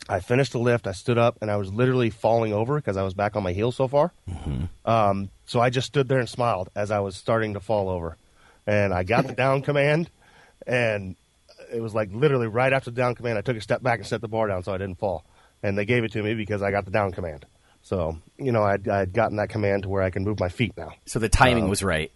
I 0.08 0.20
finished 0.20 0.52
the 0.52 0.58
lift, 0.58 0.86
I 0.86 0.92
stood 0.92 1.18
up, 1.18 1.38
and 1.40 1.50
I 1.50 1.56
was 1.56 1.72
literally 1.72 2.10
falling 2.10 2.52
over 2.52 2.76
because 2.76 2.96
I 2.96 3.02
was 3.02 3.14
back 3.14 3.36
on 3.36 3.42
my 3.42 3.52
heels 3.52 3.76
so 3.76 3.86
far. 3.86 4.12
Mm-hmm. 4.28 4.64
Um, 4.90 5.30
so 5.46 5.60
I 5.60 5.70
just 5.70 5.86
stood 5.86 6.08
there 6.08 6.18
and 6.18 6.28
smiled 6.28 6.70
as 6.74 6.90
I 6.90 7.00
was 7.00 7.16
starting 7.16 7.54
to 7.54 7.60
fall 7.60 7.88
over, 7.88 8.16
and 8.66 8.92
I 8.92 9.04
got 9.04 9.26
the 9.26 9.34
down 9.34 9.62
command, 9.62 10.10
and 10.66 11.16
it 11.72 11.80
was 11.80 11.94
like 11.94 12.10
literally 12.12 12.46
right 12.48 12.72
after 12.72 12.90
the 12.90 12.96
down 12.96 13.14
command, 13.14 13.38
I 13.38 13.42
took 13.42 13.56
a 13.56 13.60
step 13.60 13.82
back 13.82 13.98
and 13.98 14.06
set 14.06 14.20
the 14.20 14.28
bar 14.28 14.48
down 14.48 14.62
so 14.62 14.72
I 14.72 14.78
didn't 14.78 14.98
fall. 14.98 15.24
And 15.62 15.76
they 15.76 15.84
gave 15.84 16.04
it 16.04 16.12
to 16.12 16.22
me 16.22 16.34
because 16.34 16.62
I 16.62 16.70
got 16.70 16.84
the 16.84 16.90
down 16.90 17.12
command. 17.12 17.44
So, 17.82 18.18
you 18.38 18.52
know, 18.52 18.62
I'd, 18.62 18.88
I'd 18.88 19.12
gotten 19.12 19.36
that 19.36 19.48
command 19.48 19.84
to 19.84 19.88
where 19.88 20.02
I 20.02 20.10
can 20.10 20.24
move 20.24 20.40
my 20.40 20.48
feet 20.48 20.76
now. 20.76 20.92
So 21.06 21.18
the 21.18 21.28
timing 21.28 21.64
um, 21.64 21.70
was 21.70 21.82
right. 21.82 22.10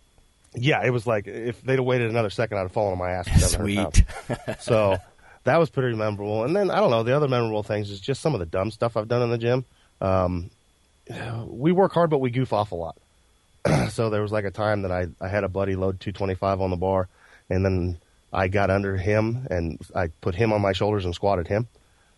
Yeah, 0.55 0.83
it 0.85 0.91
was 0.91 1.07
like 1.07 1.27
if 1.27 1.63
they'd 1.63 1.77
have 1.77 1.85
waited 1.85 2.11
another 2.11 2.31
second, 2.31 2.59
I'd 2.59 2.63
have 2.63 2.73
fallen 2.73 2.93
on 2.93 2.99
my 2.99 3.11
ass. 3.11 3.53
Sweet. 3.53 4.05
so 4.61 4.99
that 5.45 5.59
was 5.59 5.71
pretty 5.71 5.97
memorable. 5.97 6.45
And 6.45 6.55
then 6.55 6.71
I 6.71 6.77
don't 6.77 6.91
know, 6.91 7.03
the 7.03 7.17
other 7.17 7.29
memorable 7.29 7.63
things 7.63 7.91
is 7.91 8.01
just 8.01 8.21
some 8.21 8.35
of 8.35 8.41
the 8.41 8.47
dumb 8.47 8.71
stuff 8.71 8.97
I've 8.97 9.09
done 9.09 9.23
in 9.23 9.31
the 9.31 9.39
gym. 9.39 9.65
Um, 10.01 10.51
we 11.47 11.73
work 11.73 11.93
hard, 11.93 12.11
but 12.11 12.19
we 12.19 12.31
goof 12.31 12.53
off 12.53 12.73
a 12.73 12.75
lot. 12.75 12.97
so 13.91 14.11
there 14.11 14.23
was 14.23 14.33
like 14.33 14.45
a 14.45 14.51
time 14.51 14.83
that 14.83 14.93
I, 14.93 15.07
I 15.21 15.29
had 15.29 15.45
a 15.45 15.49
buddy 15.49 15.77
load 15.77 16.01
225 16.01 16.61
on 16.61 16.71
the 16.71 16.77
bar, 16.77 17.09
and 17.49 17.65
then 17.65 17.99
I 18.33 18.49
got 18.49 18.71
under 18.71 18.97
him 18.97 19.47
and 19.51 19.81
I 19.95 20.09
put 20.21 20.35
him 20.35 20.53
on 20.53 20.61
my 20.61 20.73
shoulders 20.73 21.05
and 21.05 21.15
squatted 21.15 21.47
him. 21.47 21.69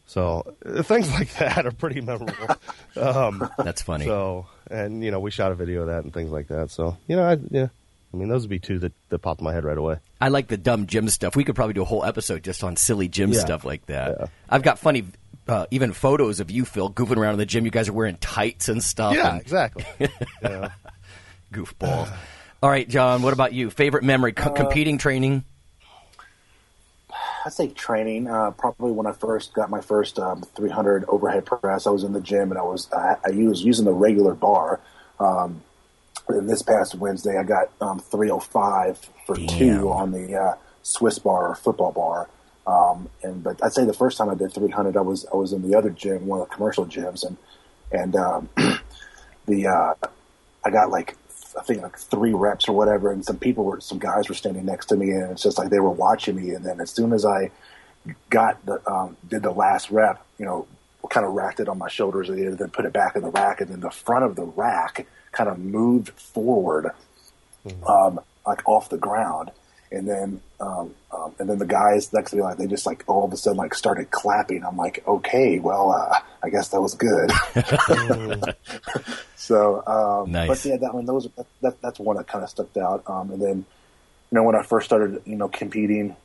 So 0.07 0.55
uh, 0.65 0.83
things 0.85 1.11
like 1.13 1.33
that 1.35 1.67
are 1.67 1.73
pretty 1.73 2.01
memorable. 2.01 2.57
Um, 2.97 3.47
That's 3.59 3.83
funny. 3.83 4.07
So 4.07 4.47
and 4.71 5.05
you 5.05 5.11
know 5.11 5.21
we 5.21 5.31
shot 5.31 5.53
a 5.53 5.55
video 5.55 5.83
of 5.83 5.89
that 5.89 6.05
and 6.05 6.15
things 6.15 6.31
like 6.31 6.49
that. 6.49 6.71
So 6.71 6.97
you 7.07 7.15
know 7.15 7.25
I, 7.25 7.37
yeah, 7.51 7.69
I 8.17 8.19
mean, 8.19 8.29
those 8.29 8.45
would 8.45 8.51
be 8.51 8.59
two 8.59 8.79
that, 8.79 8.93
that 9.11 9.19
popped 9.19 9.43
in 9.43 9.45
my 9.45 9.53
head 9.53 9.63
right 9.65 9.77
away. 9.77 9.99
I 10.23 10.29
like 10.29 10.49
the 10.49 10.57
dumb 10.57 10.87
gym 10.87 11.07
stuff. 11.11 11.37
We 11.37 11.45
could 11.45 11.55
probably 11.55 11.75
do 11.75 11.83
a 11.83 11.85
whole 11.87 12.03
episode 12.03 12.43
just 12.43 12.65
on 12.65 12.77
silly 12.77 13.09
gym 13.09 13.31
Yeah. 13.31 13.41
stuff 13.41 13.63
like 13.63 13.85
that. 13.87 14.17
Yeah. 14.19 14.27
I've 14.49 14.63
got 14.63 14.79
funny, 14.79 15.05
uh, 15.47 15.67
even 15.71 15.93
photos 15.93 16.41
of 16.41 16.51
you, 16.51 16.65
Phil, 16.65 16.91
goofing 16.91 17.19
around 17.19 17.35
in 17.35 17.39
the 17.39 17.45
gym. 17.45 17.67
You 17.67 17.71
guys 17.71 17.91
are 17.91 17.93
wearing 17.93 18.17
tights 18.17 18.71
and 18.71 18.83
stuff. 18.83 19.15
Yeah, 19.15 19.33
and 19.33 19.41
exactly. 19.43 19.85
yeah. 20.43 20.71
goofballs. 21.53 22.11
All 22.63 22.71
right, 22.71 22.89
John. 22.89 23.21
What 23.21 23.35
about 23.35 23.53
you? 23.53 23.69
Favorite 23.69 24.03
memory? 24.03 24.33
Co- 24.33 24.49
competing 24.51 24.97
training. 24.97 25.45
I'd 27.45 27.53
say 27.53 27.69
training. 27.69 28.29
Uh, 28.29 28.51
probably 28.53 28.93
when 28.93 29.07
I 29.07 29.13
first 29.13 29.53
got 29.53 29.69
my 29.71 29.81
first 29.83 30.19
um, 30.19 30.43
300 30.57 31.05
overhead 31.09 31.45
press, 31.45 31.87
I 31.87 31.91
was 31.91 32.03
in 32.03 32.13
the 32.15 32.21
gym 32.21 32.51
and 32.51 32.59
I 32.59 32.63
was 32.63 32.91
I, 32.93 33.17
I 33.25 33.31
was 33.33 33.63
using 33.63 33.85
the 33.85 33.93
regular 33.93 34.35
bar. 34.35 34.81
Um, 35.21 35.63
and 36.29 36.49
this 36.49 36.63
past 36.63 36.95
Wednesday, 36.95 37.37
I 37.39 37.45
got 37.45 37.71
um, 37.81 38.01
305 38.01 38.99
for 39.27 39.37
Damn. 39.37 39.47
two 39.47 39.91
on 39.91 40.13
the 40.13 40.35
uh, 40.35 40.55
Swiss 40.83 41.19
bar 41.19 41.49
or 41.49 41.55
football 41.55 41.93
bar. 41.93 42.29
Um, 42.67 43.09
and 43.23 43.45
but 43.45 43.63
I'd 43.65 43.73
say 43.73 43.85
the 43.85 43.93
first 43.93 44.19
time 44.19 44.29
I 44.29 44.35
did 44.35 44.53
300, 44.53 44.97
I 44.97 45.01
was 45.01 45.25
I 45.33 45.37
was 45.37 45.53
in 45.53 45.69
the 45.69 45.77
other 45.77 45.91
gym, 45.91 46.27
one 46.27 46.41
of 46.41 46.49
the 46.49 46.55
commercial 46.55 46.85
gyms, 46.85 47.25
and 47.25 47.37
and 47.93 48.17
um, 48.17 48.49
the 49.47 49.69
uh, 49.69 49.95
I 50.65 50.71
got 50.71 50.91
like 50.91 51.17
I 51.57 51.63
think 51.63 51.83
like 51.83 51.97
three 51.97 52.35
reps 52.35 52.69
or 52.69 52.73
whatever, 52.73 53.13
and 53.13 53.25
some 53.25 53.39
people 53.39 53.65
were 53.65 53.81
some 53.81 53.99
guys 53.99 54.29
were 54.29 54.35
standing 54.35 54.67
next 54.67 54.87
to 54.87 54.97
me, 54.97 55.11
and 55.11 55.31
it's 55.31 55.45
just 55.45 55.59
like 55.59 55.71
they 55.71 55.79
were 55.79 55.91
watching 55.91 56.35
me. 56.35 56.51
And 56.51 56.65
then 56.65 56.81
as 56.81 56.91
soon 56.91 57.13
as 57.13 57.25
I 57.25 57.53
got 58.31 58.65
the 58.67 58.85
um, 58.91 59.17
did 59.29 59.43
the 59.43 59.53
last 59.53 59.93
rep, 59.93 60.25
you 60.37 60.45
know, 60.45 60.67
kind 61.09 61.25
of 61.25 61.35
racked 61.35 61.61
it 61.61 61.69
on 61.69 61.79
my 61.79 61.89
shoulders, 61.89 62.29
and 62.29 62.59
then 62.59 62.71
put 62.71 62.85
it 62.85 62.93
back 62.93 63.15
in 63.15 63.23
the 63.23 63.31
rack, 63.31 63.61
and 63.61 63.71
then 63.71 63.81
the 63.81 63.91
front 63.91 64.25
of 64.25 64.35
the 64.35 64.45
rack 64.45 65.07
kind 65.37 65.51
of 65.51 65.59
moved 65.59 66.11
forward, 66.11 66.93
um, 67.87 68.21
like 68.47 68.67
off 68.67 68.89
the 68.89 68.97
ground. 68.97 69.51
And 69.93 70.09
then, 70.09 70.41
um, 70.61 70.95
um, 71.13 71.35
and 71.39 71.49
then 71.49 71.59
the 71.59 71.67
guys 71.67 72.13
next 72.13 72.31
to 72.31 72.37
me, 72.39 72.43
like 72.43 72.57
they 72.59 72.67
just 72.67 72.87
like 72.87 73.05
all 73.07 73.25
of 73.25 73.33
a 73.33 73.37
sudden 73.37 73.57
like 73.57 73.75
started 73.75 74.11
clapping. 74.11 74.65
I'm 74.65 74.77
like, 74.77 75.07
okay, 75.07 75.59
well, 75.61 75.93
uh, 75.93 76.19
I 76.43 76.49
guess 76.51 76.69
that 76.69 76.81
was 76.81 76.95
good. 76.95 77.31
so, 79.37 79.87
um, 79.87 80.33
Nice. 80.33 80.49
but 80.49 80.65
yeah, 80.65 80.77
that 80.79 80.95
one, 80.95 81.05
those 81.05 81.29
that, 81.37 81.47
that 81.61 81.81
that's 81.83 82.01
one 82.01 82.17
that 82.17 82.27
kind 82.27 82.43
of 82.43 82.51
stuck 82.51 82.77
out. 82.77 83.05
Um, 83.07 83.31
and 83.31 83.41
then, 83.41 83.57
you 83.59 84.33
know, 84.33 84.43
when 84.43 84.57
I 84.57 84.63
first 84.63 84.87
started, 84.87 85.23
you 85.25 85.37
know, 85.37 85.49
competing, 85.49 86.17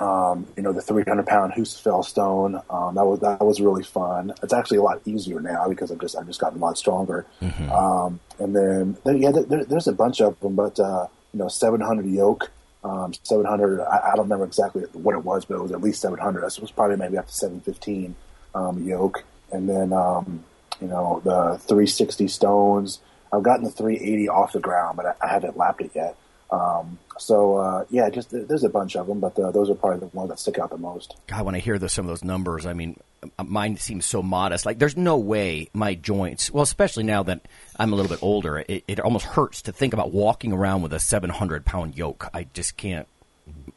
um, 0.00 0.46
you 0.56 0.62
know, 0.62 0.72
the 0.72 0.80
300 0.80 1.26
pound 1.26 1.52
Husafell 1.52 2.04
stone, 2.04 2.60
um, 2.68 2.94
that 2.96 3.04
was 3.04 3.20
that 3.20 3.40
was 3.40 3.60
really 3.60 3.84
fun. 3.84 4.34
It's 4.42 4.52
actually 4.52 4.78
a 4.78 4.82
lot 4.82 5.00
easier 5.04 5.40
now 5.40 5.68
because 5.68 5.92
I've 5.92 6.00
just 6.00 6.16
I've 6.16 6.26
just 6.26 6.40
gotten 6.40 6.58
a 6.58 6.64
lot 6.64 6.76
stronger. 6.76 7.26
Um, 7.70 8.20
and 8.38 8.54
then, 8.56 8.96
then 9.04 9.22
yeah, 9.22 9.30
there, 9.30 9.64
there's 9.64 9.86
a 9.86 9.92
bunch 9.92 10.20
of 10.20 10.38
them, 10.40 10.56
but 10.56 10.78
uh, 10.80 11.06
you 11.32 11.38
know, 11.38 11.48
700 11.48 12.06
yoke. 12.06 12.50
Um, 12.82 13.14
700, 13.22 13.80
I, 13.80 14.10
I 14.10 14.16
don't 14.16 14.26
remember 14.26 14.44
exactly 14.44 14.82
what 14.92 15.14
it 15.14 15.24
was, 15.24 15.46
but 15.46 15.54
it 15.54 15.62
was 15.62 15.72
at 15.72 15.80
least 15.80 16.02
700. 16.02 16.44
It 16.44 16.60
was 16.60 16.70
probably 16.70 16.96
maybe 16.96 17.16
up 17.16 17.26
to 17.28 17.32
715 17.32 18.14
um, 18.54 18.86
yoke. 18.86 19.24
And 19.50 19.68
then, 19.68 19.92
um, 19.92 20.44
you 20.80 20.88
know, 20.88 21.22
the 21.24 21.58
360 21.58 22.28
stones. 22.28 23.00
I've 23.32 23.42
gotten 23.42 23.64
the 23.64 23.70
380 23.70 24.28
off 24.28 24.52
the 24.52 24.60
ground, 24.60 24.96
but 24.96 25.06
I, 25.06 25.26
I 25.26 25.28
haven't 25.28 25.56
lapped 25.56 25.80
it 25.80 25.92
yet. 25.94 26.16
Um, 26.50 26.98
so, 27.18 27.56
uh, 27.56 27.84
yeah, 27.90 28.10
just 28.10 28.30
there's 28.30 28.64
a 28.64 28.68
bunch 28.68 28.96
of 28.96 29.06
them, 29.06 29.20
but 29.20 29.38
uh, 29.38 29.50
those 29.50 29.70
are 29.70 29.74
probably 29.74 30.00
the 30.00 30.16
ones 30.16 30.30
that 30.30 30.38
stick 30.38 30.58
out 30.58 30.70
the 30.70 30.78
most. 30.78 31.16
God, 31.26 31.44
when 31.44 31.54
I 31.54 31.58
hear 31.58 31.78
those, 31.78 31.92
some 31.92 32.04
of 32.04 32.08
those 32.08 32.24
numbers, 32.24 32.66
I 32.66 32.72
mean, 32.72 32.98
mine 33.42 33.76
seems 33.76 34.04
so 34.04 34.22
modest. 34.22 34.66
Like, 34.66 34.78
there's 34.78 34.96
no 34.96 35.16
way 35.16 35.68
my 35.72 35.94
joints, 35.94 36.50
well, 36.50 36.62
especially 36.62 37.04
now 37.04 37.22
that 37.24 37.46
I'm 37.76 37.92
a 37.92 37.96
little 37.96 38.10
bit 38.10 38.22
older, 38.22 38.64
it, 38.66 38.84
it 38.86 39.00
almost 39.00 39.26
hurts 39.26 39.62
to 39.62 39.72
think 39.72 39.94
about 39.94 40.12
walking 40.12 40.52
around 40.52 40.82
with 40.82 40.92
a 40.92 41.00
700 41.00 41.64
pound 41.64 41.96
yoke. 41.96 42.28
I 42.34 42.44
just 42.52 42.76
can't, 42.76 43.06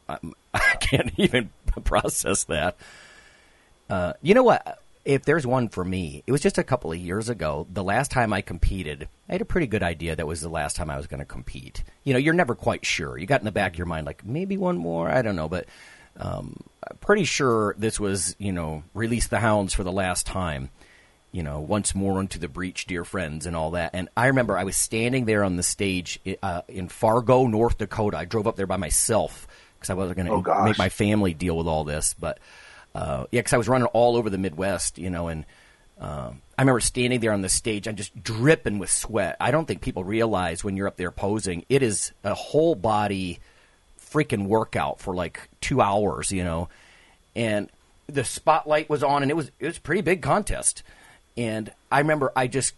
I, 0.08 0.18
I 0.54 0.76
can't 0.80 1.12
even 1.16 1.50
process 1.84 2.44
that. 2.44 2.76
Uh, 3.88 4.12
you 4.20 4.34
know 4.34 4.42
what? 4.42 4.82
If 5.04 5.24
there's 5.24 5.46
one 5.46 5.68
for 5.68 5.84
me, 5.84 6.22
it 6.26 6.32
was 6.32 6.40
just 6.42 6.58
a 6.58 6.64
couple 6.64 6.92
of 6.92 6.98
years 6.98 7.28
ago. 7.28 7.66
The 7.70 7.84
last 7.84 8.10
time 8.10 8.32
I 8.32 8.42
competed, 8.42 9.08
I 9.28 9.32
had 9.32 9.40
a 9.40 9.46
pretty 9.46 9.66
good 9.66 9.82
idea 9.82 10.14
that 10.16 10.26
was 10.26 10.40
the 10.40 10.48
last 10.50 10.76
time 10.76 10.90
I 10.90 10.96
was 10.96 11.06
going 11.06 11.20
to 11.20 11.26
compete. 11.26 11.82
You 12.04 12.12
know, 12.12 12.18
you're 12.18 12.34
never 12.34 12.54
quite 12.54 12.84
sure. 12.84 13.16
You 13.16 13.26
got 13.26 13.40
in 13.40 13.46
the 13.46 13.52
back 13.52 13.72
of 13.72 13.78
your 13.78 13.86
mind, 13.86 14.06
like, 14.06 14.24
maybe 14.26 14.56
one 14.56 14.76
more. 14.76 15.08
I 15.08 15.22
don't 15.22 15.36
know. 15.36 15.48
But 15.48 15.66
um, 16.18 16.56
I'm 16.88 16.96
pretty 16.98 17.24
sure 17.24 17.74
this 17.78 17.98
was, 17.98 18.36
you 18.38 18.52
know, 18.52 18.82
release 18.92 19.28
the 19.28 19.38
hounds 19.38 19.72
for 19.72 19.84
the 19.84 19.92
last 19.92 20.26
time. 20.26 20.70
You 21.30 21.42
know, 21.42 21.60
once 21.60 21.94
more 21.94 22.20
into 22.20 22.38
the 22.38 22.48
breach, 22.48 22.86
dear 22.86 23.04
friends, 23.04 23.44
and 23.44 23.54
all 23.54 23.72
that. 23.72 23.90
And 23.92 24.08
I 24.16 24.28
remember 24.28 24.56
I 24.56 24.64
was 24.64 24.76
standing 24.76 25.26
there 25.26 25.44
on 25.44 25.56
the 25.56 25.62
stage 25.62 26.18
uh, 26.42 26.62
in 26.68 26.88
Fargo, 26.88 27.46
North 27.46 27.76
Dakota. 27.76 28.16
I 28.16 28.24
drove 28.24 28.46
up 28.46 28.56
there 28.56 28.66
by 28.66 28.78
myself 28.78 29.46
because 29.76 29.90
I 29.90 29.94
wasn't 29.94 30.16
going 30.16 30.28
Oh, 30.30 30.36
to 30.36 30.42
gosh. 30.42 30.68
make 30.70 30.78
my 30.78 30.88
family 30.88 31.34
deal 31.34 31.56
with 31.56 31.66
all 31.66 31.84
this. 31.84 32.14
But 32.18 32.38
uh, 32.94 33.26
yeah, 33.30 33.40
because 33.40 33.52
I 33.52 33.58
was 33.58 33.68
running 33.68 33.86
all 33.88 34.16
over 34.16 34.30
the 34.30 34.38
Midwest, 34.38 34.98
you 34.98 35.10
know, 35.10 35.28
and 35.28 35.44
um, 36.00 36.42
I 36.56 36.62
remember 36.62 36.80
standing 36.80 37.20
there 37.20 37.32
on 37.32 37.42
the 37.42 37.48
stage. 37.48 37.88
I'm 37.88 37.96
just 37.96 38.22
dripping 38.22 38.78
with 38.78 38.90
sweat. 38.90 39.36
I 39.40 39.50
don't 39.50 39.66
think 39.66 39.80
people 39.80 40.04
realize 40.04 40.62
when 40.62 40.76
you're 40.76 40.88
up 40.88 40.96
there 40.96 41.10
posing, 41.10 41.64
it 41.68 41.82
is 41.82 42.12
a 42.24 42.34
whole 42.34 42.74
body 42.74 43.40
freaking 44.00 44.46
workout 44.46 45.00
for 45.00 45.14
like 45.14 45.48
two 45.60 45.80
hours, 45.80 46.30
you 46.32 46.44
know. 46.44 46.68
And 47.34 47.70
the 48.06 48.24
spotlight 48.24 48.88
was 48.88 49.02
on, 49.02 49.22
and 49.22 49.30
it 49.30 49.34
was 49.34 49.50
it 49.58 49.66
was 49.66 49.78
a 49.78 49.80
pretty 49.80 50.02
big 50.02 50.22
contest. 50.22 50.82
And 51.36 51.72
I 51.90 52.00
remember 52.00 52.32
I 52.34 52.46
just 52.46 52.74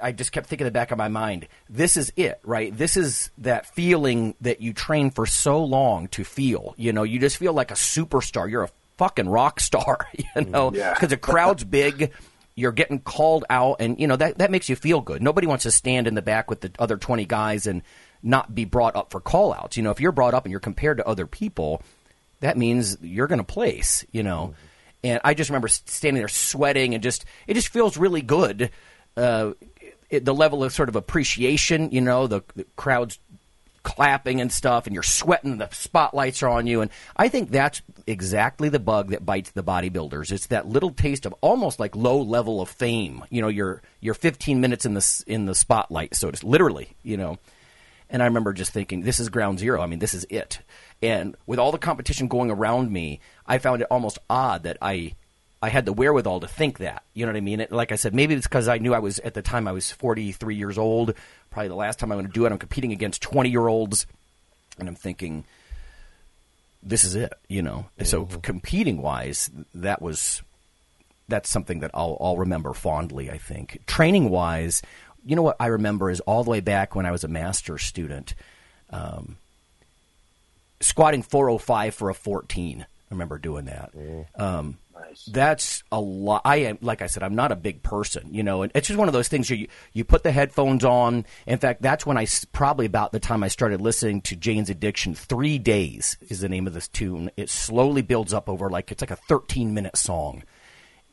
I 0.00 0.12
just 0.12 0.32
kept 0.32 0.48
thinking 0.48 0.66
in 0.66 0.72
the 0.72 0.78
back 0.78 0.90
of 0.90 0.98
my 0.98 1.08
mind, 1.08 1.48
this 1.70 1.96
is 1.96 2.12
it, 2.16 2.38
right? 2.44 2.76
This 2.76 2.96
is 2.96 3.30
that 3.38 3.66
feeling 3.74 4.34
that 4.42 4.60
you 4.60 4.74
train 4.74 5.10
for 5.10 5.24
so 5.24 5.64
long 5.64 6.08
to 6.08 6.24
feel. 6.24 6.74
You 6.76 6.92
know, 6.92 7.02
you 7.02 7.18
just 7.18 7.38
feel 7.38 7.54
like 7.54 7.70
a 7.70 7.74
superstar. 7.74 8.50
You're 8.50 8.64
a 8.64 8.70
fucking 9.02 9.28
rock 9.28 9.58
star, 9.58 10.06
you 10.36 10.44
know, 10.44 10.70
Yeah. 10.72 10.94
because 10.94 11.08
the 11.08 11.16
crowd's 11.16 11.64
big. 11.64 12.12
You're 12.54 12.70
getting 12.72 13.00
called 13.00 13.44
out, 13.50 13.76
and 13.80 13.98
you 13.98 14.06
know 14.06 14.14
that 14.16 14.38
that 14.38 14.50
makes 14.50 14.68
you 14.68 14.76
feel 14.76 15.00
good. 15.00 15.22
Nobody 15.22 15.46
wants 15.46 15.62
to 15.64 15.70
stand 15.70 16.06
in 16.06 16.14
the 16.14 16.20
back 16.22 16.50
with 16.50 16.60
the 16.60 16.70
other 16.78 16.98
twenty 16.98 17.24
guys 17.24 17.66
and 17.66 17.82
not 18.22 18.54
be 18.54 18.64
brought 18.66 18.94
up 18.94 19.10
for 19.10 19.20
call 19.20 19.54
outs. 19.54 19.76
You 19.78 19.82
know, 19.82 19.90
if 19.90 20.00
you're 20.00 20.12
brought 20.12 20.34
up 20.34 20.44
and 20.44 20.50
you're 20.50 20.60
compared 20.60 20.98
to 20.98 21.06
other 21.08 21.26
people, 21.26 21.82
that 22.40 22.58
means 22.58 22.98
you're 23.00 23.26
going 23.26 23.38
to 23.40 23.44
place. 23.44 24.04
You 24.12 24.22
know, 24.22 24.54
and 25.02 25.18
I 25.24 25.32
just 25.32 25.48
remember 25.48 25.68
standing 25.68 26.20
there 26.20 26.28
sweating 26.28 26.92
and 26.94 27.02
just 27.02 27.24
it 27.46 27.54
just 27.54 27.68
feels 27.70 27.96
really 27.96 28.20
good. 28.22 28.70
Uh, 29.16 29.52
it, 30.10 30.26
the 30.26 30.34
level 30.34 30.62
of 30.62 30.74
sort 30.74 30.90
of 30.90 30.94
appreciation, 30.96 31.90
you 31.90 32.02
know, 32.02 32.26
the, 32.26 32.42
the 32.54 32.66
crowds 32.76 33.18
clapping 33.82 34.40
and 34.40 34.52
stuff, 34.52 34.86
and 34.86 34.94
you're 34.94 35.02
sweating, 35.02 35.58
the 35.58 35.68
spotlights 35.70 36.42
are 36.42 36.48
on 36.48 36.66
you, 36.66 36.80
and 36.80 36.90
I 37.16 37.28
think 37.28 37.50
that's 37.50 37.82
exactly 38.06 38.68
the 38.68 38.78
bug 38.78 39.10
that 39.10 39.26
bites 39.26 39.50
the 39.50 39.62
bodybuilders. 39.62 40.32
It's 40.32 40.46
that 40.46 40.68
little 40.68 40.90
taste 40.90 41.26
of 41.26 41.34
almost 41.40 41.80
like 41.80 41.96
low 41.96 42.20
level 42.20 42.60
of 42.60 42.68
fame. 42.68 43.24
You 43.30 43.42
know, 43.42 43.48
you're 43.48 43.82
you're 44.00 44.14
15 44.14 44.60
minutes 44.60 44.84
in 44.84 44.94
the 44.94 45.24
in 45.26 45.46
the 45.46 45.54
spotlight, 45.54 46.14
so 46.14 46.30
to 46.30 46.46
literally, 46.46 46.96
you 47.02 47.16
know. 47.16 47.38
And 48.10 48.22
I 48.22 48.26
remember 48.26 48.52
just 48.52 48.72
thinking, 48.72 49.00
this 49.00 49.18
is 49.18 49.30
ground 49.30 49.58
zero. 49.58 49.80
I 49.80 49.86
mean, 49.86 49.98
this 49.98 50.12
is 50.12 50.26
it. 50.28 50.60
And 51.02 51.34
with 51.46 51.58
all 51.58 51.72
the 51.72 51.78
competition 51.78 52.28
going 52.28 52.50
around 52.50 52.92
me, 52.92 53.20
I 53.46 53.56
found 53.56 53.80
it 53.80 53.88
almost 53.90 54.18
odd 54.28 54.64
that 54.64 54.76
I 54.82 55.14
I 55.62 55.68
had 55.68 55.86
the 55.86 55.92
wherewithal 55.92 56.40
to 56.40 56.48
think 56.48 56.78
that. 56.78 57.04
You 57.14 57.24
know 57.24 57.32
what 57.32 57.38
I 57.38 57.42
mean? 57.42 57.60
It, 57.60 57.70
like 57.70 57.92
I 57.92 57.96
said, 57.96 58.14
maybe 58.14 58.34
it's 58.34 58.48
because 58.48 58.66
I 58.66 58.78
knew 58.78 58.92
I 58.92 58.98
was 58.98 59.20
at 59.20 59.34
the 59.34 59.42
time 59.42 59.68
I 59.68 59.72
was 59.72 59.92
43 59.92 60.56
years 60.56 60.76
old. 60.76 61.14
Probably 61.50 61.68
the 61.68 61.76
last 61.76 62.00
time 62.00 62.10
I'm 62.10 62.18
going 62.18 62.26
to 62.26 62.32
do 62.32 62.44
it. 62.44 62.52
I'm 62.52 62.58
competing 62.58 62.90
against 62.90 63.22
20 63.22 63.48
year 63.48 63.68
olds, 63.68 64.06
and 64.78 64.88
I'm 64.88 64.96
thinking, 64.96 65.44
this 66.82 67.04
is 67.04 67.14
it. 67.14 67.32
You 67.48 67.62
know. 67.62 67.86
So 68.02 68.26
competing 68.26 69.00
wise, 69.00 69.50
that 69.72 70.02
was 70.02 70.42
that's 71.28 71.48
something 71.48 71.80
that 71.80 71.92
I'll, 71.94 72.18
I'll 72.20 72.36
remember 72.36 72.74
fondly. 72.74 73.30
I 73.30 73.38
think 73.38 73.82
training 73.86 74.30
wise, 74.30 74.82
you 75.24 75.36
know 75.36 75.42
what 75.42 75.56
I 75.60 75.68
remember 75.68 76.10
is 76.10 76.20
all 76.20 76.42
the 76.42 76.50
way 76.50 76.60
back 76.60 76.96
when 76.96 77.06
I 77.06 77.12
was 77.12 77.22
a 77.24 77.28
master's 77.28 77.84
student, 77.84 78.34
um, 78.90 79.36
squatting 80.80 81.22
405 81.22 81.94
for 81.94 82.10
a 82.10 82.14
14. 82.14 82.82
I 82.82 83.14
remember 83.14 83.38
doing 83.38 83.66
that. 83.66 83.92
Um, 84.36 84.78
That's 85.26 85.82
a 85.92 86.00
lot. 86.00 86.42
I 86.44 86.56
am, 86.56 86.78
like 86.80 87.02
I 87.02 87.06
said, 87.06 87.22
I'm 87.22 87.34
not 87.34 87.52
a 87.52 87.56
big 87.56 87.82
person, 87.82 88.32
you 88.32 88.42
know, 88.42 88.62
and 88.62 88.72
it's 88.74 88.88
just 88.88 88.98
one 88.98 89.08
of 89.08 89.14
those 89.14 89.28
things. 89.28 89.50
You 89.50 89.68
you 89.92 90.04
put 90.04 90.22
the 90.22 90.32
headphones 90.32 90.84
on. 90.84 91.26
In 91.46 91.58
fact, 91.58 91.82
that's 91.82 92.06
when 92.06 92.16
I 92.16 92.26
probably 92.52 92.86
about 92.86 93.12
the 93.12 93.20
time 93.20 93.42
I 93.42 93.48
started 93.48 93.80
listening 93.80 94.22
to 94.22 94.36
Jane's 94.36 94.70
Addiction. 94.70 95.14
Three 95.14 95.58
days 95.58 96.16
is 96.28 96.40
the 96.40 96.48
name 96.48 96.66
of 96.66 96.74
this 96.74 96.88
tune. 96.88 97.30
It 97.36 97.50
slowly 97.50 98.02
builds 98.02 98.32
up 98.32 98.48
over 98.48 98.68
like 98.70 98.90
it's 98.90 99.02
like 99.02 99.10
a 99.10 99.16
13 99.16 99.74
minute 99.74 99.96
song, 99.96 100.44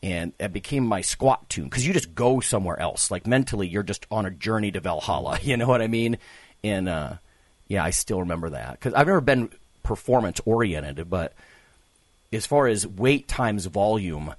and 0.01 0.33
it 0.39 0.53
became 0.53 0.85
my 0.85 1.01
squat 1.01 1.49
tune 1.49 1.65
because 1.65 1.85
you 1.85 1.93
just 1.93 2.15
go 2.15 2.39
somewhere 2.39 2.79
else. 2.79 3.11
Like 3.11 3.27
mentally, 3.27 3.67
you're 3.67 3.83
just 3.83 4.05
on 4.11 4.25
a 4.25 4.31
journey 4.31 4.71
to 4.71 4.79
Valhalla. 4.79 5.39
You 5.43 5.57
know 5.57 5.67
what 5.67 5.81
I 5.81 5.87
mean? 5.87 6.17
And 6.63 6.87
uh, 6.89 7.13
yeah, 7.67 7.83
I 7.83 7.91
still 7.91 8.19
remember 8.19 8.49
that 8.51 8.73
because 8.73 8.93
I've 8.93 9.07
never 9.07 9.21
been 9.21 9.49
performance 9.83 10.39
oriented, 10.45 11.09
but 11.09 11.33
as 12.32 12.45
far 12.45 12.67
as 12.67 12.86
weight 12.86 13.27
times 13.27 13.65
volume, 13.65 14.34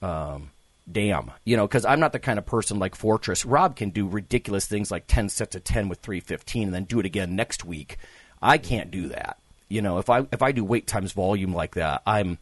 um, 0.00 0.50
damn, 0.90 1.30
you 1.44 1.56
know, 1.56 1.66
because 1.66 1.84
I'm 1.84 2.00
not 2.00 2.12
the 2.12 2.18
kind 2.18 2.38
of 2.38 2.46
person 2.46 2.78
like 2.78 2.94
Fortress. 2.94 3.44
Rob 3.44 3.76
can 3.76 3.90
do 3.90 4.06
ridiculous 4.06 4.66
things 4.66 4.90
like 4.90 5.04
10 5.06 5.28
sets 5.28 5.54
of 5.54 5.64
10 5.64 5.88
with 5.88 6.00
315 6.00 6.64
and 6.64 6.74
then 6.74 6.84
do 6.84 7.00
it 7.00 7.06
again 7.06 7.36
next 7.36 7.64
week. 7.64 7.96
I 8.40 8.58
can't 8.58 8.90
do 8.90 9.08
that. 9.08 9.38
You 9.68 9.80
know, 9.80 9.98
if 9.98 10.10
I 10.10 10.26
if 10.32 10.42
I 10.42 10.52
do 10.52 10.64
weight 10.64 10.86
times 10.86 11.12
volume 11.12 11.54
like 11.54 11.76
that, 11.76 12.02
I'm 12.06 12.36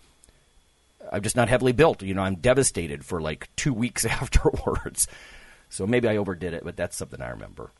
I'm 1.13 1.23
just 1.23 1.37
not 1.37 1.49
heavily 1.49 1.73
built. 1.73 2.03
You 2.03 2.15
know, 2.15 2.23
I'm 2.23 2.37
devastated 2.37 3.05
for 3.05 3.21
like 3.21 3.49
two 3.55 3.73
weeks 3.73 4.05
afterwards. 4.07 5.07
So 5.69 5.87
maybe 5.87 6.09
I 6.09 6.17
overdid 6.17 6.55
it, 6.55 6.65
but 6.65 6.77
that's 6.77 6.97
something 6.97 7.23
I 7.23 7.31
remember. 7.31 7.71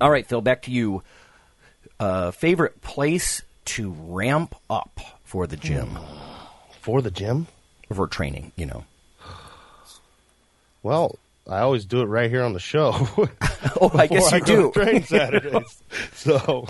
All 0.00 0.10
right, 0.10 0.26
Phil, 0.26 0.40
back 0.40 0.62
to 0.62 0.70
you. 0.70 1.02
Uh, 1.98 2.32
favorite 2.32 2.82
place 2.82 3.42
to 3.66 3.90
ramp 3.90 4.54
up 4.68 5.00
for 5.30 5.46
the 5.46 5.56
gym? 5.56 5.96
For 6.80 7.02
the 7.02 7.10
gym? 7.10 7.46
For 7.92 8.06
training, 8.08 8.52
you 8.56 8.66
know. 8.66 8.84
Well, 10.82 11.18
I 11.48 11.60
always 11.60 11.84
do 11.84 12.00
it 12.00 12.06
right 12.06 12.28
here 12.28 12.42
on 12.42 12.52
the 12.52 12.58
show. 12.58 12.92
oh, 13.80 13.92
I 13.94 14.06
guess 14.08 14.32
you 14.32 14.36
I 14.36 14.40
do. 14.40 14.72
train 14.72 15.02
Saturdays. 15.04 15.82
so, 16.14 16.66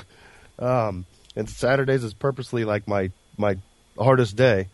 um, 0.58 1.06
and 1.36 1.48
Saturdays 1.48 2.04
is 2.04 2.12
purposely 2.12 2.64
like 2.66 2.86
my 2.86 3.11
my 3.38 3.56
hardest 3.98 4.36
day. 4.36 4.68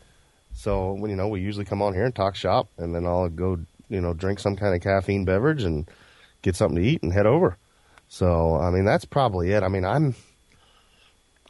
So 0.55 0.95
when 0.95 1.11
you 1.11 1.16
know 1.16 1.28
we 1.28 1.41
usually 1.41 1.66
come 1.66 1.82
on 1.82 1.95
here 1.95 2.07
and 2.07 2.14
talk 2.14 2.34
shop, 2.34 2.68
and 2.78 2.93
then 2.95 3.07
I'll 3.07 3.28
go 3.28 3.59
you 3.89 4.01
know 4.01 4.14
drink 4.14 4.41
some 4.41 4.57
kind 4.57 4.74
of 4.74 4.80
caffeine 4.80 5.24
beverage 5.24 5.62
and 5.62 5.89
get 6.43 6.57
something 6.57 6.82
to 6.82 6.89
eat 6.89 7.03
and 7.05 7.12
head 7.12 7.26
over. 7.26 7.57
So 8.09 8.57
I 8.57 8.70
mean 8.70 8.84
that's 8.84 9.05
probably 9.05 9.53
it. 9.53 9.62
I 9.62 9.68
mean 9.68 9.84
I'm 9.84 10.16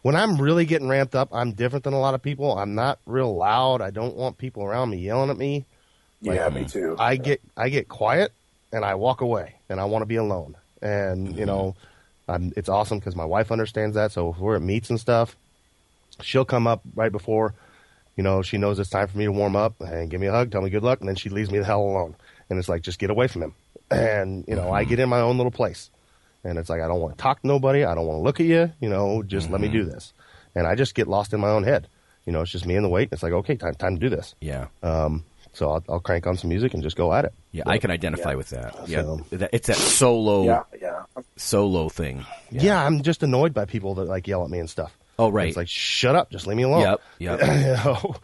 when 0.06 0.14
I'm 0.14 0.40
really 0.40 0.66
getting 0.66 0.86
ramped 0.86 1.16
up, 1.16 1.30
I'm 1.32 1.50
different 1.50 1.82
than 1.82 1.92
a 1.92 1.98
lot 1.98 2.14
of 2.14 2.22
people. 2.22 2.56
I'm 2.56 2.76
not 2.76 3.00
real 3.06 3.34
loud. 3.34 3.82
I 3.82 3.90
don't 3.90 4.14
want 4.14 4.38
people 4.38 4.62
around 4.62 4.90
me 4.90 4.98
yelling 4.98 5.30
at 5.30 5.36
me. 5.36 5.66
Like, 6.22 6.36
yeah, 6.36 6.48
me 6.48 6.64
too. 6.64 6.94
I 6.96 7.16
get 7.16 7.40
I 7.56 7.70
get 7.70 7.88
quiet 7.88 8.32
and 8.72 8.84
I 8.84 8.94
walk 8.94 9.20
away 9.20 9.56
and 9.68 9.80
I 9.80 9.86
want 9.86 10.02
to 10.02 10.06
be 10.06 10.14
alone. 10.14 10.54
And 10.80 11.26
mm-hmm. 11.26 11.38
you 11.40 11.44
know, 11.44 11.74
I'm, 12.28 12.52
it's 12.56 12.68
awesome 12.68 13.00
because 13.00 13.16
my 13.16 13.24
wife 13.24 13.50
understands 13.50 13.96
that. 13.96 14.12
So 14.12 14.32
if 14.32 14.38
we're 14.38 14.54
at 14.54 14.62
meets 14.62 14.90
and 14.90 15.00
stuff, 15.00 15.34
she'll 16.22 16.44
come 16.44 16.68
up 16.68 16.82
right 16.94 17.10
before. 17.10 17.54
You 18.14 18.22
know, 18.22 18.42
she 18.42 18.58
knows 18.58 18.78
it's 18.78 18.88
time 18.88 19.08
for 19.08 19.18
me 19.18 19.24
to 19.24 19.32
warm 19.32 19.56
up 19.56 19.80
and 19.80 20.08
give 20.08 20.20
me 20.20 20.28
a 20.28 20.32
hug, 20.32 20.52
tell 20.52 20.62
me 20.62 20.70
good 20.70 20.84
luck, 20.84 21.00
and 21.00 21.08
then 21.08 21.16
she 21.16 21.30
leaves 21.30 21.50
me 21.50 21.58
the 21.58 21.64
hell 21.64 21.82
alone. 21.82 22.14
And 22.48 22.60
it's 22.60 22.68
like, 22.68 22.82
just 22.82 23.00
get 23.00 23.10
away 23.10 23.26
from 23.26 23.42
him. 23.42 23.54
And 23.90 24.44
you 24.46 24.54
know, 24.54 24.66
mm-hmm. 24.66 24.74
I 24.74 24.84
get 24.84 25.00
in 25.00 25.08
my 25.08 25.20
own 25.20 25.36
little 25.36 25.50
place, 25.50 25.90
and 26.46 26.58
it's 26.58 26.68
like 26.68 26.80
I 26.80 26.88
don't 26.88 27.00
want 27.00 27.16
to 27.16 27.22
talk 27.22 27.40
to 27.40 27.46
nobody. 27.46 27.84
I 27.84 27.94
don't 27.94 28.06
want 28.06 28.18
to 28.18 28.22
look 28.22 28.40
at 28.40 28.46
you. 28.46 28.72
You 28.80 28.88
know, 28.88 29.22
just 29.22 29.46
mm-hmm. 29.46 29.52
let 29.52 29.60
me 29.60 29.68
do 29.68 29.82
mm-hmm. 29.82 29.90
this. 29.90 30.12
And 30.54 30.66
I 30.66 30.74
just 30.74 30.94
get 30.94 31.08
lost 31.08 31.32
in 31.32 31.40
my 31.40 31.50
own 31.50 31.64
head. 31.64 31.88
You 32.24 32.32
know, 32.32 32.40
it's 32.40 32.50
just 32.50 32.66
me 32.66 32.76
and 32.76 32.84
the 32.84 32.88
weight. 32.88 33.10
It's 33.12 33.22
like, 33.22 33.32
okay, 33.32 33.56
time 33.56 33.74
time 33.74 33.96
to 33.96 34.00
do 34.00 34.08
this. 34.08 34.34
Yeah. 34.40 34.68
Um, 34.82 35.24
so 35.52 35.70
I'll, 35.70 35.84
I'll, 35.88 36.00
crank 36.00 36.26
on 36.26 36.36
some 36.36 36.50
music 36.50 36.74
and 36.74 36.82
just 36.82 36.96
go 36.96 37.14
at 37.14 37.24
it. 37.24 37.32
Yeah, 37.50 37.62
I 37.66 37.78
can 37.78 37.90
identify 37.90 38.30
yeah. 38.30 38.36
with 38.36 38.50
that. 38.50 38.88
Yeah, 38.88 39.02
so, 39.02 39.26
it's 39.30 39.68
that 39.68 39.76
solo, 39.76 40.44
yeah, 40.44 40.62
yeah. 40.82 41.04
solo 41.36 41.88
thing. 41.88 42.26
Yeah. 42.50 42.62
yeah. 42.62 42.84
I'm 42.84 43.02
just 43.02 43.22
annoyed 43.22 43.54
by 43.54 43.64
people 43.64 43.94
that 43.94 44.04
like 44.04 44.28
yell 44.28 44.44
at 44.44 44.50
me 44.50 44.58
and 44.58 44.68
stuff. 44.68 44.94
Oh, 45.18 45.30
right. 45.30 45.48
It's 45.48 45.56
like 45.56 45.68
shut 45.68 46.14
up, 46.14 46.30
just 46.30 46.46
leave 46.46 46.58
me 46.58 46.64
alone. 46.64 46.82
Yep, 46.82 47.00
yep. 47.18 47.40
you 47.40 47.92
know? 47.92 48.16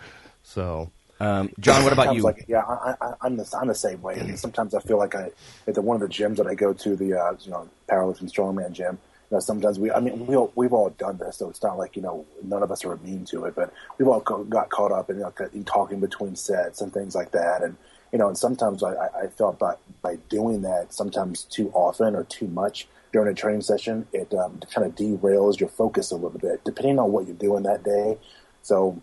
So, 0.42 0.90
um, 1.22 1.50
John, 1.60 1.84
what 1.84 1.92
about 1.92 2.14
you? 2.14 2.22
Like, 2.22 2.44
yeah, 2.48 2.62
I, 2.62 3.14
am 3.24 3.36
the 3.36 3.48
I'm 3.58 3.68
the 3.68 3.74
same 3.74 4.02
way. 4.02 4.20
I 4.20 4.24
mean, 4.24 4.36
sometimes 4.36 4.74
I 4.74 4.80
feel 4.80 4.98
like 4.98 5.14
I 5.14 5.30
at 5.66 5.74
the 5.74 5.82
one 5.82 6.00
of 6.00 6.08
the 6.08 6.14
gyms 6.14 6.36
that 6.36 6.46
I 6.46 6.54
go 6.54 6.72
to, 6.72 6.96
the 6.96 7.18
uh, 7.18 7.36
you 7.40 7.50
know 7.50 7.68
powerlifting 7.88 8.30
strongman 8.30 8.72
gym 8.72 8.98
know, 9.32 9.40
sometimes 9.40 9.78
we, 9.78 9.90
I 9.90 10.00
mean, 10.00 10.26
we 10.26 10.36
all, 10.36 10.52
we've 10.54 10.72
all 10.72 10.90
done 10.90 11.18
this, 11.18 11.38
so 11.38 11.48
it's 11.48 11.62
not 11.62 11.78
like, 11.78 11.96
you 11.96 12.02
know, 12.02 12.24
none 12.42 12.62
of 12.62 12.70
us 12.70 12.84
are 12.84 12.92
immune 12.92 13.24
to 13.26 13.46
it, 13.46 13.54
but 13.54 13.72
we've 13.98 14.06
all 14.06 14.20
got 14.20 14.68
caught 14.70 14.92
up 14.92 15.10
in, 15.10 15.16
you 15.16 15.22
know, 15.22 15.32
in 15.52 15.64
talking 15.64 16.00
between 16.00 16.36
sets 16.36 16.80
and 16.80 16.92
things 16.92 17.14
like 17.14 17.32
that. 17.32 17.62
And, 17.62 17.76
you 18.12 18.18
know, 18.18 18.28
and 18.28 18.36
sometimes 18.36 18.82
I, 18.82 18.92
I 18.94 19.26
felt 19.28 19.58
by, 19.58 19.74
by 20.02 20.16
doing 20.28 20.62
that 20.62 20.92
sometimes 20.92 21.44
too 21.44 21.70
often 21.72 22.14
or 22.14 22.24
too 22.24 22.46
much 22.48 22.86
during 23.12 23.30
a 23.30 23.34
training 23.34 23.62
session, 23.62 24.06
it 24.12 24.32
um, 24.34 24.60
kind 24.72 24.86
of 24.86 24.94
derails 24.94 25.58
your 25.58 25.68
focus 25.68 26.10
a 26.10 26.14
little 26.14 26.38
bit, 26.38 26.64
depending 26.64 26.98
on 26.98 27.10
what 27.10 27.26
you're 27.26 27.36
doing 27.36 27.62
that 27.64 27.82
day. 27.82 28.18
So 28.62 29.00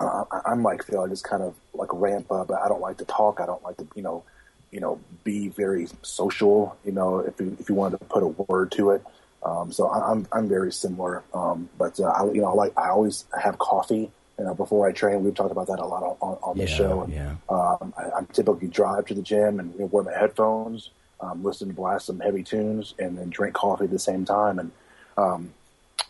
uh, 0.00 0.24
I'm 0.46 0.62
like 0.62 0.84
Phil, 0.84 1.00
I 1.00 1.08
just 1.08 1.24
kind 1.24 1.42
of 1.42 1.54
like 1.74 1.88
ramp 1.92 2.30
up. 2.30 2.50
I 2.50 2.68
don't 2.68 2.80
like 2.80 2.98
to 2.98 3.04
talk. 3.04 3.40
I 3.40 3.46
don't 3.46 3.62
like 3.62 3.76
to, 3.78 3.86
you 3.94 4.02
know, 4.02 4.24
you 4.70 4.80
know, 4.80 5.00
be 5.24 5.48
very 5.48 5.88
social. 6.02 6.76
You 6.84 6.92
know, 6.92 7.20
if 7.20 7.40
you 7.40 7.56
if 7.58 7.68
you 7.68 7.74
wanted 7.74 7.98
to 7.98 8.04
put 8.04 8.22
a 8.22 8.26
word 8.26 8.72
to 8.72 8.90
it, 8.90 9.04
um, 9.42 9.72
so 9.72 9.88
I, 9.88 10.10
am 10.10 10.26
I'm 10.32 10.48
very 10.48 10.72
similar, 10.72 11.22
um, 11.34 11.68
but 11.78 11.98
uh, 12.00 12.04
I, 12.04 12.24
you 12.26 12.40
know, 12.40 12.48
I 12.48 12.52
like 12.52 12.78
I 12.78 12.88
always 12.90 13.24
have 13.40 13.58
coffee. 13.58 14.10
You 14.38 14.44
know, 14.44 14.54
before 14.54 14.88
I 14.88 14.92
train, 14.92 15.24
we've 15.24 15.34
talked 15.34 15.50
about 15.50 15.66
that 15.66 15.80
a 15.80 15.84
lot 15.84 16.16
on, 16.20 16.38
on, 16.44 16.56
this 16.56 16.70
yeah, 16.70 16.76
show. 16.76 17.02
And, 17.02 17.12
yeah. 17.12 17.34
um, 17.48 17.92
I, 17.98 18.18
I 18.18 18.22
typically 18.32 18.68
drive 18.68 19.06
to 19.06 19.14
the 19.14 19.22
gym 19.22 19.58
and 19.58 19.72
you 19.74 19.80
know, 19.80 19.86
wear 19.86 20.04
my 20.04 20.16
headphones, 20.16 20.90
um, 21.20 21.42
listen 21.42 21.66
to 21.66 21.74
blast 21.74 22.06
some 22.06 22.20
heavy 22.20 22.44
tunes, 22.44 22.94
and 23.00 23.18
then 23.18 23.30
drink 23.30 23.54
coffee 23.54 23.86
at 23.86 23.90
the 23.90 23.98
same 23.98 24.24
time. 24.24 24.60
And 24.60 24.70
um, 25.16 25.52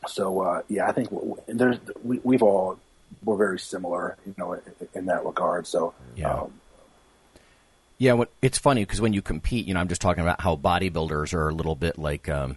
so, 0.07 0.43
uh, 0.43 0.63
yeah, 0.69 0.87
I 0.87 0.93
think 0.93 1.09
there's 1.47 1.79
we, 2.05 2.21
we've 2.23 2.43
all 2.43 2.79
we're 3.25 3.37
very 3.37 3.59
similar, 3.59 4.17
you 4.27 4.35
know, 4.37 4.53
in, 4.53 4.61
in 4.95 5.07
that 5.07 5.25
regard. 5.25 5.67
So, 5.67 5.95
yeah. 6.17 6.35
Um, 6.35 6.53
yeah, 7.99 8.13
what, 8.13 8.31
it's 8.41 8.59
funny 8.59 8.83
because 8.85 9.01
when 9.01 9.13
you 9.13 9.23
compete, 9.23 9.67
you 9.67 9.75
know, 9.75 9.81
I'm 9.81 9.89
just 9.89 10.01
talking 10.01 10.23
about 10.23 10.41
how 10.41 10.55
bodybuilders 10.55 11.35
are 11.35 11.49
a 11.49 11.55
little 11.55 11.75
bit 11.75 11.99
like 11.99 12.29
um, 12.29 12.57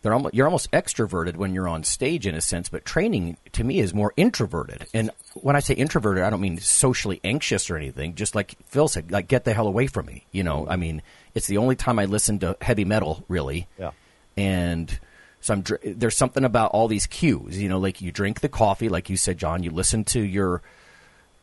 they're 0.00 0.14
almost, 0.14 0.34
you're 0.34 0.46
almost 0.46 0.70
extroverted 0.70 1.36
when 1.36 1.54
you're 1.54 1.68
on 1.68 1.84
stage 1.84 2.26
in 2.26 2.34
a 2.34 2.40
sense, 2.40 2.68
but 2.68 2.84
training 2.84 3.36
to 3.52 3.62
me 3.62 3.78
is 3.78 3.92
more 3.92 4.12
introverted. 4.16 4.86
And 4.94 5.10
when 5.34 5.54
I 5.54 5.60
say 5.60 5.74
introverted, 5.74 6.24
I 6.24 6.30
don't 6.30 6.40
mean 6.40 6.58
socially 6.58 7.20
anxious 7.24 7.70
or 7.70 7.76
anything. 7.76 8.14
Just 8.14 8.34
like 8.34 8.54
Phil 8.66 8.88
said, 8.88 9.10
like 9.10 9.28
get 9.28 9.44
the 9.44 9.52
hell 9.52 9.66
away 9.66 9.86
from 9.86 10.06
me. 10.06 10.24
You 10.32 10.44
know, 10.44 10.66
I 10.68 10.76
mean, 10.76 11.02
it's 11.34 11.46
the 11.46 11.58
only 11.58 11.76
time 11.76 11.98
I 11.98 12.06
listen 12.06 12.38
to 12.40 12.56
heavy 12.60 12.84
metal 12.84 13.24
really. 13.28 13.66
Yeah. 13.78 13.90
And 14.36 14.98
so 15.44 15.52
I'm, 15.52 15.64
there's 15.84 16.16
something 16.16 16.42
about 16.42 16.70
all 16.70 16.88
these 16.88 17.06
cues. 17.06 17.60
You 17.60 17.68
know, 17.68 17.78
like 17.78 18.00
you 18.00 18.10
drink 18.10 18.40
the 18.40 18.48
coffee, 18.48 18.88
like 18.88 19.10
you 19.10 19.18
said, 19.18 19.36
John. 19.36 19.62
You 19.62 19.70
listen 19.72 20.02
to 20.04 20.20
your 20.20 20.62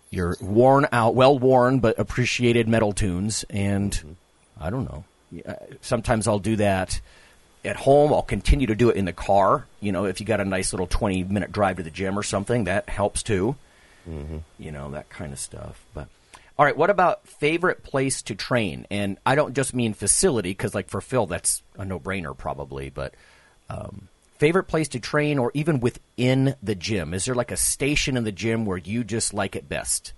your 0.10 0.36
worn 0.42 0.88
out, 0.92 1.14
well 1.14 1.38
worn 1.38 1.82
but 1.82 2.00
appreciated 2.00 2.68
metal 2.68 2.94
tunes, 2.94 3.46
and 3.48 3.92
mm-hmm. 3.92 4.14
I 4.60 4.72
don't 4.72 4.86
know. 4.86 5.04
Sometimes 5.82 6.28
I'll 6.28 6.40
do 6.40 6.56
that 6.56 7.00
at 7.64 7.76
home. 7.76 8.12
I'll 8.12 8.24
continue 8.24 8.66
to 8.66 8.76
do 8.76 8.90
it 8.90 8.96
in 8.96 9.06
the 9.06 9.14
car. 9.14 9.68
You 9.82 9.92
know, 9.92 10.06
if 10.06 10.20
you 10.20 10.26
got 10.26 10.42
a 10.42 10.46
nice 10.46 10.74
little 10.74 10.88
20 10.88 11.26
minute 11.26 11.52
drive 11.52 11.78
to 11.78 11.84
the 11.84 11.92
gym 11.92 12.18
or 12.18 12.24
something, 12.24 12.64
that 12.64 12.90
helps 12.90 13.22
too. 13.22 13.56
Mm-hmm. 14.10 14.38
You 14.58 14.72
know, 14.72 14.90
that 14.90 15.10
kind 15.10 15.32
of 15.32 15.38
stuff. 15.38 15.86
But 15.94 16.08
all 16.58 16.66
right, 16.66 16.76
what 16.76 16.90
about 16.90 17.28
favorite 17.28 17.84
place 17.84 18.24
to 18.24 18.34
train? 18.34 18.88
And 18.90 19.20
I 19.28 19.36
don't 19.36 19.54
just 19.54 19.76
mean 19.76 19.94
facility 19.94 20.50
because, 20.50 20.74
like 20.74 20.90
for 20.90 21.02
Phil, 21.02 21.28
that's 21.28 21.62
a 21.78 21.86
no 21.86 22.00
brainer 22.00 22.36
probably. 22.36 22.90
But 22.90 23.14
um, 23.72 24.08
favorite 24.38 24.64
place 24.64 24.88
to 24.90 25.00
train, 25.00 25.38
or 25.38 25.52
even 25.54 25.80
within 25.80 26.56
the 26.62 26.76
gym, 26.76 27.14
is 27.14 27.26
there 27.26 27.36
like 27.36 27.52
a 27.52 27.58
station 27.58 28.18
in 28.18 28.24
the 28.24 28.32
gym 28.32 28.66
where 28.66 28.78
you 28.78 29.04
just 29.04 29.34
like 29.34 29.56
it 29.56 29.70
best? 29.70 30.14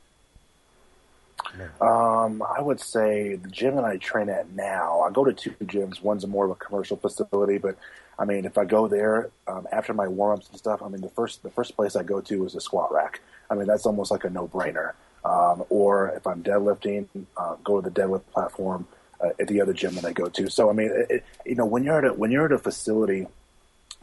Um, 1.82 2.42
I 2.42 2.62
would 2.62 2.80
say 2.80 3.36
the 3.36 3.50
gym 3.50 3.76
that 3.76 3.84
I 3.84 3.98
train 3.98 4.30
at 4.30 4.52
now, 4.52 5.02
I 5.02 5.12
go 5.12 5.24
to 5.26 5.34
two 5.34 5.52
gyms. 5.66 6.02
One's 6.02 6.26
more 6.26 6.46
of 6.46 6.52
a 6.52 6.56
commercial 6.56 6.98
facility, 6.98 7.58
but 7.58 7.78
I 8.18 8.26
mean, 8.26 8.46
if 8.46 8.58
I 8.58 8.66
go 8.66 8.88
there 8.88 9.30
um, 9.48 9.68
after 9.72 9.94
my 9.94 10.08
warm 10.08 10.40
ups 10.40 10.50
and 10.50 10.58
stuff, 10.58 10.82
I 10.82 10.88
mean, 10.88 11.02
the 11.02 11.10
first 11.10 11.44
the 11.44 11.50
first 11.50 11.76
place 11.76 11.96
I 11.96 12.04
go 12.04 12.22
to 12.22 12.46
is 12.46 12.56
a 12.56 12.62
squat 12.62 12.92
rack. 12.94 13.22
I 13.50 13.56
mean, 13.56 13.68
that's 13.68 13.86
almost 13.86 14.10
like 14.10 14.24
a 14.24 14.30
no 14.30 14.48
brainer. 14.48 14.94
Um, 15.26 15.64
or 15.70 16.10
if 16.10 16.26
I'm 16.26 16.44
deadlifting, 16.44 17.08
uh, 17.38 17.56
go 17.64 17.82
to 17.82 17.90
the 17.90 18.02
deadlift 18.02 18.24
platform 18.34 18.88
uh, 19.22 19.30
at 19.40 19.48
the 19.48 19.62
other 19.62 19.74
gym 19.74 19.96
that 19.96 20.06
I 20.06 20.14
go 20.14 20.28
to. 20.30 20.50
So 20.50 20.70
I 20.70 20.74
mean, 20.74 20.92
it, 21.10 21.24
you 21.46 21.56
know, 21.56 21.66
when 21.66 21.84
you're 21.84 22.00
at 22.00 22.06
a, 22.06 22.14
when 22.14 22.32
you're 22.32 22.46
at 22.46 22.52
a 22.52 22.58
facility 22.58 23.28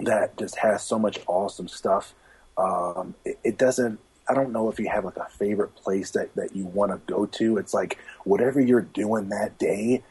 that 0.03 0.37
just 0.39 0.57
has 0.59 0.83
so 0.83 0.99
much 0.99 1.19
awesome 1.27 1.69
stuff, 1.69 2.15
um, 2.57 3.15
it, 3.25 3.39
it 3.45 3.59
doesn't 3.59 4.01
I 4.29 4.35
don't 4.35 4.53
know 4.53 4.71
if 4.71 4.79
you 4.79 4.89
have 4.89 5.05
like 5.05 5.17
a 5.17 5.27
favorite 5.27 5.75
place 5.75 6.11
that, 6.13 6.33
that 6.37 6.55
you 6.55 6.65
want 6.65 6.93
to 6.93 7.13
go 7.13 7.27
to. 7.27 7.59
It's 7.59 7.75
like 7.75 7.99
whatever 8.23 8.61
you're 8.61 8.81
doing 8.81 9.31
that 9.31 9.59
day, 9.59 10.05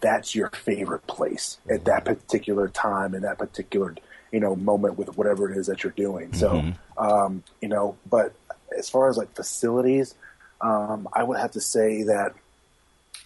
that's 0.00 0.34
your 0.34 0.48
favorite 0.48 1.06
place 1.06 1.58
at 1.70 1.84
that 1.84 2.04
mm-hmm. 2.04 2.14
particular 2.14 2.68
time 2.68 3.14
in 3.14 3.22
that 3.22 3.38
particular 3.38 3.94
you 4.32 4.40
know 4.40 4.56
moment 4.56 4.98
with 4.98 5.16
whatever 5.16 5.50
it 5.50 5.56
is 5.56 5.66
that 5.66 5.82
you're 5.82 5.92
doing. 5.92 6.32
So 6.32 6.50
mm-hmm. 6.50 7.04
um, 7.04 7.42
you 7.60 7.68
know, 7.68 7.96
but 8.08 8.34
as 8.76 8.88
far 8.88 9.08
as 9.08 9.16
like 9.16 9.34
facilities, 9.34 10.14
um, 10.60 11.08
I 11.12 11.22
would 11.22 11.38
have 11.38 11.52
to 11.52 11.60
say 11.60 12.02
that 12.04 12.34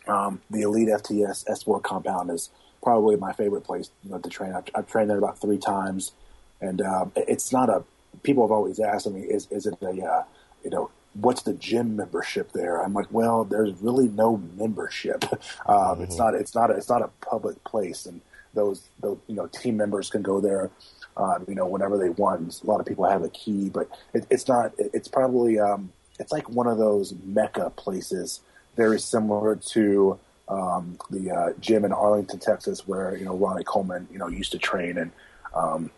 um, 0.06 0.40
the 0.50 0.62
EliteFTS 0.62 1.46
S4 1.48 1.82
compound 1.82 2.30
is 2.30 2.50
probably 2.82 3.16
my 3.16 3.32
favorite 3.32 3.62
place 3.62 3.90
you 4.04 4.10
know, 4.10 4.18
to 4.18 4.28
train. 4.28 4.52
I've, 4.52 4.64
I've 4.74 4.86
trained 4.86 5.10
there 5.10 5.18
about 5.18 5.40
three 5.40 5.58
times, 5.58 6.12
and 6.60 6.80
um, 6.80 7.12
it's 7.16 7.52
not 7.52 7.68
a. 7.68 7.84
People 8.22 8.42
have 8.44 8.50
always 8.50 8.80
asked 8.80 9.10
me, 9.10 9.20
is 9.22 9.46
is 9.50 9.66
it 9.66 9.76
a 9.82 10.04
uh, 10.04 10.24
you 10.64 10.70
know, 10.70 10.90
what's 11.14 11.42
the 11.42 11.54
gym 11.54 11.96
membership 11.96 12.52
there? 12.52 12.82
I'm 12.82 12.92
like, 12.92 13.06
well, 13.10 13.44
there's 13.44 13.72
really 13.80 14.08
no 14.08 14.36
membership. 14.56 15.24
Um, 15.66 15.76
mm-hmm. 15.76 16.02
It's 16.02 16.16
not, 16.16 16.34
it's 16.34 16.54
not, 16.54 16.70
a, 16.70 16.74
it's 16.74 16.88
not 16.88 17.02
a 17.02 17.08
public 17.24 17.62
place, 17.62 18.06
and 18.06 18.20
those, 18.54 18.88
those, 19.00 19.18
you 19.28 19.36
know, 19.36 19.46
team 19.46 19.76
members 19.76 20.10
can 20.10 20.22
go 20.22 20.40
there, 20.40 20.70
um, 21.16 21.44
you 21.46 21.54
know, 21.54 21.66
whenever 21.66 21.96
they 21.96 22.08
want. 22.08 22.60
A 22.62 22.66
lot 22.66 22.80
of 22.80 22.86
people 22.86 23.04
have 23.04 23.22
a 23.22 23.28
key, 23.28 23.68
but 23.68 23.88
it, 24.12 24.26
it's 24.30 24.48
not. 24.48 24.72
It, 24.78 24.90
it's 24.92 25.06
probably, 25.06 25.60
um, 25.60 25.92
it's 26.18 26.32
like 26.32 26.48
one 26.48 26.66
of 26.66 26.78
those 26.78 27.14
mecca 27.24 27.70
places 27.70 28.40
very 28.76 28.98
similar 28.98 29.54
to 29.56 30.18
um, 30.50 30.98
the 31.10 31.30
uh, 31.30 31.52
gym 31.60 31.84
in 31.84 31.92
Arlington, 31.92 32.38
Texas, 32.38 32.86
where 32.86 33.16
you 33.16 33.24
know 33.24 33.34
Ronnie 33.36 33.64
Coleman, 33.64 34.06
you 34.12 34.18
know, 34.18 34.28
used 34.28 34.52
to 34.52 34.58
train, 34.58 34.98
and 34.98 35.10
um, 35.54 35.90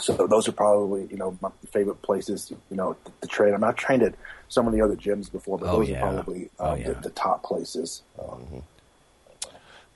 so 0.00 0.26
those 0.26 0.48
are 0.48 0.52
probably 0.52 1.06
you 1.10 1.16
know 1.16 1.36
my 1.40 1.50
favorite 1.70 2.00
places, 2.02 2.50
you 2.70 2.76
know, 2.76 2.96
to, 3.04 3.12
to 3.20 3.28
train. 3.28 3.54
I'm 3.54 3.60
not 3.60 3.76
trained 3.76 4.02
at 4.02 4.14
some 4.48 4.66
of 4.66 4.72
the 4.72 4.80
other 4.80 4.96
gyms 4.96 5.30
before, 5.30 5.58
but 5.58 5.68
Oh, 5.68 5.78
those 5.80 5.90
yeah. 5.90 5.96
are 5.98 6.12
probably 6.14 6.50
Oh, 6.58 6.72
um, 6.72 6.80
yeah. 6.80 6.88
the, 6.88 6.94
the 6.94 7.10
top 7.10 7.42
places. 7.44 8.02
Um, 8.18 8.62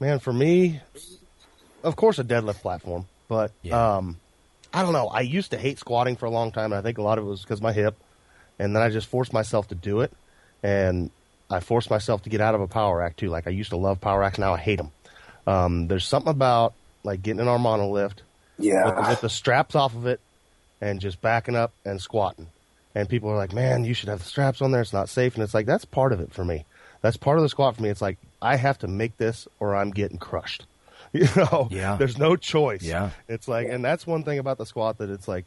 Man, 0.00 0.20
for 0.20 0.32
me, 0.32 0.80
of 1.82 1.96
course, 1.96 2.18
a 2.20 2.24
deadlift 2.24 2.60
platform. 2.60 3.06
But 3.26 3.50
Yeah. 3.62 3.96
um, 3.96 4.18
I 4.72 4.82
don't 4.82 4.92
know. 4.92 5.08
I 5.08 5.20
used 5.22 5.50
to 5.50 5.58
hate 5.58 5.78
squatting 5.78 6.14
for 6.16 6.26
a 6.26 6.30
long 6.30 6.52
time, 6.52 6.66
and 6.72 6.74
I 6.74 6.82
think 6.82 6.98
a 6.98 7.02
lot 7.02 7.18
of 7.18 7.24
it 7.24 7.28
was 7.28 7.42
because 7.42 7.60
my 7.60 7.72
hip. 7.72 7.96
And 8.60 8.74
then 8.74 8.82
I 8.82 8.90
just 8.90 9.06
forced 9.08 9.32
myself 9.32 9.68
to 9.68 9.74
do 9.74 10.00
it, 10.00 10.12
and 10.62 11.10
I 11.50 11.60
forced 11.60 11.90
myself 11.90 12.22
to 12.24 12.30
get 12.30 12.40
out 12.40 12.54
of 12.54 12.60
a 12.60 12.66
power 12.66 12.98
rack 12.98 13.16
too. 13.16 13.28
Like 13.28 13.46
I 13.46 13.50
used 13.50 13.70
to 13.70 13.76
love 13.76 14.00
power 14.00 14.20
racks, 14.20 14.38
now 14.38 14.54
I 14.54 14.58
hate 14.58 14.76
them. 14.76 14.90
Um, 15.46 15.88
there's 15.88 16.04
something 16.04 16.30
about 16.30 16.74
like 17.04 17.22
getting 17.22 17.40
in 17.40 17.48
a 17.48 17.58
mono 17.58 17.88
lift 17.90 18.22
yeah, 18.58 18.84
with, 18.86 18.94
the, 18.96 19.10
with 19.10 19.20
the 19.22 19.30
straps 19.30 19.74
off 19.74 19.94
of 19.94 20.06
it 20.06 20.20
and 20.80 21.00
just 21.00 21.20
backing 21.20 21.56
up 21.56 21.72
and 21.84 22.00
squatting. 22.00 22.48
And 22.94 23.08
people 23.08 23.30
are 23.30 23.36
like, 23.36 23.52
man, 23.52 23.84
you 23.84 23.94
should 23.94 24.08
have 24.08 24.18
the 24.18 24.24
straps 24.24 24.60
on 24.60 24.72
there. 24.72 24.80
It's 24.80 24.92
not 24.92 25.08
safe. 25.08 25.34
And 25.34 25.42
it's 25.44 25.54
like, 25.54 25.66
that's 25.66 25.84
part 25.84 26.12
of 26.12 26.20
it 26.20 26.32
for 26.32 26.44
me. 26.44 26.64
That's 27.00 27.16
part 27.16 27.38
of 27.38 27.42
the 27.42 27.48
squat 27.48 27.76
for 27.76 27.82
me. 27.82 27.88
It's 27.90 28.02
like, 28.02 28.18
I 28.42 28.56
have 28.56 28.78
to 28.80 28.88
make 28.88 29.16
this 29.18 29.46
or 29.60 29.74
I'm 29.76 29.90
getting 29.90 30.18
crushed. 30.18 30.66
You 31.14 31.26
know, 31.36 31.68
Yeah. 31.70 31.96
there's 31.96 32.18
no 32.18 32.36
choice. 32.36 32.82
Yeah. 32.82 33.10
It's 33.28 33.48
like, 33.48 33.68
and 33.68 33.82
that's 33.82 34.06
one 34.06 34.24
thing 34.24 34.38
about 34.38 34.58
the 34.58 34.66
squat 34.66 34.98
that 34.98 35.08
it's 35.08 35.26
like, 35.26 35.46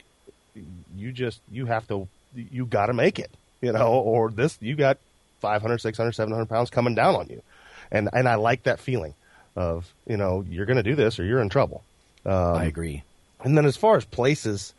you 0.98 1.12
just, 1.12 1.40
you 1.52 1.68
have 1.68 1.88
to, 1.90 2.08
you 2.36 2.66
got 2.66 2.88
to 2.88 2.94
make 2.94 3.20
it, 3.20 3.30
you 3.62 3.72
know, 3.72 3.94
or 3.94 4.32
this, 4.32 4.58
you 4.60 4.76
got 4.76 4.98
500, 5.42 5.80
600, 5.80 6.12
700 6.14 6.46
pounds 6.48 6.70
coming 6.70 6.96
down 6.96 7.16
on 7.16 7.28
you. 7.28 7.42
And, 7.92 8.10
and 8.14 8.28
I 8.28 8.36
like 8.36 8.64
that 8.64 8.80
feeling 8.80 9.14
of, 9.56 9.94
you 10.08 10.16
know, 10.16 10.46
you're 10.48 10.66
going 10.66 10.78
to 10.78 10.84
do 10.84 10.96
this 10.96 11.20
or 11.20 11.26
you're 11.26 11.42
in 11.42 11.50
trouble. 11.50 11.84
Um, 12.26 12.34
I 12.56 12.66
agree. 12.66 13.04
and 13.44 13.58
then 13.58 13.66
as 13.66 13.76
far 13.76 13.98
as 13.98 14.06
places, 14.06 14.74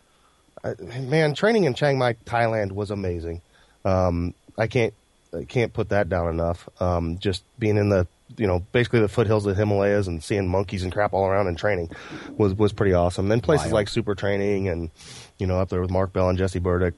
I, 0.65 0.75
man, 0.81 1.35
training 1.35 1.65
in 1.65 1.75
Chiang 1.75 1.99
Mai, 1.99 2.15
Thailand 2.25 2.73
was 2.73 2.91
amazing. 2.91 3.43
Um, 3.85 4.35
I 4.57 4.67
can't 4.69 4.95
I 5.37 5.45
can't 5.45 5.73
put 5.73 5.89
that 5.89 6.09
down 6.09 6.29
enough. 6.29 6.69
Um, 6.81 7.19
just 7.19 7.43
being 7.59 7.77
in 7.77 7.89
the 7.89 8.07
you 8.37 8.47
know 8.47 8.61
basically 8.73 9.01
the 9.01 9.09
foothills 9.09 9.45
of 9.45 9.57
the 9.57 9.61
Himalayas 9.61 10.07
and 10.07 10.23
seeing 10.23 10.49
monkeys 10.49 10.85
and 10.85 10.93
crap 10.93 11.13
all 11.13 11.27
around 11.27 11.49
and 11.49 11.59
training 11.59 11.91
was 12.37 12.55
was 12.55 12.73
pretty 12.73 12.93
awesome. 12.93 13.29
Then 13.29 13.41
places 13.41 13.67
Wild. 13.67 13.75
like 13.75 13.89
Super 13.89 14.15
Training 14.15 14.69
and 14.69 14.91
you 15.39 15.47
know 15.47 15.59
up 15.59 15.69
there 15.69 15.81
with 15.81 15.91
Mark 15.91 16.13
Bell 16.13 16.29
and 16.29 16.39
Jesse 16.39 16.61
Burdick. 16.61 16.95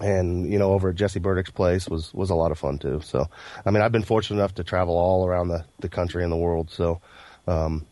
And 0.00 0.50
you 0.50 0.58
know, 0.58 0.72
over 0.72 0.90
at 0.90 0.96
Jesse 0.96 1.18
Burdick's 1.18 1.50
place 1.50 1.88
was 1.88 2.12
was 2.14 2.30
a 2.30 2.34
lot 2.34 2.52
of 2.52 2.58
fun 2.58 2.78
too. 2.78 3.00
So, 3.02 3.28
I 3.66 3.70
mean, 3.70 3.82
I've 3.82 3.92
been 3.92 4.04
fortunate 4.04 4.36
enough 4.36 4.54
to 4.54 4.64
travel 4.64 4.96
all 4.96 5.26
around 5.26 5.48
the, 5.48 5.64
the 5.80 5.88
country 5.88 6.22
and 6.22 6.32
the 6.32 6.36
world. 6.36 6.70
So, 6.70 7.00
um, 7.46 7.84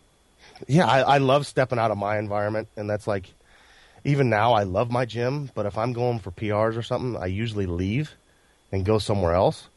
yeah, 0.69 0.87
I, 0.87 1.01
I 1.01 1.19
love 1.19 1.47
stepping 1.47 1.79
out 1.79 1.91
of 1.91 1.99
my 1.99 2.19
environment, 2.19 2.69
and 2.77 2.89
that's 2.89 3.07
like, 3.07 3.35
even 4.05 4.31
now, 4.31 4.53
I 4.53 4.63
love 4.63 4.91
my 4.91 5.05
gym. 5.05 5.51
But 5.55 5.67
if 5.67 5.77
I'm 5.77 5.93
going 5.93 6.21
for 6.21 6.31
PRs 6.31 6.77
or 6.77 6.83
something, 6.83 7.21
I 7.21 7.27
usually 7.27 7.67
leave 7.67 8.15
and 8.71 8.85
go 8.85 8.99
somewhere 8.99 9.35
else 9.35 9.69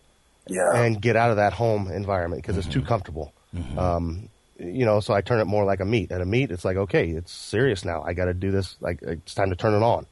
yeah, 0.47 0.75
and 0.75 1.01
get 1.01 1.15
out 1.15 1.31
of 1.31 1.37
that 1.37 1.53
home 1.53 1.91
environment 1.91 2.41
because 2.41 2.57
it's 2.57 2.67
too 2.67 2.81
comfortable. 2.81 3.33
Um, 3.77 4.29
you 4.59 4.85
know, 4.85 4.99
so 4.99 5.13
I 5.13 5.21
turn 5.21 5.39
it 5.39 5.45
more 5.45 5.63
like 5.63 5.79
a 5.79 5.85
meet. 5.85 6.11
At 6.11 6.21
a 6.21 6.25
meet, 6.25 6.51
it's 6.51 6.65
like, 6.65 6.77
okay, 6.77 7.09
it's 7.09 7.31
serious 7.31 7.85
now. 7.85 8.03
I 8.03 8.13
got 8.13 8.25
to 8.25 8.33
do 8.33 8.51
this. 8.51 8.75
Like, 8.81 9.01
it's 9.01 9.33
time 9.33 9.49
to 9.49 9.55
turn 9.55 9.73
it 9.73 9.83
on. 9.83 10.05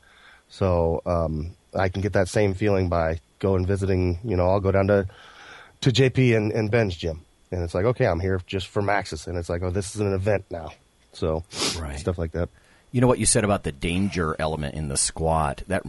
So 0.50 1.02
um, 1.06 1.56
I 1.78 1.90
can 1.90 2.02
get 2.02 2.14
that 2.14 2.28
same 2.28 2.54
feeling 2.54 2.90
by 2.90 3.20
going 3.40 3.66
visiting. 3.66 4.20
You 4.24 4.36
know, 4.36 4.50
I'll 4.50 4.60
go 4.60 4.72
down 4.72 4.88
to 4.88 5.08
to 5.82 5.92
JP 5.92 6.36
and, 6.36 6.52
and 6.52 6.72
Ben's 6.72 6.96
gym, 6.96 7.22
and 7.52 7.64
it's 7.64 7.76
like, 7.76 7.86
okay, 7.86 8.08
I'm 8.08 8.20
here 8.20 8.42
just 8.48 8.68
for 8.68 8.82
maxes, 8.82 9.28
and 9.28 9.38
it's 9.38 9.50
like, 9.50 9.62
oh, 9.62 9.70
this 9.70 9.96
is 9.96 10.02
an 10.02 10.14
event 10.14 10.46
now. 10.50 10.72
So 11.14 11.44
Right. 11.80 12.00
stuff 12.00 12.18
like 12.18 12.32
that. 12.32 12.50
You 12.92 13.02
know 13.02 13.08
what 13.08 13.20
you 13.20 13.26
said 13.26 13.44
about 13.44 13.64
the 13.64 13.72
danger 13.72 14.36
element 14.40 14.76
in 14.76 14.88
the 14.88 14.98
squat? 14.98 15.64
That 15.68 15.84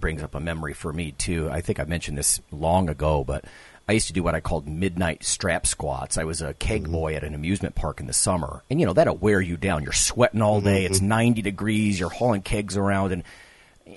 brings 0.00 0.22
up 0.22 0.34
a 0.34 0.40
memory 0.40 0.72
for 0.72 0.92
me 0.92 1.12
too. 1.12 1.48
I 1.50 1.60
think 1.60 1.78
I 1.78 1.84
mentioned 1.84 2.18
this 2.18 2.40
long 2.50 2.88
ago, 2.88 3.22
but 3.22 3.44
I 3.88 3.92
used 3.92 4.06
to 4.06 4.12
do 4.12 4.22
what 4.22 4.34
I 4.34 4.40
called 4.40 4.68
midnight 4.68 5.24
strap 5.24 5.66
squats. 5.66 6.16
I 6.16 6.24
was 6.24 6.42
a 6.42 6.54
keg 6.54 6.84
mm-hmm. 6.84 6.92
boy 6.92 7.14
at 7.14 7.24
an 7.24 7.34
amusement 7.34 7.74
park 7.74 8.00
in 8.00 8.06
the 8.06 8.12
summer, 8.12 8.62
and 8.70 8.80
you 8.80 8.86
know 8.86 8.92
that'll 8.92 9.16
wear 9.16 9.40
you 9.40 9.56
down. 9.56 9.82
You're 9.82 9.92
sweating 9.92 10.42
all 10.42 10.60
day. 10.60 10.84
Mm-hmm. 10.84 10.92
It's 10.92 11.00
90 11.00 11.42
degrees. 11.42 12.00
You're 12.00 12.08
hauling 12.08 12.42
kegs 12.42 12.76
around, 12.76 13.12
and 13.12 13.24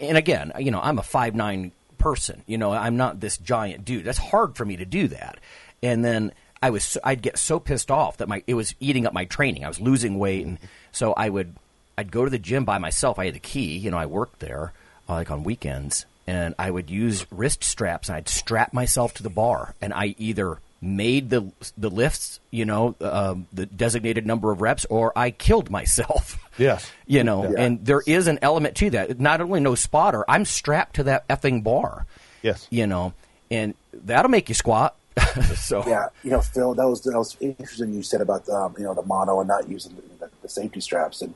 and 0.02 0.18
again, 0.18 0.52
you 0.60 0.72
know, 0.72 0.82
I'm 0.82 1.00
a 1.00 1.04
five 1.04 1.36
nine 1.36 1.72
person. 1.98 2.44
You 2.48 2.58
know, 2.58 2.72
I'm 2.72 2.98
not 2.98 3.20
this 3.20 3.38
giant 3.38 3.86
dude. 3.86 4.04
That's 4.06 4.18
hard 4.18 4.56
for 4.56 4.66
me 4.66 4.78
to 4.78 4.86
do 4.86 5.08
that. 5.10 5.40
And 5.82 6.04
then 6.04 6.32
I 6.62 6.70
was, 6.70 6.84
so- 6.84 7.00
I'd 7.04 7.22
get 7.22 7.38
so 7.38 7.60
pissed 7.60 7.92
off 7.92 8.18
that 8.18 8.28
my 8.28 8.44
it 8.48 8.54
was 8.54 8.76
eating 8.80 9.06
up 9.06 9.14
my 9.14 9.26
training. 9.26 9.66
I 9.66 9.68
was 9.68 9.80
losing 9.80 10.18
weight, 10.20 10.46
and 10.46 10.58
so 10.92 11.14
I 11.14 11.30
would, 11.30 11.56
I'd 11.98 12.12
go 12.12 12.24
to 12.24 12.32
the 12.32 12.40
gym 12.40 12.66
by 12.66 12.78
myself. 12.78 13.20
I 13.20 13.26
had 13.26 13.36
the 13.36 13.40
key. 13.40 13.78
You 13.78 13.92
know, 13.92 13.98
I 13.98 14.06
worked 14.06 14.40
there 14.40 14.72
uh, 15.10 15.14
like 15.14 15.32
on 15.32 15.44
weekends, 15.44 16.06
and 16.26 16.56
I 16.58 16.72
would 16.72 16.90
use 16.90 17.26
wrist 17.32 17.64
straps, 17.64 18.08
and 18.10 18.16
I'd 18.16 18.30
strap 18.30 18.74
myself 18.74 19.14
to 19.16 19.24
the 19.24 19.30
bar, 19.30 19.76
and 19.82 19.94
I 19.94 20.16
either 20.18 20.60
made 20.84 21.30
the 21.30 21.52
the 21.78 21.90
lifts, 21.90 22.40
you 22.52 22.66
know, 22.66 22.96
um, 23.02 23.48
the 23.54 23.66
designated 23.66 24.26
number 24.28 24.52
of 24.52 24.62
reps, 24.62 24.86
or 24.86 25.12
I 25.16 25.32
killed 25.32 25.70
myself. 25.70 26.40
Yes. 26.60 26.88
You 27.08 27.24
know, 27.24 27.50
Yeah. 27.50 27.62
and 27.64 27.84
there 27.84 28.04
is 28.06 28.28
an 28.28 28.38
element 28.44 28.76
to 28.76 28.92
that. 28.92 29.20
Not 29.20 29.42
only 29.42 29.60
no 29.60 29.74
spotter, 29.74 30.24
I'm 30.30 30.46
strapped 30.46 30.98
to 30.98 31.04
that 31.06 31.28
effing 31.28 31.64
bar. 31.64 32.06
Yes. 32.44 32.68
You 32.70 32.86
know, 32.86 33.14
and 33.50 33.74
that'll 33.92 34.30
make 34.30 34.50
you 34.50 34.54
squat. 34.56 34.96
so 35.56 35.84
yeah. 35.88 36.10
You 36.24 36.30
know, 36.30 36.42
Phil, 36.42 36.76
that 36.76 36.88
was 36.88 37.02
that 37.02 37.18
was 37.18 37.36
interesting. 37.40 37.92
You 37.94 38.04
said 38.04 38.22
about 38.22 38.48
um, 38.50 38.76
you 38.78 38.84
know 38.84 38.94
the 38.94 39.02
mono 39.02 39.40
and 39.40 39.48
not 39.48 39.68
using 39.68 39.96
the, 40.20 40.30
the 40.44 40.48
safety 40.50 40.80
straps, 40.80 41.24
and 41.24 41.34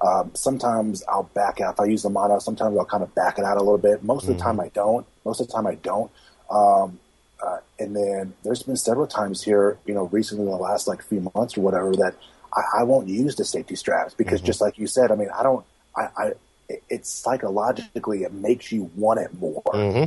um, 0.00 0.32
sometimes 0.34 1.04
I'll 1.08 1.30
back 1.34 1.60
out 1.60 1.74
if 1.74 1.80
I 1.80 1.84
use 1.84 2.02
the 2.02 2.10
mono. 2.10 2.40
Sometimes 2.40 2.76
I'll 2.76 2.84
kind 2.84 3.04
of 3.04 3.14
back 3.14 3.38
it 3.38 3.44
out 3.44 3.56
a 3.58 3.60
little 3.60 3.78
bit. 3.78 4.02
Most 4.02 4.28
of 4.28 4.36
the 4.36 4.42
time 4.42 4.58
I 4.58 4.66
don't. 4.74 5.06
Most 5.24 5.40
of 5.40 5.46
the 5.46 5.52
time 5.52 5.68
I 5.68 5.76
don't. 5.76 6.10
Um, 6.50 6.98
uh, 7.44 7.58
and 7.78 7.94
then 7.96 8.34
there's 8.44 8.62
been 8.62 8.76
several 8.76 9.06
times 9.06 9.42
here, 9.42 9.78
you 9.86 9.94
know, 9.94 10.04
recently 10.06 10.44
in 10.44 10.50
the 10.50 10.56
last 10.56 10.86
like 10.88 11.02
few 11.02 11.30
months 11.34 11.56
or 11.56 11.60
whatever 11.62 11.92
that 11.96 12.14
I, 12.54 12.80
I 12.80 12.82
won't 12.84 13.08
use 13.08 13.36
the 13.36 13.44
safety 13.44 13.76
straps 13.76 14.14
because 14.14 14.40
just 14.40 14.60
like 14.60 14.78
you 14.78 14.86
said, 14.86 15.10
I 15.10 15.16
mean, 15.16 15.28
I 15.34 15.42
don't, 15.42 15.64
I, 15.96 16.08
I 16.16 16.26
it- 16.68 16.82
it's 16.88 17.08
psychologically 17.10 18.24
it 18.24 18.32
makes 18.32 18.72
you 18.72 18.90
want 18.96 19.20
it 19.20 19.32
more, 19.38 19.62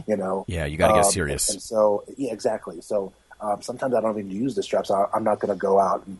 you 0.07 0.17
know. 0.17 0.43
Yeah, 0.47 0.65
you 0.65 0.77
gotta 0.77 0.93
get 0.93 1.05
Um, 1.05 1.11
serious. 1.11 1.49
And 1.49 1.61
so, 1.61 2.03
yeah, 2.17 2.33
exactly. 2.33 2.81
So 2.81 3.13
um, 3.39 3.61
sometimes 3.61 3.93
I 3.93 4.01
don't 4.01 4.17
even 4.19 4.29
use 4.31 4.55
the 4.55 4.63
straps. 4.63 4.91
I, 4.91 5.05
I'm 5.13 5.23
not 5.23 5.39
going 5.39 5.53
to 5.53 5.59
go 5.59 5.79
out 5.79 6.05
and, 6.05 6.19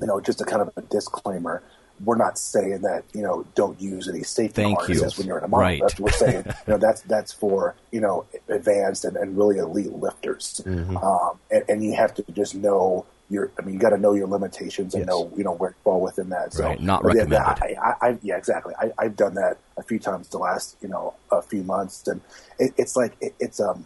you 0.00 0.06
know, 0.08 0.20
just 0.20 0.40
a 0.40 0.44
kind 0.44 0.62
of 0.62 0.72
a 0.76 0.82
disclaimer. 0.82 1.62
We're 2.04 2.16
not 2.16 2.38
saying 2.38 2.82
that 2.82 3.04
you 3.14 3.22
know 3.22 3.44
don't 3.54 3.80
use 3.80 4.08
any 4.08 4.22
safety 4.22 4.62
Thank 4.62 4.78
harnesses 4.78 5.16
you. 5.16 5.20
when 5.20 5.26
you're 5.26 5.38
in 5.38 5.44
a 5.44 5.48
mono 5.48 5.62
Right. 5.62 5.82
lift. 5.82 6.00
We're 6.00 6.10
saying 6.10 6.44
you 6.66 6.72
know 6.72 6.78
that's 6.78 7.02
that's 7.02 7.32
for 7.32 7.74
you 7.92 8.00
know 8.00 8.26
advanced 8.48 9.04
and, 9.04 9.16
and 9.16 9.36
really 9.36 9.58
elite 9.58 9.92
lifters, 9.92 10.62
um, 10.66 11.38
and, 11.50 11.64
and 11.68 11.84
you 11.84 11.94
have 11.94 12.14
to 12.14 12.24
just 12.32 12.54
know 12.54 13.06
your. 13.30 13.50
I 13.58 13.62
mean, 13.62 13.74
you 13.74 13.80
got 13.80 13.90
to 13.90 13.98
know 13.98 14.14
your 14.14 14.28
limitations 14.28 14.94
and 14.94 15.02
Yes. 15.02 15.08
know 15.08 15.32
you 15.36 15.44
know 15.44 15.52
where 15.54 15.70
to 15.70 15.76
fall 15.84 16.00
within 16.00 16.28
that. 16.30 16.54
So, 16.54 16.64
Right, 16.68 16.80
not 16.80 17.02
but 17.02 17.14
yeah. 17.30 17.42
I, 17.44 17.74
I, 17.80 18.08
I, 18.08 18.18
yeah, 18.22 18.36
exactly. 18.36 18.74
I, 18.78 18.92
I've 18.98 19.16
done 19.16 19.34
that 19.34 19.58
a 19.76 19.82
few 19.82 19.98
times 19.98 20.28
the 20.28 20.38
last 20.38 20.76
you 20.80 20.88
know 20.88 21.14
a 21.30 21.42
few 21.42 21.62
months, 21.62 22.06
and 22.06 22.20
it, 22.58 22.72
it's 22.78 22.96
like 22.96 23.16
it, 23.20 23.34
it's 23.40 23.60
um 23.60 23.84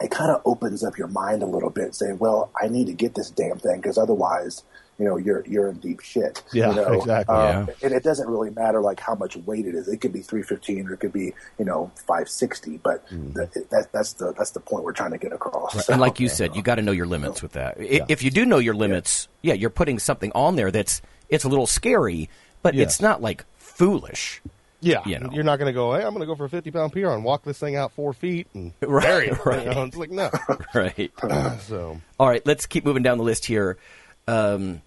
it 0.00 0.10
kind 0.10 0.30
of 0.30 0.42
opens 0.44 0.84
up 0.84 0.98
your 0.98 1.06
mind 1.06 1.42
a 1.42 1.46
little 1.46 1.70
bit, 1.70 1.94
saying, 1.94 2.18
"Well, 2.18 2.50
I 2.60 2.66
need 2.68 2.88
to 2.88 2.92
get 2.92 3.14
this 3.14 3.30
damn 3.30 3.58
thing 3.58 3.76
because 3.80 3.96
otherwise, 3.96 4.64
you 4.98 5.04
know, 5.04 5.16
you're 5.16 5.44
you're 5.46 5.68
in 5.68 5.76
deep 5.78 6.00
shit." 6.00 6.42
Yeah, 6.52 6.70
you 6.70 6.76
know? 6.76 6.92
exactly. 6.92 7.34
Um, 7.34 7.66
Yeah. 7.68 7.74
And 7.82 7.92
it 7.94 8.02
doesn't 8.02 8.28
really 8.28 8.50
matter 8.50 8.80
like 8.80 9.00
how 9.00 9.14
much 9.14 9.36
weight 9.36 9.66
it 9.66 9.74
is. 9.74 9.88
It 9.88 10.00
could 10.00 10.12
be 10.12 10.20
three 10.20 10.42
fifteen 10.42 10.86
or 10.88 10.94
it 10.94 11.00
could 11.00 11.12
be 11.12 11.32
you 11.58 11.64
know 11.64 11.90
five 12.06 12.28
sixty, 12.28 12.78
but 12.78 13.06
that, 13.08 13.52
that 13.70 13.88
that's 13.92 14.12
the 14.14 14.32
that's 14.36 14.50
the 14.52 14.60
point 14.60 14.84
we're 14.84 14.92
trying 14.92 15.12
to 15.12 15.18
get 15.18 15.32
across. 15.32 15.88
and 15.88 16.00
like 16.00 16.20
you 16.20 16.28
said, 16.28 16.54
you 16.56 16.62
got 16.62 16.76
to 16.76 16.82
know 16.82 16.92
your 16.92 17.06
limits 17.06 17.42
with 17.42 17.52
that. 17.52 17.76
I 17.78 18.00
If 18.08 18.22
you 18.22 18.30
do 18.30 18.44
know 18.44 18.58
your 18.58 18.74
limits, 18.74 19.28
yeah, 19.42 19.54
you're 19.54 19.70
putting 19.70 19.98
something 19.98 20.30
on 20.34 20.56
there 20.56 20.70
that's 20.70 21.02
it's 21.28 21.44
a 21.44 21.48
little 21.48 21.66
scary, 21.66 22.28
but 22.62 22.74
Yeah. 22.74 22.82
it's 22.84 23.00
not 23.00 23.20
like 23.22 23.44
foolish. 23.56 24.40
Yeah, 24.80 25.00
You 25.06 25.18
know. 25.18 25.30
you're 25.32 25.44
not 25.44 25.58
going 25.58 25.68
to 25.68 25.72
go. 25.72 25.94
Hey, 25.94 26.02
I'm 26.04 26.10
going 26.10 26.20
to 26.20 26.26
go 26.26 26.34
for 26.34 26.44
a 26.44 26.48
50 26.50 26.70
pound 26.70 26.92
PR 26.92 27.08
and 27.08 27.24
walk 27.24 27.42
this 27.42 27.58
thing 27.58 27.74
out 27.74 27.92
four 27.92 28.12
feet 28.12 28.48
and 28.52 28.72
Right, 28.82 29.02
bury 29.02 29.28
it. 29.28 29.46
right. 29.46 29.66
You 29.66 29.72
know, 29.74 29.84
it's 29.84 29.96
like 29.96 30.10
no. 30.10 30.30
Right. 30.74 31.10
so 31.62 31.98
All 32.20 32.28
right, 32.28 32.44
let's 32.44 32.66
keep 32.66 32.84
moving 32.84 33.02
down 33.02 33.16
the 33.16 33.24
list 33.24 33.46
here. 33.46 33.78
Um, 34.26 34.82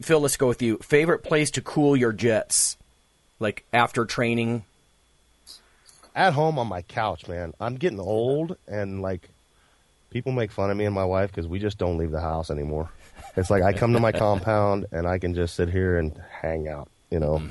Phil, 0.00 0.20
let's 0.20 0.36
go 0.36 0.48
with 0.48 0.62
you. 0.62 0.76
Favorite 0.78 1.22
place 1.24 1.50
to 1.52 1.60
cool 1.62 1.96
your 1.96 2.12
jets, 2.12 2.76
like 3.40 3.64
after 3.72 4.04
training. 4.04 4.64
at 6.14 6.32
home 6.32 6.58
on 6.58 6.66
my 6.66 6.82
couch, 6.82 7.28
man, 7.28 7.54
I'm 7.60 7.76
getting 7.76 8.00
old 8.00 8.56
and 8.66 9.02
like 9.02 9.28
people 10.10 10.32
make 10.32 10.50
fun 10.50 10.70
of 10.70 10.76
me 10.76 10.84
and 10.84 10.94
my 10.94 11.04
wife 11.04 11.30
because 11.30 11.46
we 11.46 11.58
just 11.58 11.78
don't 11.78 11.96
leave 11.98 12.10
the 12.10 12.20
house 12.20 12.50
anymore. 12.50 12.90
It's 13.36 13.50
like 13.50 13.62
I 13.62 13.72
come 13.72 13.92
to 13.92 14.00
my 14.00 14.12
compound 14.24 14.86
and 14.92 15.06
I 15.06 15.18
can 15.18 15.34
just 15.34 15.54
sit 15.54 15.68
here 15.68 15.98
and 15.98 16.12
hang 16.42 16.68
out, 16.68 16.88
you 17.10 17.20
know, 17.20 17.42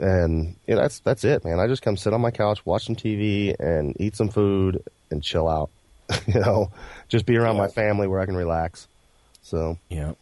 and 0.00 0.56
yeah, 0.66 0.76
that's 0.76 1.00
that's 1.00 1.24
it, 1.24 1.44
man. 1.44 1.60
I 1.60 1.66
just 1.66 1.82
come 1.82 1.96
sit 1.96 2.12
on 2.12 2.20
my 2.20 2.30
couch, 2.30 2.64
watch 2.64 2.86
some 2.86 2.96
TV, 2.96 3.54
and 3.58 3.94
eat 4.00 4.16
some 4.16 4.28
food 4.28 4.82
and 5.10 5.22
chill 5.22 5.48
out. 5.48 5.70
you 6.26 6.40
know, 6.40 6.70
just 7.08 7.26
be 7.26 7.36
around 7.36 7.56
my 7.56 7.68
family 7.68 8.08
where 8.08 8.20
I 8.20 8.26
can 8.26 8.36
relax. 8.36 8.88
So 9.42 9.78
yeah. 9.88 10.12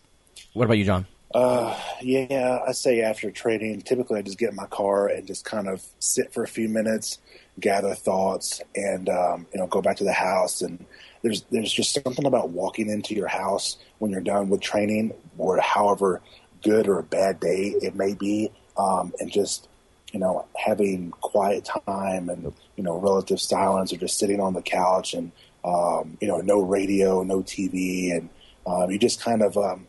What 0.52 0.64
about 0.64 0.78
you, 0.78 0.84
John? 0.84 1.06
Uh, 1.34 1.78
yeah, 2.00 2.60
I 2.66 2.72
say 2.72 3.02
after 3.02 3.30
training, 3.30 3.82
typically 3.82 4.18
I 4.18 4.22
just 4.22 4.38
get 4.38 4.50
in 4.50 4.56
my 4.56 4.66
car 4.66 5.08
and 5.08 5.26
just 5.26 5.44
kind 5.44 5.68
of 5.68 5.84
sit 5.98 6.32
for 6.32 6.42
a 6.42 6.48
few 6.48 6.68
minutes, 6.70 7.18
gather 7.60 7.94
thoughts, 7.94 8.62
and 8.74 9.08
um, 9.10 9.46
you 9.52 9.60
know 9.60 9.66
go 9.66 9.82
back 9.82 9.96
to 9.98 10.04
the 10.04 10.12
house. 10.12 10.62
And 10.62 10.86
there's 11.22 11.42
there's 11.50 11.72
just 11.72 11.92
something 12.02 12.24
about 12.24 12.50
walking 12.50 12.88
into 12.88 13.14
your 13.14 13.28
house 13.28 13.76
when 13.98 14.10
you're 14.10 14.22
done 14.22 14.48
with 14.48 14.62
training, 14.62 15.12
or 15.36 15.60
however 15.60 16.22
good 16.62 16.88
or 16.88 17.02
bad 17.02 17.40
day 17.40 17.74
it 17.82 17.94
may 17.94 18.14
be, 18.14 18.50
um, 18.78 19.12
and 19.20 19.30
just 19.30 19.68
you 20.12 20.20
know 20.20 20.46
having 20.56 21.10
quiet 21.10 21.68
time 21.86 22.30
and 22.30 22.54
you 22.76 22.82
know 22.82 22.96
relative 22.96 23.38
silence, 23.38 23.92
or 23.92 23.98
just 23.98 24.18
sitting 24.18 24.40
on 24.40 24.54
the 24.54 24.62
couch 24.62 25.12
and 25.12 25.30
um, 25.62 26.16
you 26.22 26.28
know 26.28 26.38
no 26.38 26.62
radio, 26.62 27.22
no 27.22 27.42
TV, 27.42 28.16
and 28.16 28.30
um, 28.66 28.90
you 28.90 28.98
just 28.98 29.20
kind 29.20 29.42
of 29.42 29.58
um, 29.58 29.86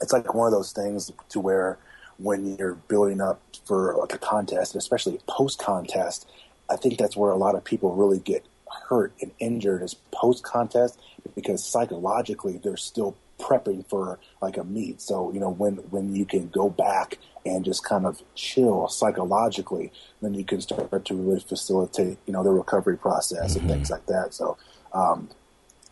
it's 0.00 0.12
like 0.12 0.34
one 0.34 0.46
of 0.46 0.52
those 0.52 0.72
things 0.72 1.10
to 1.30 1.40
where 1.40 1.78
when 2.18 2.56
you're 2.56 2.74
building 2.74 3.20
up 3.20 3.40
for 3.64 3.96
like 3.98 4.14
a 4.14 4.18
contest, 4.18 4.74
especially 4.74 5.18
post 5.28 5.58
contest, 5.58 6.28
I 6.70 6.76
think 6.76 6.98
that's 6.98 7.16
where 7.16 7.30
a 7.30 7.36
lot 7.36 7.54
of 7.54 7.64
people 7.64 7.94
really 7.94 8.18
get 8.18 8.44
hurt 8.88 9.12
and 9.20 9.32
injured 9.38 9.82
is 9.82 9.94
post 10.12 10.42
contest 10.42 10.98
because 11.34 11.64
psychologically 11.64 12.58
they're 12.62 12.76
still 12.76 13.16
prepping 13.38 13.86
for 13.88 14.18
like 14.40 14.56
a 14.56 14.64
meet. 14.64 15.00
So, 15.00 15.32
you 15.32 15.40
know, 15.40 15.50
when 15.50 15.76
when 15.90 16.14
you 16.14 16.24
can 16.24 16.48
go 16.48 16.70
back 16.70 17.18
and 17.44 17.64
just 17.64 17.84
kind 17.84 18.06
of 18.06 18.22
chill 18.34 18.88
psychologically, 18.88 19.92
then 20.22 20.34
you 20.34 20.44
can 20.44 20.60
start 20.60 21.04
to 21.04 21.14
really 21.14 21.40
facilitate, 21.40 22.18
you 22.26 22.32
know, 22.32 22.42
the 22.42 22.50
recovery 22.50 22.96
process 22.96 23.52
mm-hmm. 23.52 23.60
and 23.60 23.70
things 23.70 23.90
like 23.90 24.06
that. 24.06 24.34
So, 24.34 24.56
um, 24.92 25.28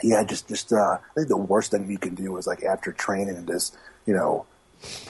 yeah, 0.02 0.24
just 0.24 0.48
just 0.48 0.72
uh, 0.72 0.98
I 0.98 1.14
think 1.14 1.28
the 1.28 1.36
worst 1.36 1.70
thing 1.70 1.90
you 1.90 1.98
can 1.98 2.14
do 2.14 2.36
is 2.36 2.46
like 2.46 2.62
after 2.64 2.92
training 2.92 3.36
and 3.36 3.46
just 3.46 3.76
you 4.06 4.14
know, 4.14 4.46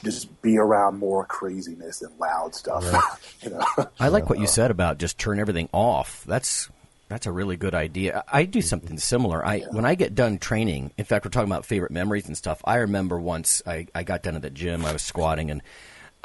just 0.02 0.40
be 0.42 0.58
around 0.58 0.98
more 0.98 1.24
craziness 1.24 2.02
and 2.02 2.16
loud 2.18 2.54
stuff. 2.54 2.92
Right. 2.92 3.02
you 3.42 3.50
know? 3.50 3.88
I 3.98 4.08
like 4.08 4.28
what 4.28 4.38
you 4.38 4.44
uh-huh. 4.44 4.52
said 4.52 4.70
about 4.70 4.98
just 4.98 5.18
turn 5.18 5.38
everything 5.38 5.68
off. 5.72 6.24
That's 6.26 6.68
that's 7.08 7.26
a 7.26 7.32
really 7.32 7.56
good 7.56 7.74
idea. 7.74 8.24
I 8.32 8.44
do 8.44 8.62
something 8.62 8.98
similar. 8.98 9.44
I 9.44 9.56
yeah. 9.56 9.66
when 9.70 9.84
I 9.84 9.94
get 9.94 10.14
done 10.14 10.38
training. 10.38 10.92
In 10.96 11.04
fact, 11.04 11.24
we're 11.24 11.30
talking 11.30 11.50
about 11.50 11.66
favorite 11.66 11.92
memories 11.92 12.26
and 12.26 12.36
stuff. 12.36 12.60
I 12.64 12.76
remember 12.76 13.20
once 13.20 13.62
I, 13.66 13.86
I 13.94 14.04
got 14.04 14.22
done 14.22 14.36
at 14.36 14.42
the 14.42 14.50
gym. 14.50 14.84
I 14.84 14.92
was 14.92 15.02
squatting 15.02 15.50
and. 15.50 15.62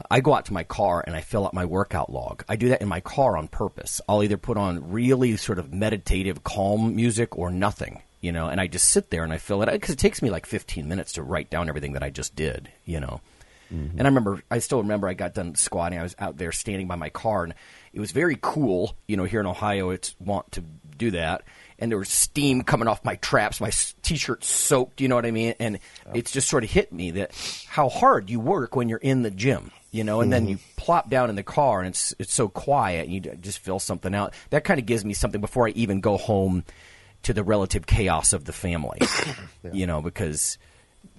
I 0.09 0.22
go 0.22 0.34
out 0.34 0.45
to 0.45 0.53
my 0.53 0.63
car 0.63 1.03
and 1.05 1.13
I 1.13 1.20
fill 1.20 1.45
out 1.45 1.53
my 1.53 1.65
workout 1.65 2.09
log. 2.09 2.45
I 2.47 2.55
do 2.55 2.70
that 2.70 2.82
in 2.82 2.88
my 2.88 3.01
car 3.01 3.36
on 3.36 3.49
purpose. 3.49 3.99
I'll 4.07 4.24
either 4.24 4.38
put 4.38 4.55
on 4.55 4.93
really 4.93 5.36
sort 5.36 5.59
of 5.59 5.74
meditative, 5.74 6.41
calm 6.41 6.95
music 6.95 7.38
or 7.38 7.51
nothing 7.51 8.01
you 8.22 8.32
know, 8.32 8.47
and 8.47 8.59
I 8.59 8.67
just 8.67 8.88
sit 8.88 9.09
there 9.09 9.24
and 9.24 9.32
I 9.32 9.38
fill 9.38 9.61
it 9.61 9.70
out 9.70 9.74
because 9.74 9.91
it 9.91 9.99
takes 9.99 10.22
me 10.22 10.30
like 10.30 10.45
15 10.45 10.88
minutes 10.88 11.13
to 11.13 11.24
write 11.24 11.49
down 11.49 11.70
everything 11.70 11.93
that 11.93 12.03
I 12.03 12.09
just 12.09 12.36
did, 12.36 12.70
you 12.86 12.99
know. 12.99 13.22
Mm-hmm. 13.74 13.99
And 13.99 14.01
I 14.01 14.09
remember, 14.09 14.43
I 14.49 14.59
still 14.59 14.82
remember 14.82 15.07
I 15.07 15.13
got 15.13 15.34
done 15.34 15.55
squatting. 15.55 15.99
I 15.99 16.03
was 16.03 16.15
out 16.20 16.38
there 16.38 16.51
standing 16.51 16.88
by 16.88 16.95
my 16.95 17.09
car, 17.09 17.43
and 17.43 17.53
it 17.93 17.99
was 17.99 18.11
very 18.11 18.38
cool. 18.41 18.95
You 19.07 19.17
know, 19.17 19.26
here 19.26 19.39
in 19.39 19.45
Ohio, 19.45 19.91
it's 19.91 20.15
want 20.20 20.51
to 20.53 20.63
do 20.97 21.11
that. 21.11 21.43
And 21.78 21.91
there 21.91 21.99
was 21.99 22.09
steam 22.09 22.63
coming 22.63 22.88
off 22.88 23.05
my 23.05 23.15
traps. 23.15 23.61
My 23.61 23.72
t-shirt 24.01 24.43
soaked. 24.43 25.01
You 25.01 25.07
know 25.07 25.15
what 25.15 25.26
I 25.26 25.32
mean? 25.32 25.53
And 25.59 25.80
oh. 26.07 26.11
it's 26.13 26.32
just 26.32 26.49
sort 26.49 26.63
of 26.63 26.72
hit 26.72 26.91
me 26.91 27.11
that 27.11 27.32
how 27.67 27.89
hard 27.89 28.30
you 28.30 28.39
work 28.39 28.76
when 28.76 28.89
you're 28.89 28.97
in 28.97 29.22
the 29.22 29.32
gym. 29.32 29.72
You 29.91 30.03
know, 30.03 30.22
and 30.22 30.32
mm-hmm. 30.32 30.45
then 30.45 30.49
you 30.49 30.59
plop 30.76 31.09
down 31.09 31.30
in 31.30 31.36
the 31.36 31.43
car, 31.43 31.80
and 31.80 31.89
it's 31.89 32.13
it's 32.20 32.34
so 32.34 32.47
quiet, 32.47 33.05
and 33.05 33.13
you 33.13 33.22
just 33.22 33.59
fill 33.59 33.80
something 33.80 34.13
out. 34.13 34.34
That 34.49 34.63
kind 34.63 34.80
of 34.80 34.86
gives 34.86 35.05
me 35.05 35.13
something 35.13 35.41
before 35.41 35.67
I 35.67 35.72
even 35.72 35.99
go 35.99 36.17
home 36.17 36.63
to 37.24 37.34
the 37.34 37.43
relative 37.43 37.86
chaos 37.86 38.34
of 38.34 38.45
the 38.45 38.53
family. 38.53 38.99
yeah. 39.63 39.72
You 39.72 39.88
know, 39.88 40.01
because 40.01 40.57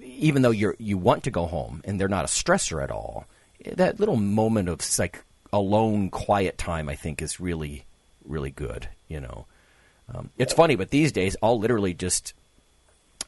even 0.02 0.42
though 0.42 0.50
you 0.50 0.74
you 0.78 0.98
want 0.98 1.24
to 1.24 1.30
go 1.30 1.46
home 1.46 1.82
and 1.84 2.00
they're 2.00 2.08
not 2.08 2.24
a 2.24 2.28
stressor 2.28 2.82
at 2.82 2.90
all, 2.90 3.26
that 3.64 4.00
little 4.00 4.16
moment 4.16 4.68
of 4.68 4.80
like 4.98 5.22
alone, 5.52 6.10
quiet 6.10 6.58
time, 6.58 6.88
I 6.88 6.94
think, 6.94 7.22
is 7.22 7.40
really 7.40 7.84
really 8.24 8.50
good. 8.50 8.88
You 9.08 9.20
know, 9.20 9.46
um, 10.12 10.30
it's 10.38 10.52
funny, 10.52 10.76
but 10.76 10.90
these 10.90 11.12
days 11.12 11.36
I'll 11.42 11.58
literally 11.58 11.94
just 11.94 12.34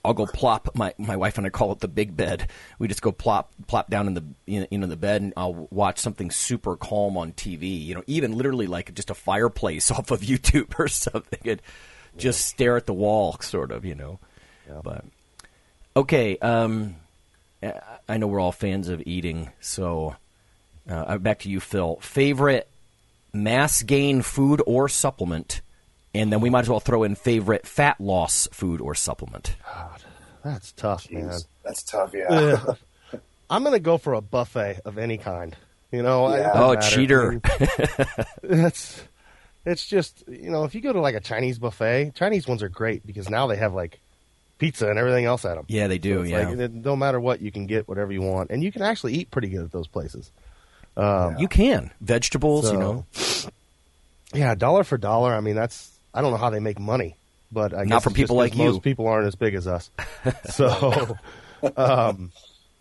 I'll 0.04 0.14
go 0.14 0.26
plop 0.26 0.74
my 0.74 0.94
my 0.98 1.16
wife 1.16 1.38
and 1.38 1.46
I 1.46 1.50
call 1.50 1.72
it 1.72 1.80
the 1.80 1.88
big 1.88 2.16
bed. 2.16 2.48
We 2.78 2.88
just 2.88 3.02
go 3.02 3.12
plop 3.12 3.52
plop 3.66 3.88
down 3.88 4.08
in 4.08 4.14
the 4.14 4.24
you 4.46 4.78
know 4.78 4.86
the 4.86 4.96
bed 4.96 5.22
and 5.22 5.32
I'll 5.36 5.68
watch 5.70 5.98
something 5.98 6.30
super 6.30 6.76
calm 6.76 7.16
on 7.16 7.32
TV. 7.32 7.84
You 7.84 7.94
know, 7.94 8.04
even 8.06 8.36
literally 8.36 8.66
like 8.66 8.94
just 8.94 9.10
a 9.10 9.14
fireplace 9.14 9.90
off 9.90 10.10
of 10.10 10.20
YouTube 10.20 10.78
or 10.78 10.88
something. 10.88 11.40
And, 11.44 11.62
just 12.16 12.44
stare 12.46 12.76
at 12.76 12.86
the 12.86 12.94
wall, 12.94 13.36
sort 13.40 13.70
of, 13.70 13.84
you 13.84 13.94
know. 13.94 14.18
Yeah. 14.68 14.80
But 14.82 15.04
okay, 15.96 16.38
um, 16.38 16.96
I 18.08 18.16
know 18.16 18.26
we're 18.26 18.40
all 18.40 18.52
fans 18.52 18.88
of 18.88 19.02
eating, 19.06 19.50
so 19.60 20.16
uh, 20.88 21.18
back 21.18 21.40
to 21.40 21.48
you, 21.48 21.60
Phil. 21.60 21.96
Favorite 22.00 22.68
mass 23.32 23.82
gain 23.82 24.22
food 24.22 24.62
or 24.66 24.88
supplement, 24.88 25.62
and 26.14 26.32
then 26.32 26.40
we 26.40 26.50
might 26.50 26.60
as 26.60 26.68
well 26.68 26.80
throw 26.80 27.02
in 27.02 27.14
favorite 27.14 27.66
fat 27.66 28.00
loss 28.00 28.48
food 28.52 28.80
or 28.80 28.94
supplement. 28.94 29.56
God, 29.64 30.02
that's 30.44 30.72
tough, 30.72 31.08
Jeez, 31.08 31.12
man. 31.12 31.38
That's 31.64 31.82
tough, 31.82 32.12
yeah. 32.14 32.64
I'm 33.50 33.64
gonna 33.64 33.78
go 33.78 33.98
for 33.98 34.14
a 34.14 34.20
buffet 34.20 34.80
of 34.84 34.98
any 34.98 35.18
kind. 35.18 35.56
You 35.90 36.02
know, 36.02 36.34
yeah. 36.34 36.52
oh, 36.54 36.74
matter. 36.74 36.88
cheater. 36.88 37.40
that's 38.42 39.02
it's 39.64 39.86
just 39.86 40.24
you 40.28 40.50
know 40.50 40.64
if 40.64 40.74
you 40.74 40.80
go 40.80 40.92
to 40.92 41.00
like 41.00 41.14
a 41.14 41.20
Chinese 41.20 41.58
buffet, 41.58 42.12
Chinese 42.14 42.46
ones 42.46 42.62
are 42.62 42.68
great 42.68 43.06
because 43.06 43.28
now 43.28 43.46
they 43.46 43.56
have 43.56 43.74
like 43.74 44.00
pizza 44.58 44.88
and 44.88 44.98
everything 44.98 45.24
else 45.24 45.44
at 45.44 45.56
them. 45.56 45.64
Yeah, 45.68 45.88
they 45.88 45.98
do. 45.98 46.18
So 46.18 46.22
yeah, 46.22 46.48
like, 46.50 46.72
no 46.72 46.96
matter 46.96 47.18
what, 47.20 47.40
you 47.40 47.50
can 47.50 47.66
get 47.66 47.88
whatever 47.88 48.12
you 48.12 48.22
want, 48.22 48.50
and 48.50 48.62
you 48.62 48.70
can 48.70 48.82
actually 48.82 49.14
eat 49.14 49.30
pretty 49.30 49.48
good 49.48 49.64
at 49.64 49.72
those 49.72 49.88
places. 49.88 50.30
Um, 50.96 51.36
You 51.38 51.48
can 51.48 51.90
vegetables, 52.00 52.66
so, 52.66 52.72
you 52.72 52.78
know. 52.78 53.06
Yeah, 54.34 54.54
dollar 54.54 54.84
for 54.84 54.98
dollar. 54.98 55.32
I 55.34 55.40
mean, 55.40 55.54
that's 55.56 55.90
I 56.14 56.22
don't 56.22 56.30
know 56.30 56.36
how 56.38 56.50
they 56.50 56.60
make 56.60 56.78
money, 56.78 57.16
but 57.50 57.74
I 57.74 57.84
not 57.84 58.02
for 58.02 58.10
people 58.10 58.36
like 58.36 58.54
you. 58.54 58.64
Most 58.64 58.82
people 58.82 59.06
aren't 59.06 59.26
as 59.26 59.34
big 59.34 59.54
as 59.54 59.66
us, 59.66 59.90
so. 60.50 61.16
um, 61.76 62.32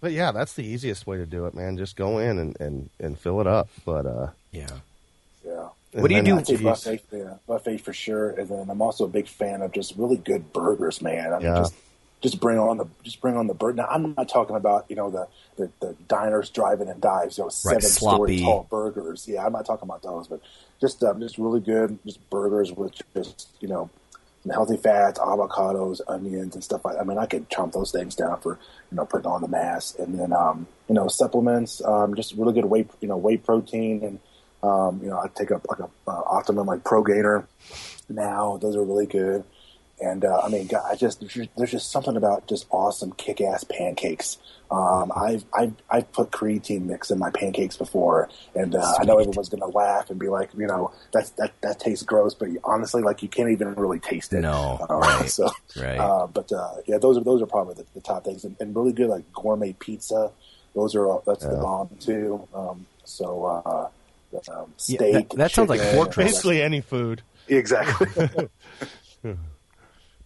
but 0.01 0.11
yeah, 0.11 0.31
that's 0.31 0.53
the 0.53 0.63
easiest 0.63 1.05
way 1.07 1.17
to 1.17 1.25
do 1.25 1.45
it, 1.45 1.53
man. 1.53 1.77
Just 1.77 1.95
go 1.95 2.17
in 2.17 2.39
and, 2.39 2.59
and, 2.59 2.89
and 2.99 3.17
fill 3.19 3.39
it 3.39 3.47
up. 3.47 3.69
But 3.85 4.05
uh, 4.05 4.27
yeah. 4.51 4.67
What 5.93 6.09
do 6.09 6.15
you 6.15 6.21
do? 6.21 6.35
buffet, 6.35 7.01
yeah, 7.11 7.35
buffet 7.47 7.77
for 7.79 7.93
sure. 7.93 8.29
And 8.31 8.47
then 8.47 8.69
I'm 8.69 8.81
also 8.81 9.05
a 9.05 9.09
big 9.09 9.27
fan 9.27 9.61
of 9.61 9.71
just 9.73 9.95
really 9.97 10.17
good 10.17 10.53
burgers, 10.53 11.01
man. 11.01 11.33
I 11.33 11.37
mean, 11.37 11.47
yeah. 11.47 11.57
just 11.57 11.73
just 12.21 12.39
bring 12.39 12.59
on 12.59 12.77
the 12.77 12.85
just 13.03 13.19
bring 13.19 13.35
on 13.35 13.47
the 13.47 13.53
bird. 13.53 13.75
Now 13.75 13.87
I'm 13.87 14.13
not 14.15 14.29
talking 14.29 14.55
about 14.55 14.85
you 14.89 14.95
know 14.95 15.09
the 15.09 15.27
the, 15.57 15.71
the 15.79 15.95
Diners, 16.07 16.49
Drive-Ins 16.49 16.89
and 16.89 17.01
Dives, 17.01 17.37
you 17.37 17.43
know, 17.43 17.49
seven 17.49 17.75
right, 17.77 17.83
story 17.83 18.39
tall 18.39 18.67
burgers. 18.69 19.27
Yeah, 19.27 19.45
I'm 19.45 19.51
not 19.51 19.65
talking 19.65 19.87
about 19.87 20.03
those, 20.03 20.27
but 20.27 20.41
just 20.79 21.03
um, 21.03 21.19
just 21.19 21.37
really 21.37 21.59
good, 21.59 21.99
just 22.05 22.29
burgers 22.29 22.71
with 22.71 22.93
just 23.13 23.49
you 23.59 23.67
know 23.67 23.89
healthy 24.49 24.77
fats, 24.77 25.19
avocados, 25.19 25.99
onions, 26.07 26.55
and 26.55 26.63
stuff 26.63 26.85
like. 26.85 26.95
that. 26.95 27.01
I 27.01 27.03
mean, 27.03 27.17
I 27.17 27.25
could 27.25 27.49
chomp 27.49 27.73
those 27.73 27.91
things 27.91 28.15
down 28.15 28.39
for 28.39 28.57
you 28.91 28.97
know 28.97 29.05
putting 29.05 29.27
on 29.27 29.41
the 29.41 29.47
mass, 29.47 29.95
and 29.95 30.17
then 30.17 30.31
um, 30.31 30.67
you 30.87 30.95
know 30.95 31.07
supplements, 31.07 31.83
um, 31.83 32.15
just 32.15 32.35
really 32.35 32.53
good 32.53 32.65
whey 32.65 32.85
you 33.01 33.07
know 33.07 33.17
whey 33.17 33.37
protein 33.37 34.03
and 34.03 34.19
um, 34.63 34.99
you 35.01 35.09
know, 35.09 35.17
I 35.17 35.27
take 35.33 35.51
up 35.51 35.65
like 35.69 35.79
a 35.79 35.89
uh, 36.07 36.21
Optimum 36.27 36.67
like 36.67 36.83
Pro 36.83 37.03
Gainer 37.03 37.47
now. 38.09 38.57
Those 38.57 38.75
are 38.75 38.83
really 38.83 39.07
good. 39.07 39.43
And 40.01 40.25
uh, 40.25 40.41
I 40.43 40.49
mean, 40.49 40.65
God, 40.67 40.83
I 40.89 40.95
just 40.95 41.23
there's 41.55 41.71
just 41.71 41.91
something 41.91 42.17
about 42.17 42.47
just 42.47 42.65
awesome 42.71 43.11
kick-ass 43.13 43.63
pancakes. 43.65 44.39
Um, 44.71 45.11
I've 45.15 45.45
I've 45.53 45.73
I've 45.89 46.11
put 46.11 46.31
creatine 46.31 46.85
mix 46.85 47.11
in 47.11 47.19
my 47.19 47.29
pancakes 47.29 47.77
before, 47.77 48.29
and 48.55 48.73
uh, 48.73 48.93
I 48.99 49.03
know 49.03 49.19
everyone's 49.19 49.49
gonna 49.49 49.67
laugh 49.67 50.09
and 50.09 50.19
be 50.19 50.27
like, 50.27 50.49
you 50.57 50.65
know, 50.65 50.91
that's 51.11 51.31
that 51.31 51.51
that 51.61 51.79
tastes 51.79 52.03
gross, 52.03 52.33
but 52.33 52.49
honestly, 52.63 53.03
like 53.03 53.21
you 53.21 53.29
can't 53.29 53.51
even 53.51 53.75
really 53.75 53.99
taste 53.99 54.33
it. 54.33 54.41
No, 54.41 54.83
uh, 54.89 54.95
right. 54.95 55.29
So, 55.29 55.51
right. 55.79 55.99
Uh, 55.99 56.25
but 56.25 56.51
uh, 56.51 56.75
yeah, 56.87 56.97
those 56.97 57.17
are 57.17 57.23
those 57.23 57.41
are 57.41 57.47
probably 57.47 57.75
the, 57.75 57.85
the 57.93 58.01
top 58.01 58.23
things, 58.23 58.43
and, 58.43 58.55
and, 58.59 58.75
really 58.75 58.93
good 58.93 59.09
like 59.09 59.31
gourmet 59.33 59.73
pizza. 59.73 60.31
Those 60.73 60.95
are 60.95 61.21
that's 61.27 61.43
yeah. 61.43 61.51
the 61.51 61.57
bomb 61.57 61.89
too. 61.99 62.47
Um, 62.55 62.87
so 63.03 63.43
uh, 63.45 63.89
um, 64.49 64.73
steak. 64.77 64.99
Yeah, 65.01 65.11
that, 65.11 65.29
that 65.31 65.51
sounds 65.51 65.69
like 65.69 65.81
fortress. 65.81 66.31
Basically, 66.31 66.61
any 66.61 66.81
food. 66.81 67.21
Exactly. 67.47 68.07
uh, 68.23 68.47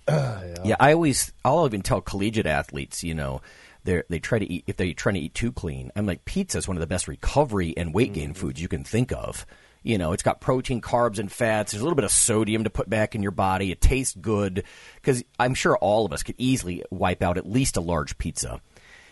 yeah. 0.08 0.56
yeah, 0.64 0.76
I 0.80 0.94
always, 0.94 1.34
I'll 1.44 1.66
even 1.66 1.82
tell 1.82 2.02
collegiate 2.02 2.46
athletes, 2.46 3.04
you 3.04 3.14
know, 3.14 3.42
they 3.86 4.04
they 4.10 4.20
try 4.20 4.40
to 4.40 4.52
eat 4.52 4.66
if 4.68 4.76
they're 4.76 4.94
trying 4.94 5.16
to 5.16 5.22
eat 5.22 5.34
too 5.34 5.52
clean. 5.52 5.92
I'm 5.96 6.06
like, 6.06 6.26
pizza 6.26 6.58
is 6.58 6.68
one 6.68 6.76
of 6.76 6.82
the 6.82 6.88
best 6.88 7.08
recovery 7.08 7.74
and 7.78 7.94
weight 7.94 8.14
gain 8.14 8.32
mm-hmm. 8.32 8.40
foods 8.40 8.62
you 8.62 8.68
can 8.68 8.84
think 8.84 9.12
of. 9.12 9.46
You 9.84 10.00
know, 10.00 10.14
it's 10.14 10.24
got 10.24 10.42
protein, 10.42 10.82
carbs, 10.82 11.20
and 11.20 11.32
fats. 11.32 11.72
There's 11.72 11.82
a 11.82 11.84
little 11.84 11.96
bit 11.96 12.06
of 12.06 12.12
sodium 12.12 12.64
to 12.64 12.72
put 12.72 12.90
back 12.90 13.14
in 13.14 13.22
your 13.22 13.32
body. 13.32 13.72
It 13.72 13.82
tastes 13.82 14.16
good 14.20 14.64
because 14.96 15.24
I'm 15.38 15.54
sure 15.54 15.78
all 15.78 16.08
of 16.08 16.12
us 16.12 16.24
could 16.24 16.34
easily 16.40 16.84
wipe 16.90 17.22
out 17.22 17.38
at 17.38 17.48
least 17.48 17.78
a 17.78 17.82
large 17.82 18.18
pizza. 18.18 18.60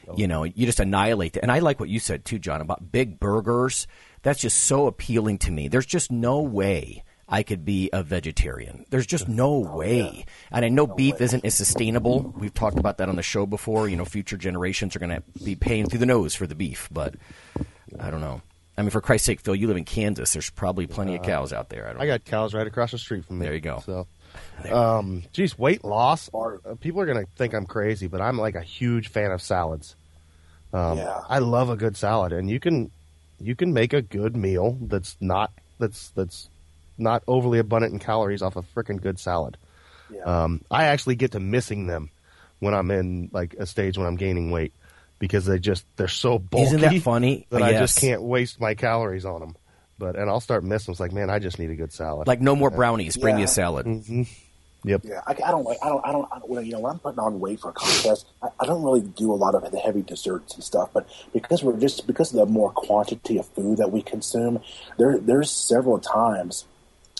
Oh. 0.07 0.15
You 0.17 0.27
know, 0.27 0.43
you 0.43 0.65
just 0.65 0.79
annihilate 0.79 1.37
it. 1.37 1.43
And 1.43 1.51
I 1.51 1.59
like 1.59 1.79
what 1.79 1.89
you 1.89 1.99
said 1.99 2.25
too, 2.25 2.39
John, 2.39 2.59
about 2.59 2.91
big 2.91 3.19
burgers 3.19 3.85
that's 4.23 4.39
just 4.41 4.57
so 4.57 4.87
appealing 4.87 5.37
to 5.39 5.51
me. 5.51 5.67
There's 5.67 5.85
just 5.85 6.11
no 6.11 6.41
way 6.41 7.03
I 7.29 7.43
could 7.43 7.63
be 7.65 7.89
a 7.93 8.03
vegetarian. 8.03 8.85
There's 8.89 9.05
just 9.07 9.27
no 9.27 9.59
way. 9.59 10.25
And 10.51 10.65
I 10.65 10.69
know 10.69 10.87
beef 10.87 11.21
isn't 11.21 11.45
as 11.45 11.53
sustainable. 11.55 12.33
We've 12.37 12.53
talked 12.53 12.77
about 12.79 12.97
that 12.97 13.09
on 13.09 13.15
the 13.15 13.21
show 13.23 13.45
before. 13.45 13.87
You 13.87 13.95
know, 13.95 14.05
future 14.05 14.37
generations 14.37 14.95
are 14.95 14.99
going 14.99 15.09
to 15.15 15.23
be 15.43 15.55
paying 15.55 15.87
through 15.89 15.99
the 15.99 16.05
nose 16.05 16.35
for 16.35 16.47
the 16.47 16.55
beef, 16.55 16.89
but 16.91 17.15
I 17.99 18.09
don't 18.11 18.21
know. 18.21 18.41
I 18.77 18.81
mean, 18.81 18.89
for 18.89 19.01
Christ's 19.01 19.27
sake, 19.27 19.39
Phil, 19.39 19.55
you 19.55 19.67
live 19.67 19.77
in 19.77 19.85
Kansas. 19.85 20.33
There's 20.33 20.49
probably 20.49 20.87
plenty 20.87 21.15
of 21.15 21.21
cows 21.21 21.53
out 21.53 21.69
there. 21.69 21.87
I 21.87 21.93
don't. 21.93 22.01
I 22.01 22.07
got 22.07 22.25
cows 22.25 22.53
right 22.55 22.65
across 22.65 22.89
the 22.91 22.97
street 22.97 23.23
from 23.25 23.37
me. 23.39 23.45
There 23.45 23.53
you 23.53 23.61
go. 23.61 23.83
So, 23.85 24.07
um, 24.71 25.23
geez, 25.31 25.57
weight 25.59 25.83
loss. 25.83 26.29
uh, 26.33 26.73
People 26.79 26.99
are 27.01 27.05
gonna 27.05 27.25
think 27.35 27.53
I'm 27.53 27.67
crazy, 27.67 28.07
but 28.07 28.19
I'm 28.19 28.37
like 28.39 28.55
a 28.55 28.61
huge 28.63 29.09
fan 29.09 29.31
of 29.31 29.41
salads. 29.43 29.95
Um, 30.73 30.97
Yeah. 30.97 31.19
I 31.29 31.37
love 31.37 31.69
a 31.69 31.75
good 31.75 31.95
salad, 31.95 32.33
and 32.33 32.49
you 32.49 32.59
can 32.59 32.89
you 33.43 33.55
can 33.55 33.73
make 33.73 33.93
a 33.93 34.01
good 34.01 34.35
meal 34.35 34.77
that's 34.81 35.17
not 35.19 35.51
that's 35.79 36.09
that's 36.09 36.49
not 36.97 37.23
overly 37.27 37.59
abundant 37.59 37.93
in 37.93 37.99
calories 37.99 38.41
off 38.41 38.55
a 38.55 38.61
freaking 38.61 39.01
good 39.01 39.19
salad. 39.19 39.57
Yeah. 40.09 40.21
Um, 40.21 40.61
I 40.69 40.85
actually 40.85 41.15
get 41.15 41.31
to 41.31 41.39
missing 41.39 41.87
them 41.87 42.09
when 42.59 42.73
I'm 42.73 42.91
in 42.91 43.29
like 43.33 43.55
a 43.57 43.65
stage 43.65 43.97
when 43.97 44.07
I'm 44.07 44.15
gaining 44.15 44.51
weight 44.51 44.73
because 45.19 45.45
they 45.45 45.59
just 45.59 45.85
they're 45.95 46.07
so 46.07 46.39
bulky. 46.39 46.67
Isn't 46.67 46.81
that 46.81 47.01
funny? 47.01 47.47
That 47.49 47.61
I 47.61 47.73
just 47.73 47.99
can't 47.99 48.21
waste 48.21 48.59
my 48.59 48.73
calories 48.73 49.25
on 49.25 49.39
them. 49.39 49.55
But 49.97 50.15
and 50.15 50.29
I'll 50.29 50.39
start 50.39 50.63
missing. 50.63 50.91
It's 50.91 50.99
like, 50.99 51.11
man, 51.11 51.29
I 51.29 51.39
just 51.39 51.59
need 51.59 51.69
a 51.69 51.75
good 51.75 51.93
salad. 51.93 52.27
Like 52.27 52.41
no 52.41 52.55
more 52.55 52.69
brownies. 52.69 53.15
Bring 53.17 53.35
me 53.35 53.43
a 53.43 53.47
salad. 53.47 53.85
Yep. 54.83 55.01
Yeah, 55.03 55.21
I, 55.25 55.31
I 55.31 55.51
don't 55.51 55.63
like. 55.63 55.77
I 55.83 55.89
don't. 55.89 56.05
I 56.05 56.11
don't. 56.11 56.27
I 56.31 56.39
don't 56.39 56.49
when, 56.49 56.65
you 56.65 56.73
know, 56.73 56.79
when 56.79 56.93
I'm 56.93 56.99
putting 56.99 57.19
on 57.19 57.39
weight 57.39 57.59
for 57.59 57.69
a 57.69 57.73
contest, 57.73 58.25
I, 58.41 58.47
I 58.59 58.65
don't 58.65 58.83
really 58.83 59.01
do 59.01 59.31
a 59.31 59.35
lot 59.35 59.55
of 59.55 59.69
the 59.71 59.79
heavy 59.79 60.01
desserts 60.01 60.55
and 60.55 60.63
stuff. 60.63 60.89
But 60.93 61.07
because 61.33 61.63
we're 61.63 61.77
just 61.77 62.07
because 62.07 62.33
of 62.33 62.39
the 62.39 62.45
more 62.45 62.71
quantity 62.71 63.37
of 63.37 63.47
food 63.47 63.77
that 63.77 63.91
we 63.91 64.01
consume, 64.01 64.61
there 64.97 65.17
there's 65.17 65.51
several 65.51 65.99
times. 65.99 66.65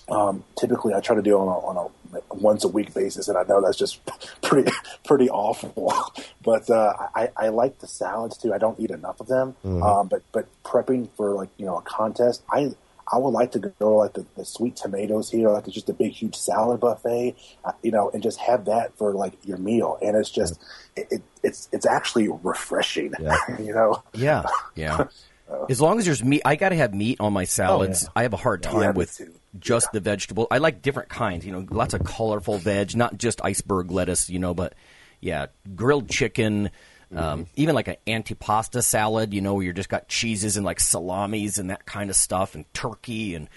Um, 0.10 0.44
typically, 0.60 0.94
I 0.94 1.00
try 1.00 1.16
to 1.16 1.22
do 1.22 1.38
on 1.38 1.48
a, 1.48 1.66
on 1.66 1.78
a 1.78 2.34
once 2.36 2.64
a 2.64 2.68
week 2.68 2.94
basis, 2.94 3.28
and 3.28 3.38
I 3.38 3.44
know 3.44 3.62
that's 3.62 3.78
just 3.78 4.02
pretty 4.42 4.72
pretty 5.06 5.30
awful. 5.30 5.94
but 6.44 6.70
uh, 6.70 6.94
I, 7.16 7.30
I 7.38 7.50
like 7.50 7.80
the 7.80 7.88
salads 7.88 8.38
too. 8.38 8.54
I 8.54 8.58
don't 8.58 8.80
eat 8.80 8.92
enough 8.92 9.20
of 9.20 9.28
them. 9.28 9.56
Um, 9.64 10.08
but 10.08 10.24
but 10.32 10.48
prepping 10.64 11.10
for 11.16 11.34
like 11.34 11.50
you 11.58 11.66
know 11.66 11.78
a 11.78 11.82
contest, 11.82 12.44
I 12.52 12.74
I 13.12 13.18
would 13.18 13.30
like 13.30 13.52
to 13.54 13.60
go 13.60 13.98
like 13.98 14.14
the, 14.14 14.26
the 14.38 14.46
sweet 14.46 14.76
tomatoes 14.76 15.30
here, 15.30 15.50
like 15.50 15.68
just 15.68 15.90
a 15.90 15.94
big 15.94 16.14
huge 16.14 16.36
salad 16.36 16.80
buffet, 16.80 17.36
uh, 17.66 17.72
you 17.82 17.92
know, 17.92 18.10
and 18.14 18.24
just 18.24 18.40
have 18.40 18.66
that 18.66 18.98
for 18.98 19.14
like 19.14 19.34
your 19.46 19.58
meal. 19.58 19.98
And 20.02 20.16
it's 20.16 20.30
just 20.30 20.62
it, 20.96 21.08
it, 21.12 21.22
it's 21.44 21.70
it's 21.72 21.86
actually 21.86 22.30
refreshing, 22.30 23.14
Yeah. 23.20 23.36
you 23.60 23.74
know. 23.74 24.04
Yeah, 24.14 24.44
yeah. 24.76 25.08
As 25.70 25.80
long 25.80 26.00
as 26.00 26.06
there's 26.06 26.24
meat, 26.24 26.42
I 26.46 26.56
got 26.56 26.70
to 26.70 26.76
have 26.76 26.94
meat 26.96 27.20
on 27.20 27.32
my 27.34 27.44
salads. 27.44 28.04
yeah. 28.04 28.10
I 28.16 28.24
have 28.24 28.34
a 28.34 28.38
hard 28.38 28.64
time 28.64 28.82
Yeah, 28.82 28.92
with 28.92 29.22
just 29.60 29.92
the 29.92 30.00
vegetable. 30.00 30.48
I 30.50 30.58
like 30.58 30.82
different 30.82 31.10
kinds, 31.10 31.46
you 31.46 31.52
know, 31.52 31.66
lots 31.70 31.94
of 31.94 32.04
colorful 32.04 32.58
veg, 32.58 32.96
not 32.96 33.18
just 33.20 33.40
iceberg 33.44 33.92
lettuce, 33.92 34.30
you 34.30 34.40
know, 34.40 34.56
but 34.56 34.74
yeah, 35.20 35.48
grilled 35.76 36.10
chicken, 36.10 36.72
um, 37.18 37.48
even 37.56 37.76
like 37.76 37.88
an 37.88 37.96
antipasta 38.08 38.84
salad, 38.84 39.34
you 39.34 39.42
know, 39.42 39.56
where 39.56 39.64
you 39.66 39.74
just 39.74 39.90
got 39.90 40.08
cheeses 40.08 40.58
and 40.58 40.66
like 40.66 40.80
salamis 40.80 41.58
and 41.58 41.70
that 41.70 41.86
kind 41.86 42.10
of 42.10 42.16
stuff, 42.16 42.56
and 42.56 42.72
turkey, 42.74 43.36
and 43.36 43.48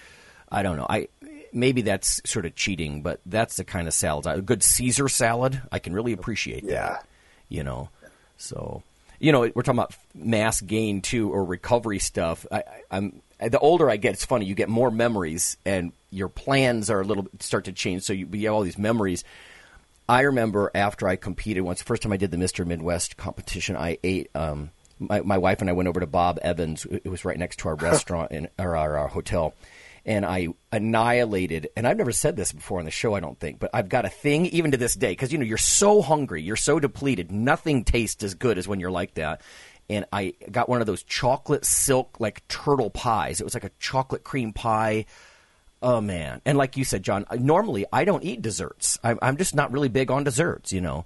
I 0.51 0.63
don't 0.63 0.77
know. 0.77 0.87
I 0.89 1.07
maybe 1.53 1.81
that's 1.81 2.21
sort 2.29 2.45
of 2.45 2.55
cheating, 2.55 3.01
but 3.01 3.19
that's 3.25 3.57
the 3.57 3.63
kind 3.63 3.87
of 3.87 3.93
salad. 3.93 4.25
A 4.27 4.41
good 4.41 4.63
Caesar 4.63 5.07
salad, 5.09 5.61
I 5.71 5.79
can 5.79 5.93
really 5.93 6.13
appreciate 6.13 6.63
Yeah. 6.63 6.89
that 6.89 7.05
you 7.49 7.63
know. 7.63 7.89
So, 8.37 8.83
you 9.19 9.31
know, 9.31 9.39
we're 9.41 9.63
talking 9.63 9.79
about 9.79 9.95
mass 10.13 10.61
gain 10.61 11.01
too, 11.01 11.31
or 11.31 11.43
recovery 11.43 11.99
stuff. 11.99 12.45
I, 12.51 12.57
I, 12.57 12.63
I'm 12.91 13.21
the 13.39 13.59
older 13.59 13.89
I 13.89 13.97
get, 13.97 14.13
it's 14.13 14.25
funny. 14.25 14.45
You 14.45 14.55
get 14.55 14.67
more 14.69 14.91
memories, 14.91 15.57
and 15.65 15.91
your 16.11 16.27
plans 16.27 16.89
are 16.89 17.01
a 17.01 17.03
little 17.03 17.27
start 17.39 17.65
to 17.65 17.71
change. 17.71 18.03
So 18.03 18.13
you, 18.13 18.27
you 18.31 18.47
have 18.47 18.55
all 18.55 18.63
these 18.63 18.77
memories. 18.77 19.23
I 20.09 20.21
remember 20.21 20.71
after 20.73 21.07
I 21.07 21.17
competed 21.17 21.63
once, 21.63 21.79
the 21.79 21.85
first 21.85 22.03
time 22.03 22.13
I 22.13 22.17
did 22.17 22.31
the 22.31 22.37
Mister 22.37 22.63
Midwest 22.65 23.17
competition, 23.17 23.75
I 23.75 23.97
ate. 24.03 24.29
Um, 24.35 24.71
my, 24.99 25.21
my 25.21 25.37
wife 25.37 25.61
and 25.61 25.69
I 25.69 25.73
went 25.73 25.89
over 25.89 25.99
to 25.99 26.07
Bob 26.07 26.39
Evans. 26.41 26.85
It 26.89 27.07
was 27.07 27.23
right 27.23 27.37
next 27.37 27.59
to 27.59 27.67
our 27.67 27.75
restaurant 27.75 28.31
in 28.31 28.47
or 28.57 28.75
our, 28.75 28.97
our 28.97 29.07
hotel, 29.07 29.53
and 30.05 30.25
I 30.25 30.47
annihilated. 30.71 31.69
And 31.75 31.85
I've 31.85 31.97
never 31.97 32.13
said 32.13 32.35
this 32.35 32.51
before 32.51 32.79
on 32.79 32.85
the 32.85 32.91
show, 32.91 33.13
I 33.13 33.19
don't 33.19 33.39
think, 33.39 33.59
but 33.59 33.69
I've 33.73 33.89
got 33.89 34.05
a 34.05 34.09
thing 34.09 34.45
even 34.47 34.71
to 34.71 34.77
this 34.77 34.95
day 34.95 35.11
because 35.11 35.31
you 35.31 35.37
know 35.37 35.45
you're 35.45 35.57
so 35.57 36.01
hungry, 36.01 36.41
you're 36.41 36.55
so 36.55 36.79
depleted, 36.79 37.31
nothing 37.31 37.83
tastes 37.83 38.23
as 38.23 38.33
good 38.33 38.57
as 38.57 38.67
when 38.67 38.79
you're 38.79 38.91
like 38.91 39.15
that. 39.15 39.41
And 39.89 40.05
I 40.11 40.33
got 40.51 40.67
one 40.67 40.81
of 40.81 40.87
those 40.87 41.03
chocolate 41.03 41.65
silk 41.65 42.19
like 42.19 42.47
turtle 42.47 42.89
pies. 42.89 43.39
It 43.39 43.43
was 43.43 43.53
like 43.53 43.63
a 43.63 43.71
chocolate 43.79 44.23
cream 44.23 44.53
pie. 44.53 45.05
Oh 45.81 46.01
man! 46.01 46.41
And 46.45 46.57
like 46.57 46.75
you 46.77 46.83
said, 46.83 47.03
John, 47.03 47.25
normally 47.31 47.85
I 47.93 48.03
don't 48.03 48.23
eat 48.23 48.41
desserts. 48.41 48.97
I'm, 49.03 49.19
I'm 49.21 49.37
just 49.37 49.53
not 49.53 49.71
really 49.71 49.89
big 49.89 50.09
on 50.09 50.23
desserts, 50.23 50.73
you 50.73 50.81
know. 50.81 51.05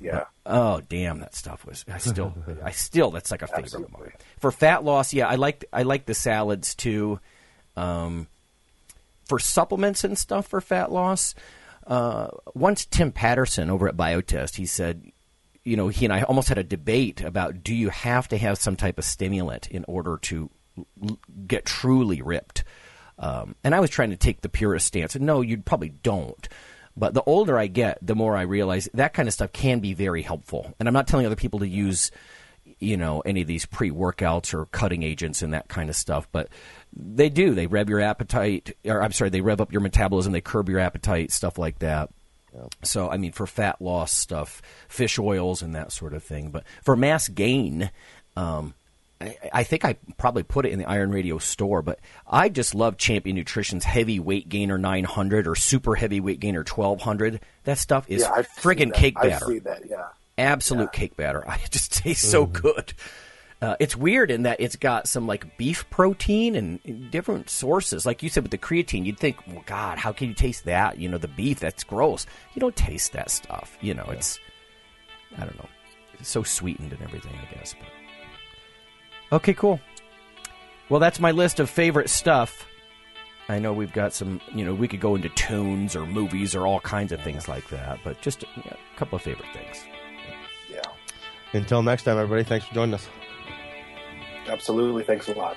Yeah. 0.00 0.24
Oh 0.44 0.80
damn, 0.88 1.20
that 1.20 1.34
stuff 1.34 1.64
was. 1.64 1.84
I 1.88 1.98
still, 1.98 2.34
I 2.64 2.70
still. 2.70 3.10
That's 3.10 3.30
like 3.30 3.42
a 3.42 3.46
favorite 3.46 3.74
of 3.74 3.92
mine. 3.92 4.12
For 4.38 4.52
fat 4.52 4.84
loss, 4.84 5.12
yeah, 5.12 5.26
I 5.28 5.34
like 5.34 5.64
I 5.72 5.82
like 5.82 6.06
the 6.06 6.14
salads 6.14 6.74
too. 6.74 7.20
Um, 7.76 8.28
for 9.28 9.38
supplements 9.38 10.04
and 10.04 10.16
stuff 10.16 10.46
for 10.46 10.60
fat 10.60 10.92
loss, 10.92 11.34
uh, 11.86 12.28
once 12.54 12.84
Tim 12.86 13.12
Patterson 13.12 13.70
over 13.70 13.88
at 13.88 13.96
Biotest, 13.96 14.54
he 14.54 14.66
said, 14.66 15.10
you 15.64 15.76
know, 15.76 15.88
he 15.88 16.04
and 16.06 16.14
I 16.14 16.22
almost 16.22 16.48
had 16.48 16.58
a 16.58 16.64
debate 16.64 17.20
about 17.20 17.62
do 17.64 17.74
you 17.74 17.90
have 17.90 18.28
to 18.28 18.38
have 18.38 18.58
some 18.58 18.76
type 18.76 18.98
of 18.98 19.04
stimulant 19.04 19.68
in 19.68 19.84
order 19.88 20.16
to 20.22 20.50
l- 21.02 21.18
get 21.46 21.64
truly 21.64 22.22
ripped. 22.22 22.64
Um, 23.18 23.54
and 23.64 23.74
I 23.74 23.80
was 23.80 23.90
trying 23.90 24.10
to 24.10 24.16
take 24.16 24.42
the 24.42 24.48
purist 24.48 24.86
stance. 24.86 25.14
And 25.14 25.26
no, 25.26 25.40
you 25.40 25.58
probably 25.58 25.88
don't. 25.88 26.48
But 26.96 27.14
the 27.14 27.22
older 27.24 27.58
I 27.58 27.66
get, 27.66 27.98
the 28.00 28.14
more 28.14 28.36
I 28.36 28.42
realize 28.42 28.88
that 28.94 29.12
kind 29.12 29.28
of 29.28 29.34
stuff 29.34 29.52
can 29.52 29.80
be 29.80 29.94
very 29.94 30.22
helpful. 30.22 30.74
And 30.78 30.88
I'm 30.88 30.94
not 30.94 31.06
telling 31.06 31.26
other 31.26 31.36
people 31.36 31.60
to 31.60 31.68
use, 31.68 32.10
you 32.78 32.96
know, 32.96 33.20
any 33.20 33.42
of 33.42 33.46
these 33.46 33.66
pre 33.66 33.90
workouts 33.90 34.54
or 34.54 34.66
cutting 34.66 35.02
agents 35.02 35.42
and 35.42 35.52
that 35.52 35.68
kind 35.68 35.90
of 35.90 35.96
stuff. 35.96 36.26
But 36.32 36.48
they 36.94 37.28
do. 37.28 37.54
They 37.54 37.66
rev 37.66 37.90
your 37.90 38.00
appetite, 38.00 38.76
or 38.84 39.02
I'm 39.02 39.12
sorry, 39.12 39.30
they 39.30 39.42
rev 39.42 39.60
up 39.60 39.72
your 39.72 39.82
metabolism, 39.82 40.32
they 40.32 40.40
curb 40.40 40.68
your 40.68 40.78
appetite, 40.78 41.32
stuff 41.32 41.58
like 41.58 41.80
that. 41.80 42.10
So, 42.82 43.10
I 43.10 43.18
mean, 43.18 43.32
for 43.32 43.46
fat 43.46 43.82
loss 43.82 44.12
stuff, 44.12 44.62
fish 44.88 45.18
oils 45.18 45.60
and 45.60 45.74
that 45.74 45.92
sort 45.92 46.14
of 46.14 46.22
thing. 46.22 46.50
But 46.50 46.64
for 46.82 46.96
mass 46.96 47.28
gain, 47.28 47.90
um, 48.36 48.74
I, 49.20 49.36
I 49.52 49.62
think 49.62 49.84
I 49.84 49.96
probably 50.18 50.42
put 50.42 50.66
it 50.66 50.72
in 50.72 50.78
the 50.78 50.84
Iron 50.84 51.10
Radio 51.10 51.38
store, 51.38 51.82
but 51.82 52.00
I 52.26 52.48
just 52.48 52.74
love 52.74 52.96
Champion 52.98 53.36
Nutrition's 53.36 53.84
Heavy 53.84 54.20
Weight 54.20 54.48
Gainer 54.48 54.78
900 54.78 55.46
or 55.46 55.54
Super 55.54 55.94
Heavy 55.94 56.20
Weight 56.20 56.40
Gainer 56.40 56.60
1200. 56.60 57.40
That 57.64 57.78
stuff 57.78 58.06
is 58.08 58.22
yeah, 58.22 58.42
friggin' 58.58 58.90
that. 58.90 58.94
cake 58.94 59.14
I've 59.16 59.30
batter. 59.30 59.46
seen 59.46 59.62
that. 59.64 59.82
Yeah. 59.88 60.08
Absolute 60.38 60.92
cake 60.92 61.16
batter. 61.16 61.44
It 61.64 61.70
just 61.70 61.94
tastes 61.94 62.28
so 62.28 62.44
good. 62.46 62.92
Uh, 63.62 63.74
it's 63.80 63.96
weird 63.96 64.30
in 64.30 64.42
that 64.42 64.60
it's 64.60 64.76
got 64.76 65.08
some 65.08 65.26
like 65.26 65.56
beef 65.56 65.88
protein 65.88 66.54
and 66.54 67.10
different 67.10 67.48
sources. 67.48 68.04
Like 68.04 68.22
you 68.22 68.28
said 68.28 68.42
with 68.42 68.50
the 68.50 68.58
creatine, 68.58 69.06
you'd 69.06 69.18
think, 69.18 69.38
well, 69.46 69.62
God, 69.64 69.96
how 69.96 70.12
can 70.12 70.28
you 70.28 70.34
taste 70.34 70.66
that? 70.66 70.98
You 70.98 71.08
know, 71.08 71.16
the 71.16 71.28
beef, 71.28 71.58
that's 71.58 71.82
gross. 71.82 72.26
You 72.54 72.60
don't 72.60 72.76
taste 72.76 73.12
that 73.12 73.30
stuff. 73.30 73.78
You 73.80 73.94
know, 73.94 74.04
it's, 74.10 74.38
I 75.38 75.40
don't 75.40 75.56
know, 75.56 75.68
it's 76.20 76.28
so 76.28 76.42
sweetened 76.42 76.92
and 76.92 77.00
everything, 77.00 77.32
I 77.32 77.54
guess. 77.54 77.74
But 77.78 77.88
okay, 79.32 79.54
cool. 79.54 79.80
Well, 80.88 81.00
that's 81.00 81.18
my 81.18 81.32
list 81.32 81.60
of 81.60 81.68
favorite 81.68 82.08
stuff. 82.08 82.66
I 83.48 83.58
know 83.58 83.72
we've 83.72 83.92
got 83.92 84.12
some, 84.12 84.40
you 84.54 84.64
know, 84.64 84.74
we 84.74 84.88
could 84.88 85.00
go 85.00 85.14
into 85.14 85.28
tunes 85.30 85.94
or 85.94 86.06
movies 86.06 86.54
or 86.54 86.66
all 86.66 86.80
kinds 86.80 87.12
of 87.12 87.20
things 87.22 87.48
like 87.48 87.68
that, 87.68 88.00
but 88.02 88.20
just 88.20 88.44
yeah, 88.64 88.74
a 88.74 88.98
couple 88.98 89.16
of 89.16 89.22
favorite 89.22 89.48
things. 89.52 89.84
Yeah. 90.70 90.82
Until 91.52 91.82
next 91.82 92.02
time, 92.02 92.18
everybody. 92.18 92.42
Thanks 92.42 92.66
for 92.66 92.74
joining 92.74 92.94
us. 92.94 93.08
Absolutely. 94.48 95.04
Thanks 95.04 95.28
a 95.28 95.34
lot. 95.34 95.56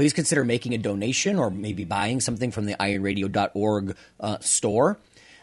please 0.00 0.14
consider 0.14 0.46
making 0.46 0.72
a 0.72 0.78
donation 0.78 1.38
or 1.38 1.50
maybe 1.50 1.84
buying 1.84 2.20
something 2.22 2.50
from 2.50 2.64
the 2.64 2.72
ironradio.org 2.72 3.94
uh, 4.18 4.38
store. 4.38 4.98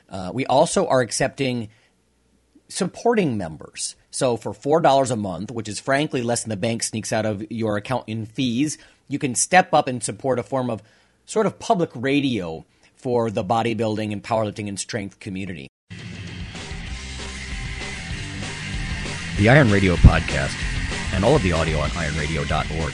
Uh, 0.09 0.31
we 0.33 0.47
also 0.47 0.87
are 0.87 1.01
accepting 1.01 1.69
supporting 2.67 3.37
members. 3.37 3.95
So 4.09 4.35
for 4.35 4.53
$4 4.53 5.11
a 5.11 5.15
month, 5.15 5.51
which 5.51 5.69
is 5.69 5.79
frankly 5.79 6.23
less 6.23 6.41
than 6.41 6.49
the 6.49 6.57
bank 6.57 6.81
sneaks 6.81 7.13
out 7.13 7.23
of 7.23 7.45
your 7.51 7.77
account 7.77 8.05
in 8.07 8.25
fees, 8.25 8.79
you 9.07 9.19
can 9.19 9.35
step 9.35 9.75
up 9.75 9.87
and 9.87 10.01
support 10.01 10.39
a 10.39 10.43
form 10.43 10.71
of 10.71 10.81
sort 11.27 11.45
of 11.45 11.59
public 11.59 11.91
radio 11.93 12.65
for 12.95 13.29
the 13.29 13.43
bodybuilding 13.43 14.11
and 14.11 14.23
powerlifting 14.23 14.67
and 14.67 14.79
strength 14.79 15.19
community. 15.19 15.67
The 19.37 19.49
Iron 19.49 19.71
Radio 19.71 19.97
podcast 19.97 20.59
and 21.13 21.23
all 21.23 21.35
of 21.35 21.43
the 21.43 21.51
audio 21.51 21.77
on 21.77 21.91
ironradio.org 21.91 22.93